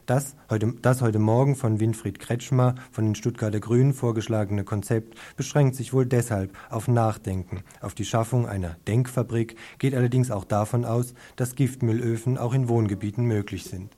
Das 0.06 0.36
heute, 0.51 0.72
das 0.84 1.01
heute 1.01 1.18
Morgen 1.18 1.56
von 1.56 1.80
Winfried 1.80 2.20
Kretschmer 2.20 2.76
von 2.91 3.06
den 3.06 3.16
Stuttgarter 3.16 3.60
Grünen 3.60 3.91
vorgeschlagene 3.91 4.64
Konzept 4.64 5.18
beschränkt 5.36 5.76
sich 5.76 5.93
wohl 5.93 6.06
deshalb 6.06 6.51
auf 6.70 6.88
Nachdenken, 6.88 7.64
auf 7.82 7.95
die 7.95 8.06
Schaffung 8.06 8.47
einer 8.47 8.76
Denkfabrik, 8.88 9.56
geht 9.80 9.95
allerdings 9.95 10.30
auch 10.30 10.43
davon 10.43 10.86
aus, 10.86 11.16
dass 11.38 11.56
Giftmüllöfen 11.56 12.38
auch 12.38 12.53
in 12.53 12.70
Wohngebieten 12.70 13.26
möglich 13.26 13.64
sind. 13.64 13.97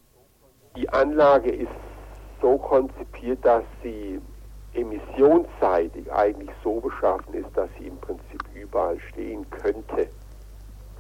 Die 0.78 0.88
Anlage 0.88 1.51
ist 1.51 1.72
so 2.41 2.58
konzipiert, 2.58 3.43
dass 3.43 3.64
sie 3.84 4.22
emissionsseitig 4.76 6.10
eigentlich 6.14 6.51
so 6.64 6.80
beschaffen 6.80 7.34
ist, 7.34 7.49
dass 7.53 7.70
sie 7.78 7.88
im 7.88 7.97
Prinzip 7.97 8.41
überall 8.53 8.97
stehen 9.10 9.45
könnte. 9.49 10.08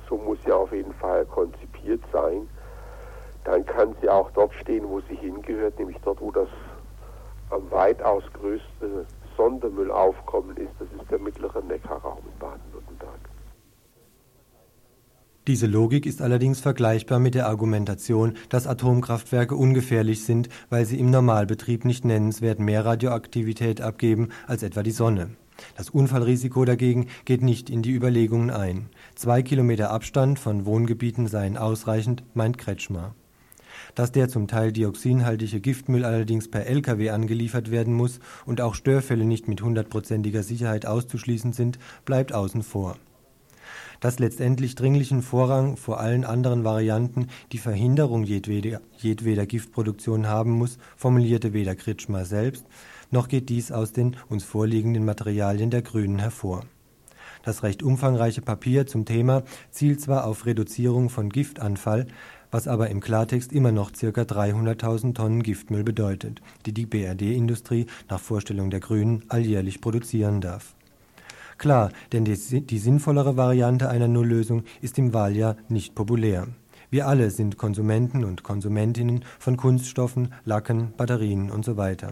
So 0.09 0.17
muss 0.17 0.37
sie 0.45 0.51
auf 0.51 0.73
jeden 0.73 0.93
Fall 0.95 1.25
konzipiert 1.27 2.01
sein 2.11 2.49
dann 3.47 3.65
kann 3.65 3.95
sie 4.01 4.09
auch 4.09 4.29
dort 4.31 4.53
stehen, 4.55 4.89
wo 4.89 4.99
sie 5.09 5.15
hingehört, 5.15 5.79
nämlich 5.79 5.97
dort, 6.03 6.19
wo 6.19 6.31
das 6.31 6.49
am 7.49 7.71
weitaus 7.71 8.23
größte 8.33 9.05
Sondermüllaufkommen 9.37 10.57
ist. 10.57 10.73
Das 10.79 10.89
ist 10.99 11.09
der 11.09 11.19
mittlere 11.19 11.63
Neckarraum 11.63 12.19
in 12.25 12.39
Baden-Württemberg. 12.39 13.19
Diese 15.47 15.65
Logik 15.65 16.05
ist 16.05 16.21
allerdings 16.21 16.59
vergleichbar 16.59 17.19
mit 17.19 17.35
der 17.35 17.47
Argumentation, 17.47 18.33
dass 18.49 18.67
Atomkraftwerke 18.67 19.55
ungefährlich 19.55 20.25
sind, 20.25 20.49
weil 20.69 20.83
sie 20.83 20.99
im 20.99 21.09
Normalbetrieb 21.09 21.85
nicht 21.85 22.03
nennenswert 22.03 22.59
mehr 22.59 22.83
Radioaktivität 22.83 23.79
abgeben 23.79 24.27
als 24.45 24.61
etwa 24.61 24.83
die 24.83 24.91
Sonne. 24.91 25.29
Das 25.77 25.89
Unfallrisiko 25.89 26.65
dagegen 26.65 27.07
geht 27.23 27.43
nicht 27.43 27.69
in 27.69 27.81
die 27.81 27.93
Überlegungen 27.93 28.49
ein. 28.49 28.89
Zwei 29.15 29.41
Kilometer 29.41 29.89
Abstand 29.89 30.37
von 30.37 30.65
Wohngebieten 30.65 31.27
seien 31.27 31.57
ausreichend, 31.57 32.23
meint 32.33 32.57
Kretschmer. 32.57 33.15
Dass 33.97 34.11
der 34.11 34.29
zum 34.29 34.47
Teil 34.47 34.71
dioxinhaltige 34.71 35.59
Giftmüll 35.59 36.05
allerdings 36.05 36.51
per 36.51 36.67
Lkw 36.67 37.09
angeliefert 37.09 37.71
werden 37.71 37.95
muss 37.95 38.19
und 38.45 38.61
auch 38.61 38.75
Störfälle 38.75 39.25
nicht 39.25 39.47
mit 39.47 39.63
hundertprozentiger 39.63 40.43
Sicherheit 40.43 40.85
auszuschließen 40.85 41.51
sind, 41.51 41.79
bleibt 42.05 42.31
außen 42.31 42.61
vor. 42.61 42.97
Dass 43.99 44.19
letztendlich 44.19 44.75
dringlichen 44.75 45.23
Vorrang 45.23 45.77
vor 45.77 45.99
allen 45.99 46.25
anderen 46.25 46.63
Varianten 46.63 47.29
die 47.51 47.57
Verhinderung 47.57 48.23
jedweder, 48.23 48.81
jedweder 48.99 49.47
Giftproduktion 49.47 50.27
haben 50.27 50.51
muss, 50.51 50.77
formulierte 50.95 51.53
weder 51.53 51.73
Kritschmer 51.73 52.23
selbst, 52.23 52.67
noch 53.09 53.27
geht 53.27 53.49
dies 53.49 53.71
aus 53.71 53.93
den 53.93 54.15
uns 54.29 54.43
vorliegenden 54.43 55.05
Materialien 55.05 55.71
der 55.71 55.81
Grünen 55.81 56.19
hervor. 56.19 56.65
Das 57.47 57.63
recht 57.63 57.81
umfangreiche 57.81 58.41
Papier 58.41 58.87
zum 58.87 59.05
Thema 59.05 59.43
zielt 59.71 60.01
zwar 60.01 60.27
auf 60.27 60.45
Reduzierung 60.45 61.09
von 61.09 61.29
Giftanfall, 61.29 62.07
was 62.51 62.67
aber 62.67 62.89
im 62.89 62.99
Klartext 62.99 63.51
immer 63.51 63.71
noch 63.71 63.91
ca. 63.91 64.07
300.000 64.07 65.13
Tonnen 65.13 65.43
Giftmüll 65.43 65.83
bedeutet, 65.83 66.41
die 66.65 66.73
die 66.73 66.85
BRD-Industrie 66.85 67.87
nach 68.09 68.19
Vorstellung 68.19 68.69
der 68.69 68.79
Grünen 68.79 69.23
alljährlich 69.29 69.81
produzieren 69.81 70.41
darf. 70.41 70.75
Klar, 71.57 71.91
denn 72.11 72.25
die, 72.25 72.61
die 72.61 72.77
sinnvollere 72.77 73.35
Variante 73.35 73.89
einer 73.89 74.07
Nulllösung 74.07 74.63
ist 74.81 74.97
im 74.97 75.13
Wahljahr 75.13 75.57
nicht 75.69 75.95
populär. 75.95 76.47
Wir 76.89 77.07
alle 77.07 77.31
sind 77.31 77.57
Konsumenten 77.57 78.23
und 78.23 78.43
Konsumentinnen 78.43 79.25
von 79.39 79.57
Kunststoffen, 79.57 80.33
Lacken, 80.45 80.93
Batterien 80.95 81.51
usw. 81.51 81.95
So 81.99 82.07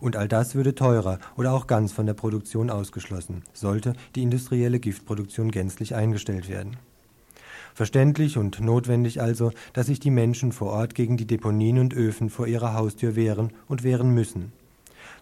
und 0.00 0.16
all 0.16 0.28
das 0.28 0.54
würde 0.54 0.74
teurer 0.74 1.18
oder 1.36 1.52
auch 1.52 1.66
ganz 1.66 1.92
von 1.92 2.06
der 2.06 2.14
Produktion 2.14 2.70
ausgeschlossen, 2.70 3.42
sollte 3.52 3.94
die 4.14 4.22
industrielle 4.22 4.80
Giftproduktion 4.80 5.50
gänzlich 5.50 5.94
eingestellt 5.94 6.48
werden. 6.48 6.76
Verständlich 7.74 8.38
und 8.38 8.60
notwendig 8.60 9.20
also, 9.20 9.50
dass 9.72 9.86
sich 9.86 9.98
die 9.98 10.12
Menschen 10.12 10.52
vor 10.52 10.70
Ort 10.70 10.94
gegen 10.94 11.16
die 11.16 11.26
Deponien 11.26 11.80
und 11.80 11.92
Öfen 11.92 12.30
vor 12.30 12.46
ihrer 12.46 12.74
Haustür 12.74 13.16
wehren 13.16 13.52
und 13.66 13.82
wehren 13.82 14.14
müssen. 14.14 14.52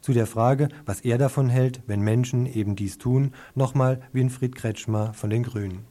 Zu 0.03 0.13
der 0.13 0.27
Frage, 0.27 0.69
was 0.85 1.01
er 1.01 1.17
davon 1.17 1.49
hält, 1.49 1.81
wenn 1.87 2.03
Menschen 2.03 2.45
eben 2.45 2.77
dies 2.77 2.99
tun, 2.99 3.33
nochmal 3.55 4.03
Winfried 4.13 4.55
Kretschmer 4.55 5.15
von 5.15 5.31
den 5.31 5.45
Grünen. 5.45 5.87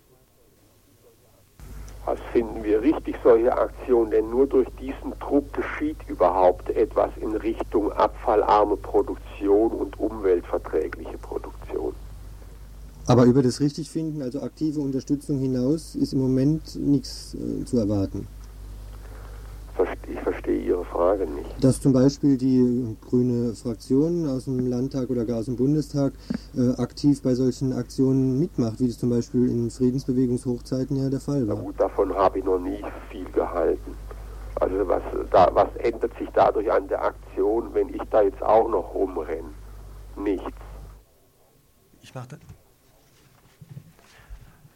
Das 2.05 2.19
finden 2.33 2.63
wir 2.63 2.81
richtig, 2.81 3.15
solche 3.23 3.57
Aktionen, 3.57 4.11
denn 4.11 4.29
nur 4.29 4.45
durch 4.45 4.67
diesen 4.79 5.17
Druck 5.19 5.53
geschieht 5.53 5.97
überhaupt 6.07 6.69
etwas 6.71 7.09
in 7.21 7.35
Richtung 7.35 7.91
abfallarme 7.93 8.75
Produktion 8.77 9.71
und 9.71 9.99
umweltverträgliche 9.99 11.17
Produktion. 11.19 11.95
Aber 13.11 13.25
über 13.25 13.41
das 13.41 13.59
Richtigfinden, 13.59 14.21
also 14.21 14.41
aktive 14.41 14.79
Unterstützung 14.79 15.37
hinaus, 15.37 15.95
ist 15.95 16.13
im 16.13 16.21
Moment 16.21 16.77
nichts 16.77 17.35
äh, 17.35 17.65
zu 17.65 17.77
erwarten. 17.77 18.25
Ich 20.07 20.19
verstehe 20.21 20.61
Ihre 20.61 20.85
Frage 20.85 21.25
nicht. 21.25 21.61
Dass 21.61 21.81
zum 21.81 21.91
Beispiel 21.91 22.37
die 22.37 22.95
grüne 23.01 23.53
Fraktion 23.53 24.29
aus 24.29 24.45
dem 24.45 24.65
Landtag 24.65 25.09
oder 25.09 25.25
gar 25.25 25.39
aus 25.39 25.45
dem 25.45 25.57
Bundestag 25.57 26.13
äh, 26.55 26.81
aktiv 26.81 27.21
bei 27.21 27.35
solchen 27.35 27.73
Aktionen 27.73 28.39
mitmacht, 28.39 28.79
wie 28.79 28.87
das 28.87 28.97
zum 28.97 29.09
Beispiel 29.09 29.49
in 29.49 29.69
Friedensbewegungshochzeiten 29.69 30.95
ja 30.95 31.09
der 31.09 31.19
Fall 31.19 31.45
war. 31.49 31.55
Na 31.55 31.61
gut, 31.63 31.79
davon 31.79 32.13
habe 32.13 32.39
ich 32.39 32.45
noch 32.45 32.59
nie 32.59 32.81
viel 33.09 33.29
gehalten. 33.31 33.93
Also 34.55 34.87
was, 34.87 35.01
da, 35.31 35.49
was 35.53 35.67
ändert 35.79 36.17
sich 36.17 36.29
dadurch 36.33 36.71
an 36.71 36.87
der 36.87 37.03
Aktion, 37.03 37.73
wenn 37.73 37.89
ich 37.89 38.03
da 38.09 38.21
jetzt 38.21 38.41
auch 38.41 38.69
noch 38.69 38.93
rumrenne? 38.93 39.49
Nichts. 40.15 40.53
Ich 42.01 42.15
mache 42.15 42.29
das 42.29 42.39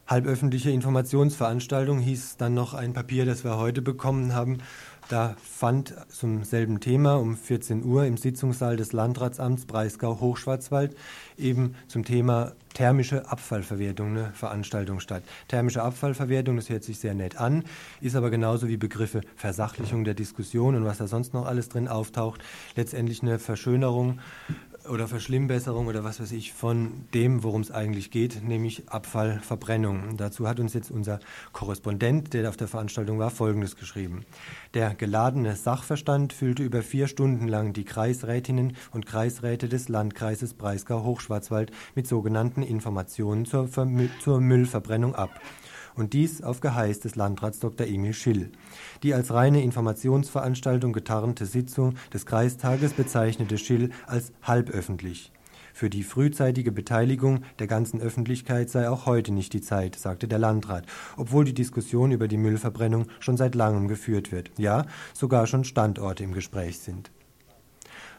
halböffentliche 0.08 0.72
Informationsveranstaltung 0.72 2.00
hieß 2.00 2.38
dann 2.38 2.54
noch 2.54 2.74
ein 2.74 2.94
Papier, 2.94 3.26
das 3.26 3.44
wir 3.44 3.58
heute 3.58 3.82
bekommen 3.82 4.34
haben. 4.34 4.60
Da 5.08 5.36
fand 5.40 5.94
zum 6.10 6.44
selben 6.44 6.80
Thema 6.80 7.16
um 7.16 7.38
14 7.38 7.84
Uhr 7.84 8.06
im 8.06 8.18
Sitzungssaal 8.18 8.76
des 8.76 8.92
Landratsamts 8.92 9.68
Breisgau-Hochschwarzwald 9.68 10.96
eben 11.38 11.76
zum 11.88 12.04
Thema 12.04 12.54
thermische 12.74 13.30
Abfallverwertung 13.30 14.10
eine 14.10 14.32
Veranstaltung 14.34 15.00
statt. 15.00 15.22
Thermische 15.48 15.84
Abfallverwertung, 15.84 16.56
das 16.56 16.70
hört 16.70 16.84
sich 16.84 16.98
sehr 16.98 17.14
nett 17.14 17.38
an, 17.38 17.66
ist 18.02 18.16
aber 18.16 18.32
genauso 18.32 18.68
wie 18.68 18.78
Begriffe 18.78 19.22
Versachlichung 19.36 20.06
der 20.06 20.16
Diskussion 20.16 20.76
und 20.76 20.86
was 20.86 20.98
da 20.98 21.06
sonst 21.06 21.36
noch 21.36 21.46
alles 21.46 21.70
drin 21.70 21.88
auftaucht, 21.88 22.44
letztendlich 22.76 23.22
eine 23.22 23.38
Verschönerung 23.38 24.20
oder 24.90 25.08
Verschlimmbesserung 25.08 25.88
oder 25.88 26.04
was 26.04 26.20
weiß 26.20 26.32
ich 26.32 26.54
von 26.54 27.06
dem, 27.14 27.44
worum 27.44 27.62
es 27.62 27.72
eigentlich 27.72 28.12
geht, 28.12 28.44
nämlich 28.44 28.90
Abfallverbrennung. 28.90 30.18
Dazu 30.18 30.48
hat 30.48 30.60
uns 30.60 30.74
jetzt 30.74 30.92
unser 30.92 31.20
Korrespondent, 31.52 32.34
der 32.34 32.50
auf 32.50 32.58
der 32.58 32.68
Veranstaltung 32.68 33.20
war, 33.20 33.32
Folgendes 33.32 33.76
geschrieben. 33.76 34.26
Der 34.74 34.94
geladene 34.94 35.56
Sachverstand 35.56 36.34
füllte 36.34 36.64
über 36.64 36.82
vier 36.82 37.08
Stunden 37.08 37.48
lang 37.48 37.74
die 37.74 37.86
Kreisrätinnen 37.86 38.76
und 38.92 39.06
Kreisräte 39.06 39.70
des 39.70 39.90
Landkreises 39.90 40.54
Breisgau-Hochschwarzwald 40.54 41.72
mit 41.96 42.08
sogenannten 42.08 42.62
Informationen 42.62 43.46
zur, 43.46 43.70
zur 43.70 44.42
Müllverbrennung 44.42 45.16
ab 45.16 45.40
und 45.96 46.14
dies 46.14 46.42
auf 46.42 46.60
Geheiß 46.60 47.00
des 47.00 47.16
Landrats 47.16 47.60
Dr. 47.60 47.88
Emil 47.88 48.14
Schill. 48.14 48.52
Die 49.04 49.14
als 49.14 49.34
reine 49.34 49.64
Informationsveranstaltung 49.64 50.94
getarnte 50.94 51.46
Sitzung 51.46 51.96
des 52.14 52.26
Kreistages 52.26 52.94
bezeichnete 52.94 53.58
Schill 53.58 53.92
als 54.08 54.32
halböffentlich. 54.44 55.32
Für 55.74 55.90
die 55.90 56.04
frühzeitige 56.04 56.72
Beteiligung 56.72 57.42
der 57.60 57.68
ganzen 57.68 58.00
Öffentlichkeit 58.00 58.70
sei 58.70 58.90
auch 58.90 59.06
heute 59.06 59.34
nicht 59.34 59.52
die 59.52 59.60
Zeit, 59.60 59.98
sagte 59.98 60.26
der 60.26 60.40
Landrat, 60.40 60.86
obwohl 61.18 61.44
die 61.44 61.54
Diskussion 61.54 62.12
über 62.12 62.30
die 62.30 62.38
Müllverbrennung 62.38 63.08
schon 63.20 63.36
seit 63.36 63.56
langem 63.56 63.90
geführt 63.90 64.32
wird, 64.32 64.52
ja 64.58 64.86
sogar 65.14 65.48
schon 65.48 65.66
Standorte 65.66 66.24
im 66.24 66.32
Gespräch 66.32 66.80
sind. 66.80 67.12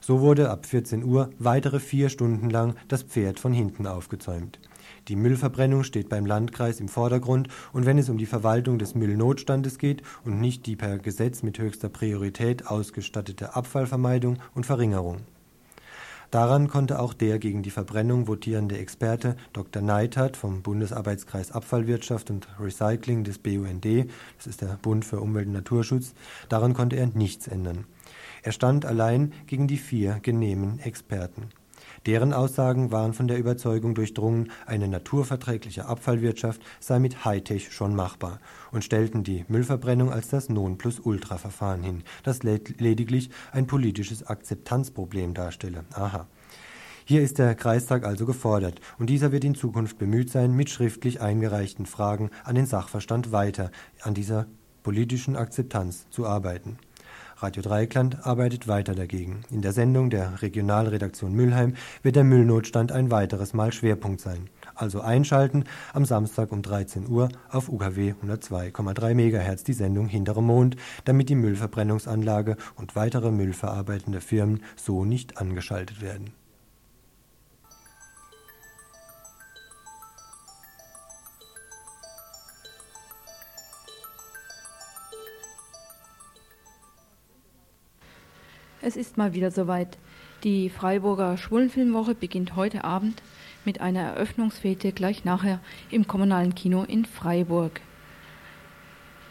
So 0.00 0.20
wurde 0.20 0.50
ab 0.50 0.66
14 0.66 1.02
Uhr 1.02 1.30
weitere 1.38 1.80
vier 1.80 2.10
Stunden 2.10 2.50
lang 2.50 2.74
das 2.88 3.02
Pferd 3.02 3.40
von 3.40 3.54
hinten 3.54 3.86
aufgezäumt. 3.86 4.60
Die 5.08 5.14
Müllverbrennung 5.14 5.84
steht 5.84 6.08
beim 6.08 6.26
Landkreis 6.26 6.80
im 6.80 6.88
Vordergrund 6.88 7.46
und 7.72 7.86
wenn 7.86 7.96
es 7.96 8.08
um 8.08 8.18
die 8.18 8.26
Verwaltung 8.26 8.80
des 8.80 8.96
Müllnotstandes 8.96 9.78
geht 9.78 10.02
und 10.24 10.40
nicht 10.40 10.66
die 10.66 10.74
per 10.74 10.98
Gesetz 10.98 11.44
mit 11.44 11.60
höchster 11.60 11.88
Priorität 11.88 12.66
ausgestattete 12.66 13.54
Abfallvermeidung 13.54 14.38
und 14.54 14.66
Verringerung. 14.66 15.18
Daran 16.32 16.66
konnte 16.66 16.98
auch 16.98 17.14
der 17.14 17.38
gegen 17.38 17.62
die 17.62 17.70
Verbrennung 17.70 18.26
votierende 18.26 18.78
Experte 18.78 19.36
Dr. 19.52 19.80
Neithardt 19.80 20.36
vom 20.36 20.62
Bundesarbeitskreis 20.62 21.52
Abfallwirtschaft 21.52 22.30
und 22.30 22.48
Recycling 22.58 23.22
des 23.22 23.38
BUND, 23.38 23.86
das 24.36 24.48
ist 24.48 24.60
der 24.60 24.76
Bund 24.82 25.04
für 25.04 25.20
Umwelt 25.20 25.46
und 25.46 25.52
Naturschutz, 25.52 26.14
daran 26.48 26.74
konnte 26.74 26.96
er 26.96 27.06
nichts 27.06 27.46
ändern. 27.46 27.84
Er 28.42 28.50
stand 28.50 28.84
allein 28.84 29.32
gegen 29.46 29.68
die 29.68 29.78
vier 29.78 30.18
genehmen 30.20 30.80
Experten. 30.80 31.50
Deren 32.06 32.32
Aussagen 32.32 32.92
waren 32.92 33.14
von 33.14 33.26
der 33.26 33.36
Überzeugung 33.36 33.96
durchdrungen, 33.96 34.52
eine 34.64 34.86
naturverträgliche 34.86 35.86
Abfallwirtschaft 35.86 36.62
sei 36.78 37.00
mit 37.00 37.24
Hightech 37.24 37.72
schon 37.72 37.96
machbar 37.96 38.38
und 38.70 38.84
stellten 38.84 39.24
die 39.24 39.44
Müllverbrennung 39.48 40.12
als 40.12 40.28
das 40.28 40.48
Non-Plus-Ultra-Verfahren 40.48 41.82
hin, 41.82 42.04
das 42.22 42.44
lediglich 42.44 43.30
ein 43.50 43.66
politisches 43.66 44.24
Akzeptanzproblem 44.24 45.34
darstelle. 45.34 45.84
Aha. 45.94 46.28
Hier 47.04 47.22
ist 47.22 47.38
der 47.38 47.56
Kreistag 47.56 48.04
also 48.04 48.24
gefordert, 48.24 48.80
und 48.98 49.10
dieser 49.10 49.32
wird 49.32 49.42
in 49.42 49.56
Zukunft 49.56 49.98
bemüht 49.98 50.30
sein, 50.30 50.54
mit 50.54 50.70
schriftlich 50.70 51.20
eingereichten 51.20 51.86
Fragen 51.86 52.30
an 52.44 52.54
den 52.54 52.66
Sachverstand 52.66 53.32
weiter 53.32 53.72
an 54.02 54.14
dieser 54.14 54.46
politischen 54.84 55.34
Akzeptanz 55.34 56.06
zu 56.10 56.24
arbeiten. 56.24 56.78
Radio 57.38 57.62
Dreieckland 57.62 58.26
arbeitet 58.26 58.66
weiter 58.66 58.94
dagegen. 58.94 59.42
In 59.50 59.60
der 59.60 59.72
Sendung 59.72 60.08
der 60.08 60.40
Regionalredaktion 60.40 61.34
Mülheim 61.34 61.74
wird 62.02 62.16
der 62.16 62.24
Müllnotstand 62.24 62.92
ein 62.92 63.10
weiteres 63.10 63.52
Mal 63.52 63.72
Schwerpunkt 63.72 64.22
sein. 64.22 64.48
Also 64.74 65.02
einschalten 65.02 65.64
am 65.92 66.06
Samstag 66.06 66.50
um 66.50 66.62
13 66.62 67.06
Uhr 67.08 67.28
auf 67.50 67.68
UKW 67.68 68.14
102,3 68.22 69.14
MHz 69.14 69.64
die 69.64 69.74
Sendung 69.74 70.06
Hintere 70.06 70.42
Mond, 70.42 70.76
damit 71.04 71.28
die 71.28 71.34
Müllverbrennungsanlage 71.34 72.56
und 72.74 72.96
weitere 72.96 73.30
müllverarbeitende 73.30 74.22
Firmen 74.22 74.62
so 74.74 75.04
nicht 75.04 75.36
angeschaltet 75.36 76.00
werden. 76.00 76.32
Es 88.86 88.96
ist 88.96 89.16
mal 89.16 89.34
wieder 89.34 89.50
soweit. 89.50 89.98
Die 90.44 90.70
Freiburger 90.70 91.36
Schwulenfilmwoche 91.36 92.14
beginnt 92.14 92.54
heute 92.54 92.84
Abend 92.84 93.20
mit 93.64 93.80
einer 93.80 94.02
Eröffnungsfete 94.02 94.92
gleich 94.92 95.24
nachher 95.24 95.58
im 95.90 96.06
kommunalen 96.06 96.54
Kino 96.54 96.84
in 96.84 97.04
Freiburg. 97.04 97.80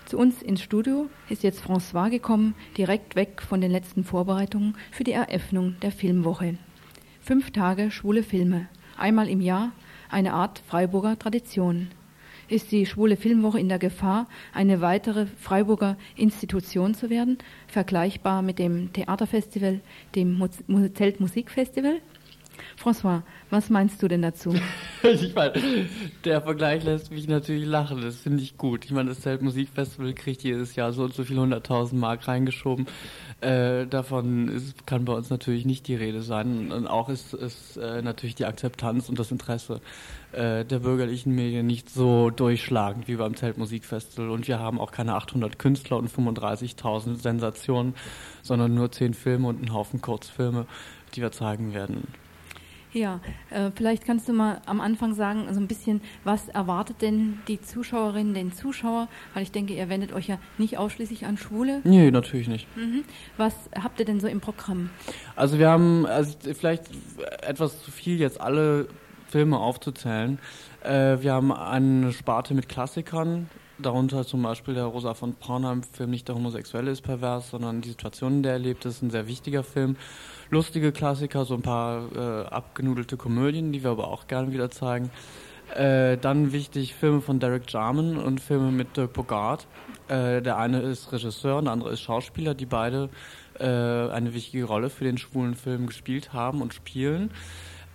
Zu 0.08 0.18
uns 0.18 0.42
ins 0.42 0.62
Studio 0.62 1.10
ist 1.30 1.42
jetzt 1.44 1.64
François 1.64 2.10
gekommen, 2.10 2.54
direkt 2.76 3.16
weg 3.16 3.42
von 3.42 3.62
den 3.62 3.72
letzten 3.72 4.04
Vorbereitungen 4.04 4.76
für 4.92 5.06
die 5.06 5.14
Eröffnung 5.14 5.78
der 5.82 5.94
Filmwoche. 5.94 6.58
Fünf 7.22 7.52
Tage 7.52 7.92
schwule 7.92 8.24
Filme, 8.24 8.68
einmal 8.98 9.30
im 9.30 9.40
Jahr, 9.40 9.72
eine 10.10 10.34
Art 10.34 10.62
Freiburger 10.68 11.18
Tradition 11.18 11.88
ist 12.48 12.72
die 12.72 12.86
Schwule 12.86 13.18
Filmwoche 13.18 13.60
in 13.60 13.70
der 13.70 13.80
Gefahr, 13.80 14.28
eine 14.54 14.82
weitere 14.82 15.26
Freiburger 15.26 15.98
Institution 16.16 16.94
zu 16.94 17.10
werden, 17.10 17.38
vergleichbar 17.68 18.42
mit 18.42 18.60
dem 18.60 18.94
Theaterfestival, 18.94 19.82
dem 20.16 20.42
Zeltmusikfestival? 20.94 22.02
François, 22.78 23.24
was 23.50 23.70
meinst 23.70 24.02
du 24.02 24.08
denn 24.08 24.22
dazu? 24.22 24.54
ich 25.04 25.34
meine, 25.34 25.54
der 26.24 26.42
Vergleich 26.42 26.84
lässt 26.84 27.12
mich 27.12 27.28
natürlich 27.28 27.66
lachen. 27.66 28.02
Das 28.02 28.18
finde 28.18 28.44
ich 28.44 28.58
gut. 28.58 28.86
Ich 28.86 28.92
meine, 28.92 29.10
das 29.10 29.22
Zeltmusikfestival 29.22 30.14
kriegt 30.14 30.44
jedes 30.44 30.76
Jahr 30.76 30.92
so 30.92 31.04
und 31.04 31.14
so 31.14 31.24
viel 31.24 31.38
hunderttausend 31.38 32.00
Mark 32.00 32.28
reingeschoben. 32.28 32.88
Äh, 33.42 33.88
davon 33.88 34.50
ist, 34.50 34.86
kann 34.86 35.06
bei 35.06 35.14
uns 35.14 35.30
natürlich 35.30 35.66
nicht 35.66 35.88
die 35.88 35.96
Rede 35.96 36.22
sein. 36.22 36.72
Und 36.72 36.88
auch 36.88 37.10
ist, 37.10 37.34
ist 37.34 37.78
äh, 37.78 38.02
natürlich 38.02 38.36
die 38.36 38.46
Akzeptanz 38.46 39.10
und 39.10 39.20
das 39.20 39.32
Interesse 39.32 39.82
äh, 40.36 40.66
der 40.66 40.80
bürgerlichen 40.80 41.34
Medien 41.34 41.66
nicht 41.66 41.90
so 41.90 42.30
durchschlagend 42.30 43.08
wie 43.08 43.16
beim 43.16 43.36
Zeltmusikfestival. 43.36 44.30
Und 44.30 44.48
wir 44.48 44.60
haben 44.60 44.80
auch 44.80 44.92
keine 44.92 45.16
800 45.16 45.58
Künstler 45.58 45.98
und 45.98 46.10
35.000 46.10 47.22
Sensationen, 47.22 47.96
sondern 48.42 48.76
nur 48.76 48.92
10 48.92 49.14
Filme 49.14 49.48
und 49.48 49.58
einen 49.58 49.74
Haufen 49.74 50.02
Kurzfilme, 50.02 50.66
die 51.16 51.22
wir 51.22 51.32
zeigen 51.32 51.74
werden. 51.74 52.08
Ja, 52.96 53.20
äh, 53.50 53.72
vielleicht 53.76 54.06
kannst 54.06 54.30
du 54.30 54.34
mal 54.34 54.62
am 54.66 54.80
Anfang 54.80 55.14
sagen, 55.14 55.54
so 55.54 55.60
ein 55.60 55.68
bisschen, 55.68 56.00
was 56.24 56.48
erwartet 56.48 57.02
denn 57.02 57.40
die 57.50 57.60
Zuschauerinnen, 57.60 58.34
den 58.34 58.54
Zuschauer? 58.54 59.10
Weil 59.34 59.44
ich 59.44 59.52
denke, 59.52 59.74
ihr 59.74 59.90
wendet 59.90 60.14
euch 60.14 60.28
ja 60.28 60.40
nicht 60.58 60.78
ausschließlich 60.78 61.26
an 61.26 61.38
Schwule. 61.38 61.82
Nee, 61.84 62.10
natürlich 62.10 62.48
nicht. 62.48 62.68
Mhm. 62.78 63.04
Was 63.36 63.54
habt 63.82 64.00
ihr 64.00 64.06
denn 64.06 64.22
so 64.22 64.28
im 64.28 64.40
Programm? 64.40 64.92
Also 65.36 65.60
wir 65.60 65.70
haben, 65.70 66.06
also 66.06 66.38
vielleicht 66.54 66.84
etwas 67.42 67.84
zu 67.84 67.92
viel 67.92 68.18
jetzt 68.18 68.40
alle 68.40 68.88
Filme 69.36 69.60
aufzuzählen. 69.60 70.40
Äh, 70.82 71.18
wir 71.20 71.34
haben 71.34 71.52
eine 71.52 72.14
Sparte 72.14 72.54
mit 72.54 72.70
Klassikern, 72.70 73.50
darunter 73.78 74.26
zum 74.26 74.42
Beispiel 74.42 74.76
der 74.76 74.86
Rosa 74.86 75.14
von 75.14 75.34
Braunheim-Film 75.34 76.10
Nicht 76.10 76.30
der 76.30 76.36
Homosexuelle 76.36 76.90
ist 76.92 77.02
pervers, 77.02 77.50
sondern 77.50 77.82
die 77.82 77.90
Situation, 77.90 78.36
in 78.36 78.44
der 78.44 78.54
er 78.54 78.60
lebt, 78.60 78.86
ist 78.86 79.02
ein 79.02 79.10
sehr 79.10 79.28
wichtiger 79.28 79.66
Film. 79.66 79.98
Lustige 80.52 80.94
Klassiker, 80.94 81.44
so 81.44 81.56
ein 81.56 81.64
paar 81.64 82.16
äh, 82.16 82.46
abgenudelte 82.46 83.18
Komödien, 83.18 83.74
die 83.74 83.84
wir 83.84 83.92
aber 83.92 84.08
auch 84.08 84.28
gerne 84.28 84.54
wieder 84.54 84.72
zeigen. 84.72 85.12
Äh, 85.76 86.16
dann 86.16 86.54
wichtig 86.54 86.96
Filme 86.96 87.20
von 87.20 87.42
Derek 87.42 87.70
Jarman 87.70 88.16
und 88.16 88.40
Filme 88.40 88.72
mit 88.72 88.96
Dirk 88.96 89.12
Bogart. 89.12 89.68
Äh, 90.08 90.44
der 90.44 90.56
eine 90.56 90.80
ist 90.80 91.12
Regisseur 91.12 91.58
und 91.58 91.66
der 91.66 91.74
andere 91.74 91.92
ist 91.92 92.00
Schauspieler, 92.00 92.54
die 92.54 92.68
beide 92.68 93.10
äh, 93.60 93.66
eine 93.66 94.34
wichtige 94.34 94.64
Rolle 94.64 94.90
für 94.90 95.04
den 95.04 95.18
schwulen 95.18 95.56
Film 95.56 95.88
gespielt 95.88 96.32
haben 96.32 96.62
und 96.62 96.74
spielen. 96.74 97.32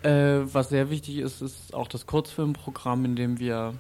Äh, 0.03 0.41
was 0.55 0.71
sehr 0.71 0.91
wichtig 0.91 1.19
ist, 1.19 1.43
ist 1.43 1.75
auch 1.75 1.89
das 1.89 2.07
Kurzfilmprogramm, 2.07 3.05
in 3.05 3.17
dem 3.17 3.39
wir 3.39 3.75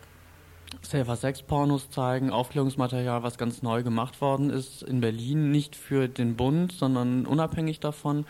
Safer 0.82 1.16
Sex 1.16 1.42
Pornos 1.42 1.90
zeigen, 1.90 2.30
Aufklärungsmaterial, 2.30 3.22
was 3.22 3.38
ganz 3.38 3.62
neu 3.62 3.82
gemacht 3.82 4.20
worden 4.20 4.50
ist 4.50 4.82
in 4.82 5.00
Berlin, 5.00 5.50
nicht 5.50 5.76
für 5.76 6.08
den 6.08 6.36
Bund, 6.36 6.72
sondern 6.72 7.26
unabhängig 7.26 7.80
davon. 7.80 8.26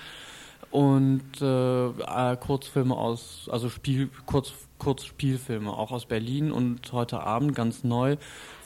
Und 0.70 1.43
äh, 1.43 1.86
äh 1.88 2.36
Kurzfilme 2.36 2.95
aus, 2.95 3.49
also 3.51 3.68
Spiel, 3.68 4.09
Kurz, 4.24 4.53
Kurzspielfilme, 4.78 5.72
auch 5.72 5.91
aus 5.91 6.07
Berlin 6.07 6.53
und 6.53 6.93
heute 6.93 7.20
Abend 7.20 7.57
ganz 7.57 7.82
neu, 7.82 8.16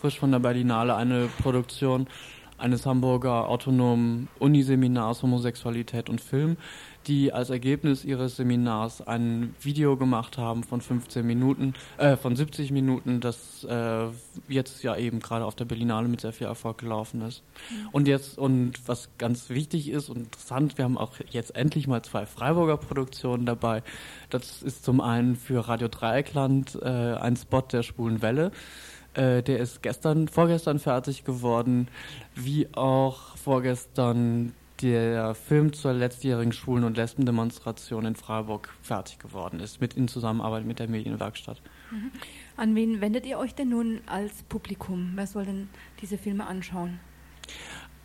frisch 0.00 0.18
von 0.18 0.30
der 0.30 0.38
Berlinale 0.38 0.94
eine 0.96 1.28
Produktion 1.42 2.06
eines 2.58 2.86
Hamburger 2.86 3.48
autonomen 3.48 4.28
Uniseminars 4.38 5.22
Homosexualität 5.22 6.08
und 6.08 6.20
Film, 6.20 6.56
die 7.06 7.32
als 7.32 7.50
Ergebnis 7.50 8.04
ihres 8.04 8.36
Seminars 8.36 9.00
ein 9.00 9.54
Video 9.60 9.96
gemacht 9.96 10.38
haben 10.38 10.64
von 10.64 10.80
15 10.80 11.26
Minuten, 11.26 11.74
äh, 11.98 12.16
von 12.16 12.36
70 12.36 12.70
Minuten, 12.70 13.20
das 13.20 13.64
äh, 13.64 14.06
jetzt 14.48 14.82
ja 14.82 14.96
eben 14.96 15.20
gerade 15.20 15.44
auf 15.44 15.54
der 15.54 15.64
Berlinale 15.64 16.08
mit 16.08 16.20
sehr 16.20 16.32
viel 16.32 16.46
Erfolg 16.46 16.78
gelaufen 16.78 17.22
ist. 17.22 17.42
Mhm. 17.70 17.88
Und 17.92 18.08
jetzt, 18.08 18.38
und 18.38 18.88
was 18.88 19.08
ganz 19.18 19.50
wichtig 19.50 19.88
ist 19.88 20.08
und 20.08 20.18
interessant, 20.18 20.78
wir 20.78 20.84
haben 20.84 20.98
auch 20.98 21.12
jetzt 21.30 21.54
endlich 21.56 21.86
mal 21.86 22.02
zwei 22.02 22.26
Freiburger 22.26 22.76
Produktionen 22.76 23.46
dabei. 23.46 23.82
Das 24.30 24.62
ist 24.62 24.84
zum 24.84 25.00
einen 25.00 25.36
für 25.36 25.68
Radio 25.68 25.88
Dreieckland 25.88 26.78
äh, 26.82 26.88
ein 26.88 27.36
Spot 27.36 27.62
der 27.62 27.82
Schwulen 27.82 28.22
Welle. 28.22 28.50
Äh, 29.14 29.42
der 29.42 29.58
ist 29.58 29.82
gestern, 29.82 30.28
vorgestern 30.28 30.78
fertig 30.78 31.24
geworden, 31.24 31.88
wie 32.34 32.68
auch 32.74 33.36
vorgestern 33.36 34.52
der 34.84 35.34
Film 35.34 35.72
zur 35.72 35.94
letztjährigen 35.94 36.52
Schwulen- 36.52 36.84
und 36.84 36.98
Lesbendemonstration 36.98 38.04
in 38.04 38.16
Freiburg 38.16 38.68
fertig 38.82 39.18
geworden 39.18 39.58
ist, 39.60 39.80
mit 39.80 39.94
in 39.94 40.08
Zusammenarbeit 40.08 40.66
mit 40.66 40.78
der 40.78 40.88
Medienwerkstatt. 40.88 41.62
Mhm. 41.90 42.10
An 42.58 42.74
wen 42.74 43.00
wendet 43.00 43.24
ihr 43.24 43.38
euch 43.38 43.54
denn 43.54 43.70
nun 43.70 44.02
als 44.06 44.42
Publikum? 44.42 45.12
Wer 45.14 45.26
soll 45.26 45.46
denn 45.46 45.68
diese 46.02 46.18
Filme 46.18 46.46
anschauen? 46.46 47.00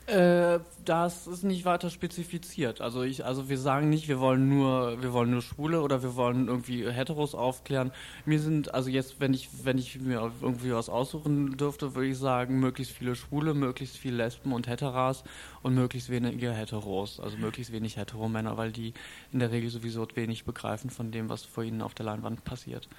Äh, 0.09 0.59
das 0.85 1.27
ist 1.27 1.43
nicht 1.43 1.65
weiter 1.65 1.91
spezifiziert. 1.91 2.81
Also 2.81 3.03
ich, 3.03 3.25
also 3.25 3.47
wir 3.47 3.59
sagen 3.59 3.89
nicht, 3.89 4.07
wir 4.07 4.19
wollen 4.19 4.49
nur, 4.49 4.99
wir 5.03 5.13
wollen 5.13 5.29
nur 5.29 5.43
Schwule 5.43 5.81
oder 5.81 6.01
wir 6.01 6.15
wollen 6.15 6.47
irgendwie 6.47 6.89
Heteros 6.89 7.35
aufklären. 7.35 7.91
Mir 8.25 8.39
sind, 8.39 8.73
also 8.73 8.89
jetzt, 8.89 9.19
wenn 9.19 9.35
ich, 9.35 9.49
wenn 9.63 9.77
ich 9.77 9.99
mir 10.01 10.31
irgendwie 10.41 10.73
was 10.73 10.89
aussuchen 10.89 11.57
dürfte, 11.57 11.93
würde 11.93 12.09
ich 12.09 12.17
sagen, 12.17 12.59
möglichst 12.59 12.93
viele 12.93 13.15
Schwule, 13.15 13.53
möglichst 13.53 13.97
viele 13.97 14.17
Lesben 14.17 14.51
und 14.51 14.67
Heteras 14.67 15.23
und 15.61 15.75
möglichst 15.75 16.09
wenige 16.09 16.51
Heteros. 16.53 17.19
Also 17.19 17.37
möglichst 17.37 17.71
wenig 17.71 17.97
Heteromänner, 17.97 18.57
weil 18.57 18.71
die 18.71 18.93
in 19.31 19.37
der 19.37 19.51
Regel 19.51 19.69
sowieso 19.69 20.07
wenig 20.15 20.43
begreifen 20.43 20.89
von 20.89 21.11
dem, 21.11 21.29
was 21.29 21.43
vor 21.43 21.63
ihnen 21.63 21.83
auf 21.83 21.93
der 21.93 22.07
Leinwand 22.07 22.43
passiert. 22.43 22.89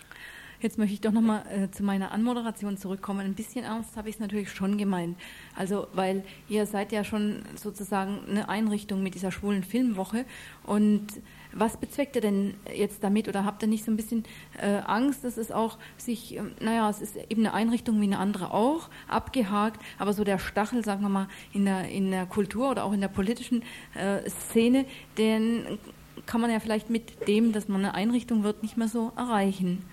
Jetzt 0.63 0.77
möchte 0.77 0.93
ich 0.93 1.01
doch 1.01 1.13
nochmal 1.13 1.43
äh, 1.47 1.71
zu 1.71 1.83
meiner 1.83 2.13
Anmoderation 2.13 2.77
zurückkommen. 2.77 3.21
Ein 3.21 3.35
bisschen 3.35 3.65
ernst 3.65 3.97
habe 3.97 4.11
ich 4.11 4.17
es 4.17 4.21
natürlich 4.21 4.51
schon 4.51 4.77
gemeint. 4.77 5.17
Also, 5.57 5.87
weil 5.95 6.23
ihr 6.51 6.67
seid 6.67 6.93
ja 6.93 7.03
schon 7.03 7.43
sozusagen 7.55 8.19
eine 8.29 8.51
Einrichtung 8.51 9.03
mit 9.03 9.15
dieser 9.15 9.33
schwulen 9.33 9.65
Filmwoche. 9.65 10.27
Und 10.65 11.07
was 11.55 11.79
bezweckt 11.79 12.15
ihr 12.17 12.21
denn 12.21 12.55
jetzt 12.75 13.03
damit? 13.03 13.27
Oder 13.27 13.47
habt 13.47 13.63
ihr 13.63 13.69
nicht 13.69 13.87
so 13.87 13.91
ein 13.91 13.97
bisschen 13.97 14.25
äh, 14.61 14.81
Angst, 14.87 15.25
dass 15.25 15.39
es 15.39 15.51
auch 15.51 15.79
sich, 15.97 16.37
äh, 16.37 16.43
naja, 16.61 16.91
es 16.91 17.01
ist 17.01 17.17
eben 17.17 17.47
eine 17.47 17.55
Einrichtung 17.55 17.99
wie 17.99 18.05
eine 18.05 18.19
andere 18.19 18.53
auch, 18.53 18.91
abgehakt, 19.09 19.81
aber 19.99 20.13
so 20.13 20.25
der 20.25 20.39
Stachel, 20.39 20.85
sagen 20.85 21.01
wir 21.01 21.09
mal, 21.09 21.29
in 21.55 21.65
der, 21.65 21.89
in 21.89 22.11
der 22.11 22.27
Kultur 22.27 22.71
oder 22.71 22.85
auch 22.85 22.93
in 22.93 23.01
der 23.01 23.09
politischen 23.09 23.63
äh, 23.95 24.29
Szene, 24.29 24.85
den 25.17 25.79
kann 26.27 26.41
man 26.41 26.51
ja 26.51 26.61
vielleicht 26.61 26.91
mit 26.91 27.27
dem, 27.29 27.53
dass 27.53 27.69
man 27.69 27.85
eine 27.85 27.95
Einrichtung 27.95 28.43
wird, 28.43 28.63
nicht 28.63 28.77
mehr 28.77 28.89
so 28.89 29.13
erreichen. 29.17 29.85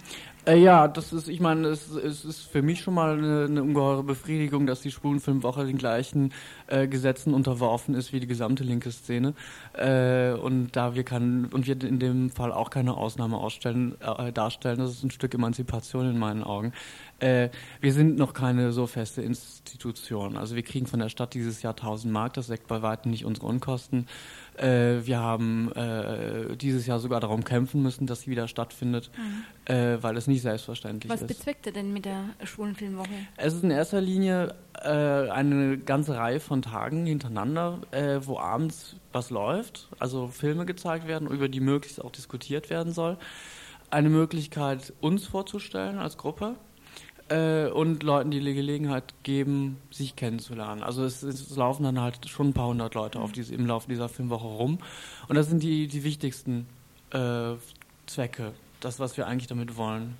Äh, 0.47 0.59
ja, 0.59 0.87
das 0.87 1.11
ist, 1.11 1.27
ich 1.27 1.41
meine, 1.41 1.67
es, 1.67 1.89
es, 1.91 2.23
ist 2.23 2.41
für 2.43 2.61
mich 2.61 2.79
schon 2.79 2.93
mal 2.93 3.17
eine, 3.17 3.45
eine 3.49 3.61
ungeheure 3.61 4.03
Befriedigung, 4.03 4.65
dass 4.65 4.79
die 4.79 4.91
Schwulenfilmwoche 4.91 5.65
den 5.65 5.77
gleichen 5.77 6.33
äh, 6.67 6.87
Gesetzen 6.87 7.33
unterworfen 7.33 7.93
ist 7.95 8.13
wie 8.13 8.21
die 8.21 8.27
gesamte 8.27 8.63
linke 8.63 8.91
Szene. 8.91 9.33
Äh, 9.73 10.31
und 10.31 10.71
da 10.71 10.95
wir 10.95 11.03
kann 11.03 11.47
und 11.47 11.67
wir 11.67 11.83
in 11.83 11.99
dem 11.99 12.29
Fall 12.29 12.53
auch 12.53 12.69
keine 12.69 12.95
Ausnahme 12.95 13.37
ausstellen, 13.37 13.97
äh, 13.99 14.31
darstellen, 14.31 14.79
das 14.79 14.91
ist 14.91 15.03
ein 15.03 15.11
Stück 15.11 15.33
Emanzipation 15.33 16.09
in 16.09 16.17
meinen 16.17 16.43
Augen. 16.45 16.71
Äh, 17.19 17.49
wir 17.81 17.91
sind 17.91 18.17
noch 18.17 18.33
keine 18.33 18.71
so 18.71 18.87
feste 18.87 19.23
Institution. 19.23 20.37
Also 20.37 20.55
wir 20.55 20.63
kriegen 20.63 20.85
von 20.85 20.99
der 20.99 21.09
Stadt 21.09 21.33
dieses 21.33 21.61
Jahr 21.61 21.73
1000 21.73 22.13
Mark, 22.13 22.33
das 22.33 22.47
deckt 22.47 22.67
bei 22.67 22.81
weitem 22.81 23.11
nicht 23.11 23.25
unsere 23.25 23.47
Unkosten. 23.47 24.07
Äh, 24.57 25.05
wir 25.05 25.19
haben 25.19 25.71
äh, 25.73 26.55
dieses 26.55 26.87
Jahr 26.87 26.99
sogar 26.99 27.19
darum 27.19 27.43
kämpfen 27.43 27.81
müssen, 27.83 28.07
dass 28.07 28.21
sie 28.21 28.31
wieder 28.31 28.47
stattfindet, 28.47 29.11
mhm. 29.15 29.73
äh, 29.73 30.01
weil 30.01 30.17
es 30.17 30.27
nicht 30.27 30.41
selbstverständlich 30.41 31.11
Was 31.11 31.21
ist. 31.21 31.29
Was 31.29 31.37
bezweckt 31.37 31.65
ihr 31.67 31.73
denn 31.73 31.93
mit 31.93 32.05
der 32.05 32.23
Schwulen 32.43 32.75
Filmwoche? 32.75 33.09
Es 33.37 33.53
ist 33.53 33.63
in 33.63 33.71
erster 33.71 34.01
Linie 34.01 34.55
äh, 34.73 34.89
eine 34.89 35.77
ganze 35.77 36.15
Reihe 36.15 36.39
von 36.39 36.61
Tagen 36.61 37.05
hintereinander, 37.05 37.81
äh, 37.91 38.19
wo 38.23 38.39
abends 38.39 38.95
was 39.11 39.29
läuft, 39.29 39.89
also 39.99 40.27
Filme 40.27 40.65
gezeigt 40.65 41.07
werden, 41.07 41.27
über 41.27 41.49
die 41.49 41.59
möglichst 41.59 42.03
auch 42.03 42.11
diskutiert 42.11 42.69
werden 42.69 42.93
soll. 42.93 43.17
Eine 43.89 44.09
Möglichkeit, 44.09 44.91
uns 45.01 45.25
vorzustellen 45.27 45.97
als 45.97 46.17
Gruppe, 46.17 46.55
äh, 47.29 47.67
und 47.69 48.03
Leuten 48.03 48.31
die 48.31 48.39
Gelegenheit 48.39 49.13
geben, 49.23 49.77
sich 49.91 50.15
kennenzulernen. 50.15 50.83
Also 50.83 51.03
es, 51.03 51.23
es, 51.23 51.55
laufen 51.55 51.83
dann 51.83 51.99
halt 51.99 52.27
schon 52.29 52.49
ein 52.49 52.53
paar 52.53 52.67
hundert 52.67 52.95
Leute 52.95 53.19
auf 53.19 53.31
diese, 53.31 53.53
im 53.53 53.65
Laufe 53.65 53.87
dieser 53.89 54.09
Filmwoche 54.09 54.47
rum. 54.47 54.79
Und 55.27 55.35
das 55.35 55.47
sind 55.47 55.63
die, 55.63 55.87
die 55.87 56.03
wichtigsten 56.03 56.67
äh, 57.11 57.53
Zwecke, 58.05 58.53
das, 58.79 58.99
was 58.99 59.17
wir 59.17 59.27
eigentlich 59.27 59.47
damit 59.47 59.77
wollen. 59.77 60.15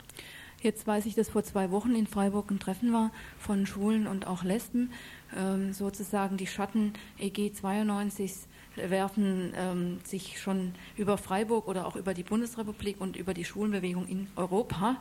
Jetzt 0.62 0.88
weiß 0.88 1.06
ich, 1.06 1.14
dass 1.14 1.30
vor 1.30 1.44
zwei 1.44 1.70
Wochen 1.70 1.94
in 1.94 2.08
Freiburg 2.08 2.50
ein 2.50 2.60
Treffen 2.60 2.92
war 2.92 3.12
von 3.38 3.68
Schwulen 3.68 4.08
und 4.08 4.26
auch 4.26 4.44
Lesben. 4.44 4.92
Ähm, 5.38 5.72
sozusagen 5.74 6.38
die 6.38 6.48
Schatten 6.48 6.94
EG 7.20 7.54
92 7.54 8.34
werfen 8.76 9.54
ähm, 9.56 10.00
sich 10.04 10.40
schon 10.40 10.74
über 10.96 11.18
Freiburg 11.18 11.68
oder 11.68 11.86
auch 11.86 11.96
über 11.96 12.14
die 12.14 12.24
Bundesrepublik 12.24 13.00
und 13.00 13.16
über 13.16 13.34
die 13.34 13.46
Schwulenbewegung 13.46 14.08
in 14.08 14.28
Europa 14.36 14.98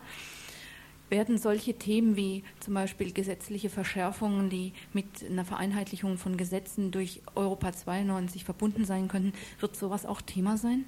werden 1.09 1.39
solche 1.39 1.75
Themen 1.75 2.17
wie 2.17 2.43
zum 2.61 2.75
Beispiel 2.75 3.13
gesetzliche 3.13 3.71
Verschärfungen, 3.71 4.51
die 4.51 4.73
mit 4.93 5.07
einer 5.29 5.45
Vereinheitlichung 5.45 6.19
von 6.19 6.37
Gesetzen 6.37 6.91
durch 6.91 7.23
Europa 7.35 7.73
92 7.73 8.45
verbunden 8.45 8.85
sein 8.85 9.09
könnten, 9.09 9.33
wird 9.61 9.77
sowas 9.77 10.07
auch 10.07 10.21
Thema 10.21 10.57
sein? 10.57 10.85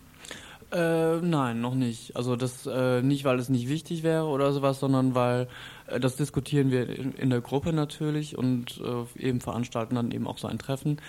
Äh, 0.70 1.20
nein, 1.22 1.60
noch 1.60 1.74
nicht. 1.74 2.14
Also 2.16 2.36
das 2.36 2.66
äh, 2.66 3.00
nicht, 3.00 3.24
weil 3.24 3.38
es 3.38 3.48
nicht 3.48 3.68
wichtig 3.68 4.02
wäre 4.02 4.26
oder 4.26 4.52
sowas, 4.52 4.80
sondern 4.80 5.14
weil 5.14 5.48
äh, 5.86 5.98
das 5.98 6.16
diskutieren 6.16 6.70
wir 6.70 6.90
in, 6.90 7.12
in, 7.12 7.30
der 7.30 7.40
Gruppe 7.40 7.72
natürlich 7.72 8.36
und 8.36 8.78
äh, 8.84 9.18
eben 9.18 9.40
veranstalten 9.40 9.94
dann 9.94 10.10
eben 10.10 10.26
auch 10.26 10.36
so 10.36 10.46
ein 10.46 10.58
Treffen 10.58 11.00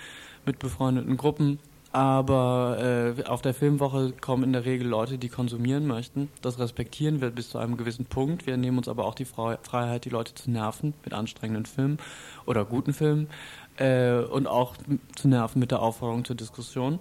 mit 0.46 0.58
befreundeten 0.58 1.18
Gruppen 1.18 1.58
aber 1.92 3.14
äh, 3.18 3.24
auf 3.24 3.42
der 3.42 3.52
Filmwoche 3.52 4.12
kommen 4.20 4.44
in 4.44 4.52
der 4.52 4.64
Regel 4.64 4.86
Leute, 4.86 5.18
die 5.18 5.28
konsumieren 5.28 5.86
möchten. 5.86 6.28
Das 6.40 6.58
respektieren 6.58 7.20
wir 7.20 7.30
bis 7.30 7.50
zu 7.50 7.58
einem 7.58 7.76
gewissen 7.76 8.04
Punkt. 8.04 8.46
Wir 8.46 8.56
nehmen 8.56 8.78
uns 8.78 8.88
aber 8.88 9.04
auch 9.04 9.14
die 9.14 9.24
Freiheit, 9.24 10.04
die 10.04 10.10
Leute 10.10 10.34
zu 10.34 10.50
nerven 10.50 10.94
mit 11.04 11.12
anstrengenden 11.12 11.66
Filmen 11.66 11.98
oder 12.46 12.64
guten 12.64 12.92
Filmen 12.92 13.28
äh, 13.76 14.18
und 14.18 14.46
auch 14.46 14.76
zu 15.16 15.26
nerven 15.26 15.58
mit 15.58 15.72
der 15.72 15.82
Aufforderung 15.82 16.24
zur 16.24 16.36
Diskussion. 16.36 17.00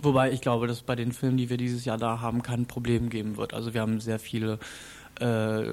Wobei 0.00 0.30
ich 0.30 0.42
glaube, 0.42 0.68
dass 0.68 0.82
bei 0.82 0.94
den 0.94 1.12
Filmen, 1.12 1.36
die 1.36 1.50
wir 1.50 1.56
dieses 1.56 1.84
Jahr 1.84 1.98
da 1.98 2.20
haben, 2.20 2.42
kein 2.42 2.66
Problem 2.66 3.10
geben 3.10 3.36
wird. 3.36 3.52
Also 3.52 3.74
wir 3.74 3.80
haben 3.80 4.00
sehr 4.00 4.20
viele 4.20 4.58
äh, 5.18 5.72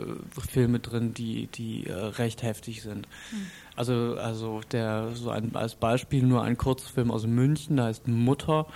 Filme 0.50 0.80
drin, 0.80 1.14
die, 1.14 1.48
die 1.48 1.86
äh, 1.86 1.94
recht 1.94 2.42
heftig 2.42 2.82
sind. 2.82 3.08
Mhm. 3.32 3.46
Also, 3.76 4.16
also 4.18 4.62
der, 4.72 5.10
so 5.14 5.30
ein, 5.30 5.56
als 5.56 5.76
Beispiel 5.76 6.24
nur 6.24 6.44
ein 6.44 6.58
Kurzfilm 6.58 7.12
aus 7.12 7.26
München, 7.26 7.76
der 7.76 7.86
heißt 7.86 8.08
Mutter 8.08 8.68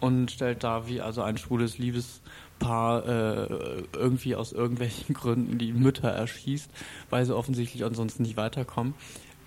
und 0.00 0.30
stellt 0.30 0.64
da, 0.64 0.88
wie 0.88 1.00
also 1.00 1.22
ein 1.22 1.38
schwules 1.38 1.78
Liebespaar 1.78 3.06
äh, 3.06 3.82
irgendwie 3.94 4.34
aus 4.34 4.52
irgendwelchen 4.52 5.14
Gründen 5.14 5.58
die 5.58 5.72
Mütter 5.72 6.10
erschießt, 6.10 6.70
weil 7.08 7.24
sie 7.24 7.34
offensichtlich 7.34 7.84
ansonsten 7.84 8.22
nicht 8.22 8.36
weiterkommen. 8.36 8.94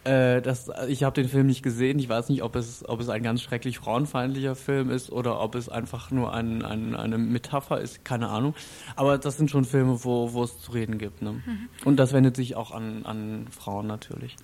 Äh, 0.05 0.43
das, 0.43 0.69
ich 0.87 1.03
habe 1.03 1.15
den 1.15 1.27
Film 1.27 1.47
nicht 1.47 1.63
gesehen. 1.63 1.97
Ich 1.97 2.07
weiß 2.07 2.29
nicht, 2.29 2.43
ob 2.43 2.55
es, 2.55 2.87
ob 2.87 2.99
es 3.01 3.09
ein 3.09 3.23
ganz 3.23 3.41
schrecklich 3.41 3.79
frauenfeindlicher 3.79 4.55
Film 4.55 4.91
ist 4.91 5.11
oder 5.11 5.41
ob 5.41 5.55
es 5.55 5.67
einfach 5.67 6.11
nur 6.11 6.31
ein, 6.31 6.63
ein, 6.63 6.95
eine 6.95 7.17
Metapher 7.17 7.81
ist. 7.81 8.05
Keine 8.05 8.29
Ahnung. 8.29 8.53
Aber 8.95 9.17
das 9.17 9.37
sind 9.37 9.49
schon 9.49 9.65
Filme, 9.65 10.03
wo, 10.03 10.33
wo 10.33 10.43
es 10.43 10.61
zu 10.61 10.71
reden 10.71 10.99
gibt. 10.99 11.23
Ne? 11.23 11.33
Mhm. 11.33 11.69
Und 11.85 11.97
das 11.97 12.13
wendet 12.13 12.35
sich 12.35 12.55
auch 12.55 12.71
an, 12.71 13.03
an 13.05 13.47
Frauen 13.49 13.87
natürlich. 13.87 14.35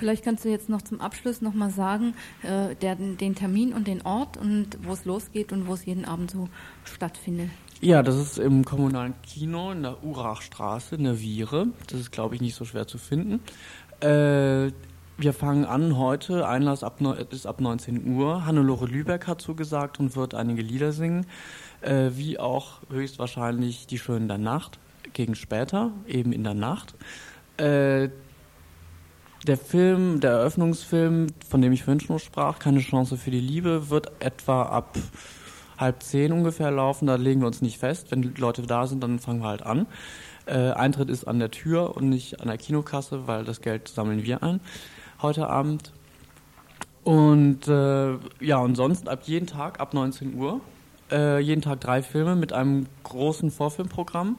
Vielleicht 0.00 0.24
kannst 0.24 0.46
du 0.46 0.48
jetzt 0.48 0.70
noch 0.70 0.80
zum 0.80 0.98
Abschluss 1.02 1.42
nochmal 1.42 1.68
sagen, 1.68 2.14
äh, 2.42 2.74
der, 2.74 2.96
den 2.96 3.34
Termin 3.34 3.74
und 3.74 3.86
den 3.86 4.00
Ort 4.00 4.38
und 4.38 4.78
wo 4.82 4.94
es 4.94 5.04
losgeht 5.04 5.52
und 5.52 5.66
wo 5.66 5.74
es 5.74 5.84
jeden 5.84 6.06
Abend 6.06 6.30
so 6.30 6.48
stattfindet. 6.84 7.50
Ja, 7.82 8.02
das 8.02 8.16
ist 8.16 8.38
im 8.38 8.64
kommunalen 8.64 9.12
Kino 9.22 9.72
in 9.72 9.82
der 9.82 10.02
Urachstraße 10.02 10.94
in 10.94 11.04
der 11.04 11.20
Viere. 11.20 11.66
Das 11.88 12.00
ist, 12.00 12.12
glaube 12.12 12.34
ich, 12.34 12.40
nicht 12.40 12.54
so 12.54 12.64
schwer 12.64 12.86
zu 12.86 12.96
finden. 12.96 13.40
Äh, 14.00 14.72
wir 15.18 15.34
fangen 15.34 15.66
an 15.66 15.98
heute, 15.98 16.48
Einlass 16.48 16.82
ab, 16.82 16.98
ist 17.30 17.46
ab 17.46 17.60
19 17.60 18.16
Uhr. 18.16 18.46
Hannelore 18.46 18.86
Lübeck 18.86 19.26
hat 19.26 19.42
zugesagt 19.42 20.00
und 20.00 20.16
wird 20.16 20.34
einige 20.34 20.62
Lieder 20.62 20.92
singen, 20.92 21.26
äh, 21.82 22.08
wie 22.14 22.38
auch 22.38 22.80
höchstwahrscheinlich 22.88 23.86
Die 23.86 23.98
Schönen 23.98 24.28
der 24.28 24.38
Nacht, 24.38 24.78
gegen 25.12 25.34
später, 25.34 25.92
eben 26.06 26.32
in 26.32 26.42
der 26.42 26.54
Nacht. 26.54 26.94
Äh, 27.58 28.08
der 29.46 29.56
Film, 29.56 30.20
der 30.20 30.32
Eröffnungsfilm, 30.32 31.28
von 31.48 31.62
dem 31.62 31.72
ich 31.72 31.84
vorhin 31.84 32.00
schon 32.00 32.18
sprach, 32.18 32.58
Keine 32.58 32.80
Chance 32.80 33.16
für 33.16 33.30
die 33.30 33.40
Liebe, 33.40 33.90
wird 33.90 34.12
etwa 34.20 34.62
ab 34.64 34.96
halb 35.78 36.02
zehn 36.02 36.32
ungefähr 36.32 36.70
laufen. 36.70 37.06
Da 37.06 37.14
legen 37.16 37.40
wir 37.40 37.46
uns 37.46 37.62
nicht 37.62 37.78
fest. 37.78 38.10
Wenn 38.10 38.22
die 38.22 38.28
Leute 38.40 38.62
da 38.62 38.86
sind, 38.86 39.02
dann 39.02 39.18
fangen 39.18 39.40
wir 39.40 39.48
halt 39.48 39.64
an. 39.64 39.86
Äh, 40.46 40.72
Eintritt 40.72 41.08
ist 41.08 41.24
an 41.24 41.38
der 41.38 41.50
Tür 41.50 41.96
und 41.96 42.08
nicht 42.08 42.40
an 42.40 42.48
der 42.48 42.58
Kinokasse, 42.58 43.26
weil 43.26 43.44
das 43.44 43.60
Geld 43.60 43.88
sammeln 43.88 44.24
wir 44.24 44.42
ein 44.42 44.60
heute 45.22 45.48
Abend. 45.48 45.92
Und 47.04 47.66
äh, 47.68 48.14
ja, 48.40 48.58
und 48.58 48.74
sonst 48.74 49.08
ab 49.08 49.22
jeden 49.24 49.46
Tag 49.46 49.80
ab 49.80 49.94
19 49.94 50.34
Uhr. 50.34 50.60
Äh, 51.10 51.40
jeden 51.40 51.62
Tag 51.62 51.80
drei 51.80 52.02
Filme 52.02 52.36
mit 52.36 52.52
einem 52.52 52.86
großen 53.02 53.50
Vorfilmprogramm. 53.50 54.38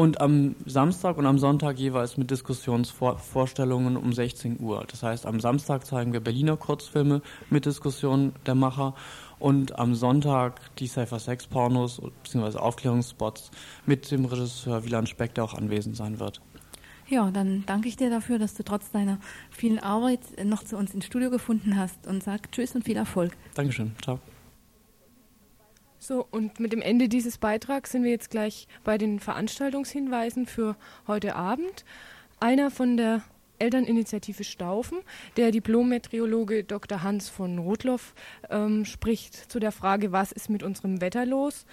Und 0.00 0.18
am 0.22 0.56
Samstag 0.64 1.18
und 1.18 1.26
am 1.26 1.38
Sonntag 1.38 1.78
jeweils 1.78 2.16
mit 2.16 2.30
Diskussionsvorstellungen 2.30 3.98
um 3.98 4.14
16 4.14 4.58
Uhr. 4.58 4.86
Das 4.90 5.02
heißt, 5.02 5.26
am 5.26 5.40
Samstag 5.40 5.84
zeigen 5.84 6.14
wir 6.14 6.20
Berliner 6.20 6.56
Kurzfilme 6.56 7.20
mit 7.50 7.66
Diskussionen 7.66 8.32
der 8.46 8.54
Macher 8.54 8.94
und 9.38 9.78
am 9.78 9.94
Sonntag 9.94 10.74
die 10.76 10.86
Safer 10.86 11.18
Sex 11.18 11.46
Pornos 11.46 12.00
bzw. 12.22 12.56
Aufklärungsspots 12.56 13.50
mit 13.84 14.10
dem 14.10 14.24
Regisseur 14.24 14.86
Wieland 14.86 15.10
Speck, 15.10 15.34
der 15.34 15.44
auch 15.44 15.52
anwesend 15.52 15.98
sein 15.98 16.18
wird. 16.18 16.40
Ja, 17.06 17.30
dann 17.30 17.64
danke 17.66 17.88
ich 17.88 17.98
dir 17.98 18.08
dafür, 18.08 18.38
dass 18.38 18.54
du 18.54 18.62
trotz 18.62 18.90
deiner 18.90 19.18
vielen 19.50 19.80
Arbeit 19.80 20.20
noch 20.42 20.64
zu 20.64 20.78
uns 20.78 20.94
ins 20.94 21.04
Studio 21.04 21.28
gefunden 21.28 21.76
hast 21.76 22.06
und 22.06 22.22
sag 22.22 22.50
Tschüss 22.52 22.74
und 22.74 22.84
viel 22.84 22.96
Erfolg. 22.96 23.32
Dankeschön. 23.52 23.92
Ciao. 24.02 24.18
So, 26.02 26.26
und 26.30 26.60
mit 26.60 26.72
dem 26.72 26.80
Ende 26.80 27.10
dieses 27.10 27.36
Beitrags 27.36 27.92
sind 27.92 28.04
wir 28.04 28.10
jetzt 28.10 28.30
gleich 28.30 28.68
bei 28.84 28.96
den 28.96 29.20
Veranstaltungshinweisen 29.20 30.46
für 30.46 30.74
heute 31.06 31.36
Abend. 31.36 31.84
Einer 32.40 32.70
von 32.70 32.96
der 32.96 33.22
Elterninitiative 33.58 34.42
Staufen, 34.42 35.00
der 35.36 35.50
Diplom-Meteorologe 35.50 36.64
Dr. 36.64 37.02
Hans 37.02 37.28
von 37.28 37.58
Rotloff 37.58 38.14
ähm, 38.48 38.86
spricht 38.86 39.34
zu 39.52 39.60
der 39.60 39.72
Frage, 39.72 40.10
was 40.10 40.32
ist 40.32 40.48
mit 40.48 40.62
unserem 40.62 41.02
Wetter 41.02 41.26
los 41.26 41.66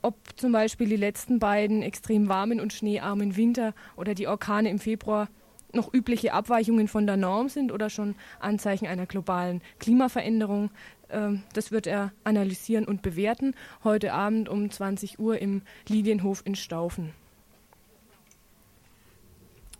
ob 0.00 0.14
zum 0.36 0.52
Beispiel 0.52 0.88
die 0.88 0.94
letzten 0.94 1.40
beiden 1.40 1.82
extrem 1.82 2.28
warmen 2.28 2.60
und 2.60 2.72
schneearmen 2.72 3.36
Winter 3.36 3.74
oder 3.96 4.14
die 4.14 4.28
Orkane 4.28 4.70
im 4.70 4.78
Februar 4.78 5.26
noch 5.72 5.92
übliche 5.92 6.32
Abweichungen 6.32 6.88
von 6.88 7.06
der 7.06 7.16
Norm 7.16 7.48
sind 7.48 7.72
oder 7.72 7.90
schon 7.90 8.14
Anzeichen 8.40 8.86
einer 8.86 9.06
globalen 9.06 9.60
Klimaveränderung. 9.78 10.70
Ähm, 11.10 11.42
das 11.52 11.72
wird 11.72 11.86
er 11.86 12.12
analysieren 12.24 12.84
und 12.84 13.02
bewerten 13.02 13.54
heute 13.84 14.12
Abend 14.12 14.48
um 14.48 14.70
20 14.70 15.18
Uhr 15.18 15.38
im 15.38 15.62
Lilienhof 15.88 16.42
in 16.44 16.54
Staufen. 16.54 17.12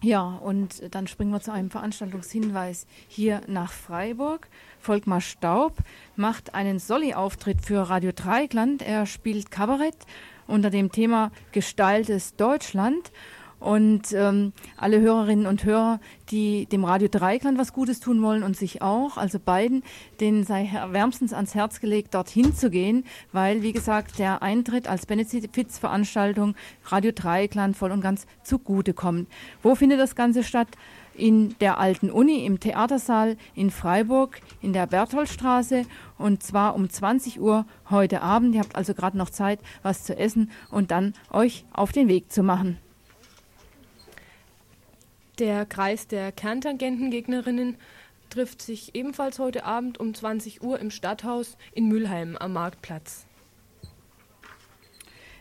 Ja, 0.00 0.22
und 0.22 0.94
dann 0.94 1.08
springen 1.08 1.32
wir 1.32 1.40
zu 1.40 1.50
einem 1.50 1.70
Veranstaltungshinweis 1.70 2.86
hier 3.08 3.40
nach 3.48 3.72
Freiburg. 3.72 4.46
Volkmar 4.78 5.20
Staub 5.20 5.74
macht 6.14 6.54
einen 6.54 6.78
Solli-Auftritt 6.78 7.62
für 7.62 7.90
Radio 7.90 8.12
Dreieckland. 8.14 8.82
Er 8.82 9.06
spielt 9.06 9.50
Kabarett 9.50 9.96
unter 10.46 10.70
dem 10.70 10.92
Thema 10.92 11.32
Gestaltes 11.50 12.36
Deutschland. 12.36 13.10
Und 13.60 14.12
ähm, 14.12 14.52
alle 14.76 15.00
Hörerinnen 15.00 15.46
und 15.46 15.64
Hörer, 15.64 16.00
die 16.30 16.66
dem 16.66 16.84
Radio 16.84 17.08
Dreikland 17.08 17.58
was 17.58 17.72
Gutes 17.72 18.00
tun 18.00 18.22
wollen 18.22 18.42
und 18.42 18.56
sich 18.56 18.82
auch, 18.82 19.16
also 19.16 19.38
beiden, 19.38 19.82
denen 20.20 20.44
sei 20.44 20.70
wärmstens 20.90 21.32
ans 21.32 21.54
Herz 21.54 21.80
gelegt, 21.80 22.14
dorthin 22.14 22.54
zu 22.54 22.70
gehen, 22.70 23.04
weil, 23.32 23.62
wie 23.62 23.72
gesagt, 23.72 24.18
der 24.18 24.42
Eintritt 24.42 24.88
als 24.88 25.06
Benefizveranstaltung 25.06 26.54
Radio 26.84 27.12
Dreikland 27.12 27.76
voll 27.76 27.90
und 27.90 28.00
ganz 28.00 28.26
zugute 28.42 28.94
kommt. 28.94 29.28
Wo 29.62 29.74
findet 29.74 29.98
das 29.98 30.14
Ganze 30.14 30.44
statt? 30.44 30.68
in 31.18 31.56
der 31.58 31.78
alten 31.78 32.10
Uni 32.10 32.46
im 32.46 32.60
Theatersaal 32.60 33.36
in 33.54 33.70
Freiburg 33.70 34.40
in 34.62 34.72
der 34.72 34.86
Bertholdstraße 34.86 35.84
und 36.16 36.42
zwar 36.42 36.74
um 36.74 36.88
20 36.88 37.40
Uhr 37.40 37.66
heute 37.90 38.22
Abend. 38.22 38.54
Ihr 38.54 38.60
habt 38.60 38.76
also 38.76 38.94
gerade 38.94 39.18
noch 39.18 39.30
Zeit, 39.30 39.60
was 39.82 40.04
zu 40.04 40.16
essen 40.16 40.50
und 40.70 40.90
dann 40.90 41.14
euch 41.30 41.64
auf 41.72 41.92
den 41.92 42.08
Weg 42.08 42.32
zu 42.32 42.42
machen. 42.42 42.78
Der 45.38 45.66
Kreis 45.66 46.08
der 46.08 46.32
Kerntangentengegnerinnen 46.32 47.76
trifft 48.28 48.60
sich 48.60 48.96
ebenfalls 48.96 49.38
heute 49.38 49.64
Abend 49.64 49.98
um 49.98 50.12
20 50.12 50.62
Uhr 50.62 50.80
im 50.80 50.90
Stadthaus 50.90 51.56
in 51.72 51.86
Mülheim 51.86 52.36
am 52.36 52.54
Marktplatz. 52.54 53.24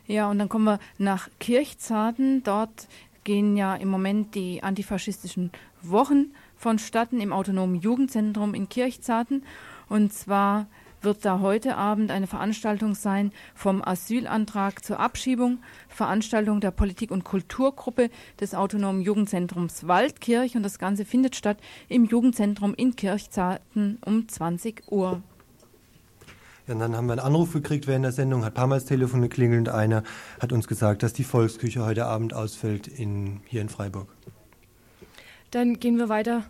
Ja, 0.05 0.29
und 0.29 0.37
dann 0.37 0.49
kommen 0.49 0.65
wir 0.65 0.79
nach 0.99 1.29
Kirchzarten. 1.39 2.43
Dort 2.43 2.87
gehen 3.23 3.57
ja 3.57 3.75
im 3.75 3.89
Moment 3.89 4.35
die 4.35 4.61
antifaschistischen 4.61 5.51
Wochen 5.81 6.31
vonstatten 6.55 7.19
im 7.19 7.33
autonomen 7.33 7.81
Jugendzentrum 7.81 8.53
in 8.53 8.69
Kirchzarten. 8.69 9.43
Und 9.89 10.13
zwar 10.13 10.67
wird 11.01 11.23
da 11.25 11.39
heute 11.39 11.77
Abend 11.77 12.11
eine 12.11 12.27
Veranstaltung 12.27 12.95
sein 12.95 13.31
vom 13.55 13.83
Asylantrag 13.83 14.83
zur 14.83 14.99
Abschiebung, 14.99 15.59
Veranstaltung 15.87 16.59
der 16.59 16.71
Politik- 16.71 17.11
und 17.11 17.23
Kulturgruppe 17.23 18.09
des 18.39 18.55
Autonomen 18.55 19.01
Jugendzentrums 19.01 19.87
Waldkirch 19.87 20.55
und 20.55 20.63
das 20.63 20.79
Ganze 20.79 21.05
findet 21.05 21.35
statt 21.35 21.57
im 21.87 22.05
Jugendzentrum 22.05 22.73
in 22.73 22.95
Kirchzarten 22.95 23.99
um 24.05 24.27
20 24.27 24.91
Uhr. 24.91 25.21
Ja, 26.67 26.73
und 26.73 26.79
dann 26.79 26.95
haben 26.97 27.07
wir 27.07 27.13
einen 27.13 27.21
Anruf 27.21 27.53
gekriegt 27.53 27.87
während 27.87 28.03
der 28.03 28.11
Sendung, 28.11 28.43
hat 28.43 28.53
paar 28.53 28.67
Mal 28.67 28.75
das 28.75 28.85
Telefon 28.85 29.21
geklingelt 29.21 29.67
und 29.67 29.73
einer 29.73 30.03
hat 30.41 30.51
uns 30.51 30.67
gesagt, 30.67 31.01
dass 31.01 31.13
die 31.13 31.23
Volksküche 31.23 31.85
heute 31.85 32.05
Abend 32.05 32.33
ausfällt 32.33 32.87
in, 32.87 33.39
hier 33.45 33.61
in 33.61 33.69
Freiburg. 33.69 34.09
Dann 35.51 35.79
gehen 35.79 35.97
wir 35.97 36.09
weiter 36.09 36.43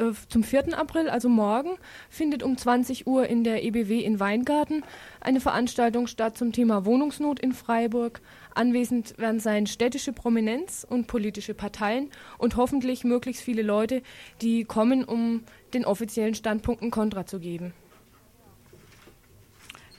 äh, 0.00 0.12
zum 0.28 0.42
4. 0.42 0.76
April, 0.78 1.08
also 1.08 1.28
morgen, 1.28 1.76
findet 2.08 2.42
um 2.42 2.56
20 2.56 3.06
Uhr 3.06 3.26
in 3.26 3.44
der 3.44 3.62
EBW 3.64 4.00
in 4.00 4.18
Weingarten 4.18 4.82
eine 5.20 5.40
Veranstaltung 5.40 6.06
statt 6.06 6.36
zum 6.36 6.52
Thema 6.52 6.84
Wohnungsnot 6.84 7.38
in 7.38 7.52
Freiburg. 7.52 8.20
Anwesend 8.54 9.16
werden 9.18 9.40
sein 9.40 9.66
städtische 9.66 10.12
Prominenz 10.12 10.86
und 10.88 11.06
politische 11.06 11.54
Parteien 11.54 12.10
und 12.38 12.56
hoffentlich 12.56 13.04
möglichst 13.04 13.42
viele 13.42 13.62
Leute, 13.62 14.02
die 14.40 14.64
kommen, 14.64 15.04
um 15.04 15.44
den 15.74 15.84
offiziellen 15.84 16.34
Standpunkten 16.34 16.90
Kontra 16.90 17.26
zu 17.26 17.38
geben. 17.38 17.72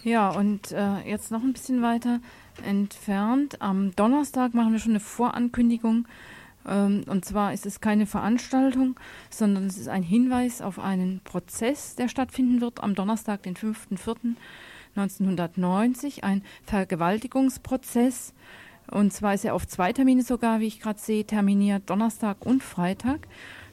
Ja, 0.03 0.29
und 0.29 0.71
äh, 0.71 1.07
jetzt 1.07 1.31
noch 1.31 1.43
ein 1.43 1.53
bisschen 1.53 1.83
weiter 1.83 2.19
entfernt. 2.65 3.61
Am 3.61 3.95
Donnerstag 3.95 4.53
machen 4.53 4.73
wir 4.73 4.79
schon 4.79 4.93
eine 4.93 4.99
Vorankündigung 4.99 6.07
und 6.63 7.25
zwar 7.25 7.53
ist 7.53 7.65
es 7.65 7.81
keine 7.81 8.05
Veranstaltung, 8.05 8.99
sondern 9.29 9.65
es 9.65 9.77
ist 9.77 9.87
ein 9.87 10.03
Hinweis 10.03 10.61
auf 10.61 10.77
einen 10.77 11.21
Prozess, 11.23 11.95
der 11.95 12.07
stattfinden 12.07 12.61
wird 12.61 12.83
am 12.83 12.93
Donnerstag, 12.93 13.41
den 13.43 13.55
5.4.1990, 13.55 16.21
ein 16.23 16.43
Vergewaltigungsprozess. 16.65 18.35
Und 18.89 19.13
zwar 19.13 19.33
ist 19.33 19.45
er 19.45 19.55
auf 19.55 19.67
zwei 19.67 19.93
Termine 19.93 20.21
sogar, 20.21 20.59
wie 20.59 20.67
ich 20.67 20.79
gerade 20.79 20.99
sehe, 20.99 21.25
terminiert, 21.25 21.89
Donnerstag 21.89 22.45
und 22.45 22.61
Freitag. 22.61 23.27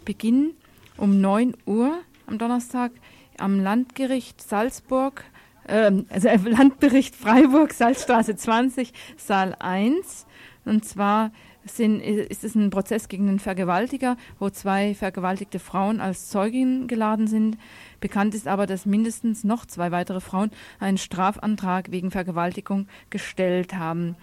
Beginn 0.04 0.54
um 0.96 1.20
9 1.20 1.54
Uhr 1.66 1.98
am 2.26 2.38
Donnerstag 2.38 2.92
am 3.38 3.60
Landgericht 3.60 4.40
Salzburg, 4.40 5.24
äh, 5.66 5.92
also 6.08 6.28
Landgericht 6.48 7.14
Freiburg, 7.14 7.72
Salzstraße 7.72 8.36
20, 8.36 8.92
Saal 9.16 9.54
1. 9.58 10.26
Und 10.64 10.84
zwar 10.84 11.30
sind, 11.64 12.00
ist 12.00 12.44
es 12.44 12.54
ein 12.54 12.70
Prozess 12.70 13.08
gegen 13.08 13.28
einen 13.28 13.38
Vergewaltiger, 13.38 14.16
wo 14.38 14.50
zwei 14.50 14.94
vergewaltigte 14.94 15.58
Frauen 15.58 16.00
als 16.00 16.28
Zeugin 16.28 16.86
geladen 16.88 17.26
sind. 17.26 17.58
Bekannt 18.00 18.34
ist 18.34 18.46
aber, 18.46 18.66
dass 18.66 18.86
mindestens 18.86 19.44
noch 19.44 19.66
zwei 19.66 19.90
weitere 19.90 20.20
Frauen 20.20 20.50
einen 20.80 20.98
Strafantrag 20.98 21.90
wegen 21.90 22.10
Vergewaltigung 22.10 22.86
gestellt 23.10 23.74
haben. 23.74 24.16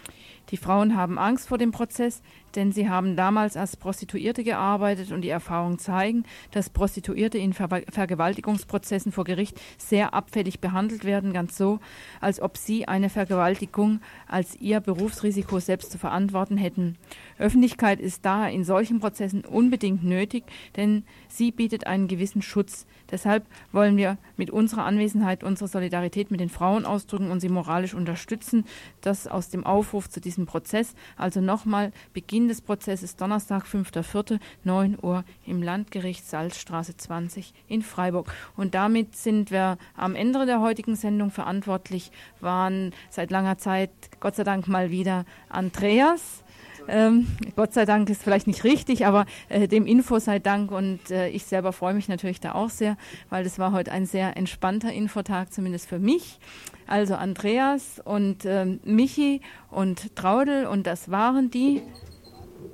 Die 0.51 0.57
Frauen 0.57 0.95
haben 0.95 1.17
Angst 1.17 1.47
vor 1.47 1.57
dem 1.57 1.71
Prozess, 1.71 2.21
denn 2.55 2.71
sie 2.71 2.89
haben 2.89 3.15
damals 3.15 3.57
als 3.57 3.77
Prostituierte 3.77 4.43
gearbeitet 4.43 5.11
und 5.11 5.21
die 5.21 5.29
Erfahrungen 5.29 5.79
zeigen, 5.79 6.23
dass 6.51 6.69
Prostituierte 6.69 7.37
in 7.37 7.53
Ver 7.53 7.69
Vergewaltigungsprozessen 7.89 9.11
vor 9.11 9.23
Gericht 9.23 9.59
sehr 9.77 10.13
abfällig 10.13 10.59
behandelt 10.59 11.03
werden, 11.03 11.33
ganz 11.33 11.57
so, 11.57 11.79
als 12.21 12.39
ob 12.39 12.57
sie 12.57 12.87
eine 12.87 13.09
Vergewaltigung 13.09 14.01
als 14.27 14.55
ihr 14.59 14.79
Berufsrisiko 14.79 15.59
selbst 15.59 15.91
zu 15.91 15.97
verantworten 15.97 16.57
hätten. 16.57 16.97
Öffentlichkeit 17.37 17.99
ist 17.99 18.23
daher 18.25 18.51
in 18.51 18.63
solchen 18.63 18.99
Prozessen 18.99 19.43
unbedingt 19.43 20.03
nötig, 20.03 20.45
denn 20.77 21.03
sie 21.27 21.51
bietet 21.51 21.85
einen 21.85 22.07
gewissen 22.07 22.41
Schutz. 22.41 22.85
Deshalb 23.11 23.45
wollen 23.71 23.97
wir 23.97 24.17
mit 24.37 24.49
unserer 24.49 24.85
Anwesenheit 24.85 25.43
unsere 25.43 25.67
Solidarität 25.67 26.31
mit 26.31 26.39
den 26.39 26.49
Frauen 26.49 26.85
ausdrücken 26.85 27.31
und 27.31 27.41
sie 27.41 27.49
moralisch 27.49 27.93
unterstützen. 27.93 28.65
Das 29.01 29.27
aus 29.27 29.49
dem 29.49 29.65
Aufruf 29.65 30.09
zu 30.09 30.21
diesem 30.21 30.45
Prozess. 30.45 30.95
Also 31.17 31.41
nochmal 31.41 31.91
Beginn 32.13 32.47
des 32.47 32.61
Prozesses 32.61 33.15
Donnerstag, 33.17 33.65
5.4., 33.65 34.39
9 34.63 34.97
Uhr 35.01 35.23
im 35.45 35.61
Landgericht 35.61 36.25
Salzstraße 36.25 36.95
20 36.95 37.53
in 37.67 37.81
Freiburg. 37.81 38.33
Und 38.55 38.75
damit 38.75 39.15
sind 39.15 39.51
wir 39.51 39.77
am 39.95 40.15
Ende 40.15 40.45
der 40.45 40.61
heutigen 40.61 40.95
Sendung 40.95 41.31
verantwortlich, 41.31 42.11
waren 42.39 42.93
seit 43.09 43.29
langer 43.29 43.57
Zeit, 43.57 43.91
Gott 44.19 44.35
sei 44.35 44.43
Dank 44.43 44.67
mal 44.67 44.89
wieder 44.89 45.25
Andreas 45.49 46.44
ähm, 46.87 47.27
Gott 47.55 47.73
sei 47.73 47.85
Dank 47.85 48.09
ist 48.09 48.23
vielleicht 48.23 48.47
nicht 48.47 48.63
richtig, 48.63 49.05
aber 49.05 49.25
äh, 49.49 49.67
dem 49.67 49.85
Info 49.85 50.19
sei 50.19 50.39
Dank 50.39 50.71
und 50.71 51.11
äh, 51.11 51.29
ich 51.29 51.45
selber 51.45 51.73
freue 51.73 51.93
mich 51.93 52.07
natürlich 52.07 52.39
da 52.39 52.53
auch 52.53 52.69
sehr, 52.69 52.97
weil 53.29 53.43
das 53.43 53.59
war 53.59 53.71
heute 53.71 53.91
ein 53.91 54.05
sehr 54.05 54.37
entspannter 54.37 54.91
Infotag, 54.91 55.51
zumindest 55.51 55.87
für 55.87 55.99
mich. 55.99 56.39
Also 56.87 57.15
Andreas 57.15 58.01
und 58.03 58.45
äh, 58.45 58.65
Michi 58.83 59.41
und 59.71 60.15
Traudel 60.15 60.67
und 60.67 60.85
das 60.85 61.09
waren 61.09 61.49
die 61.49 61.81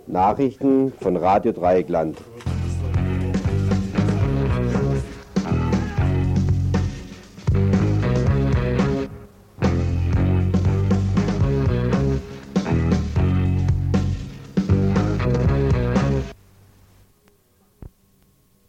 Nachrichten 0.07 0.91
von 0.99 1.16
Radio 1.16 1.51
Dreieckland. 1.53 2.18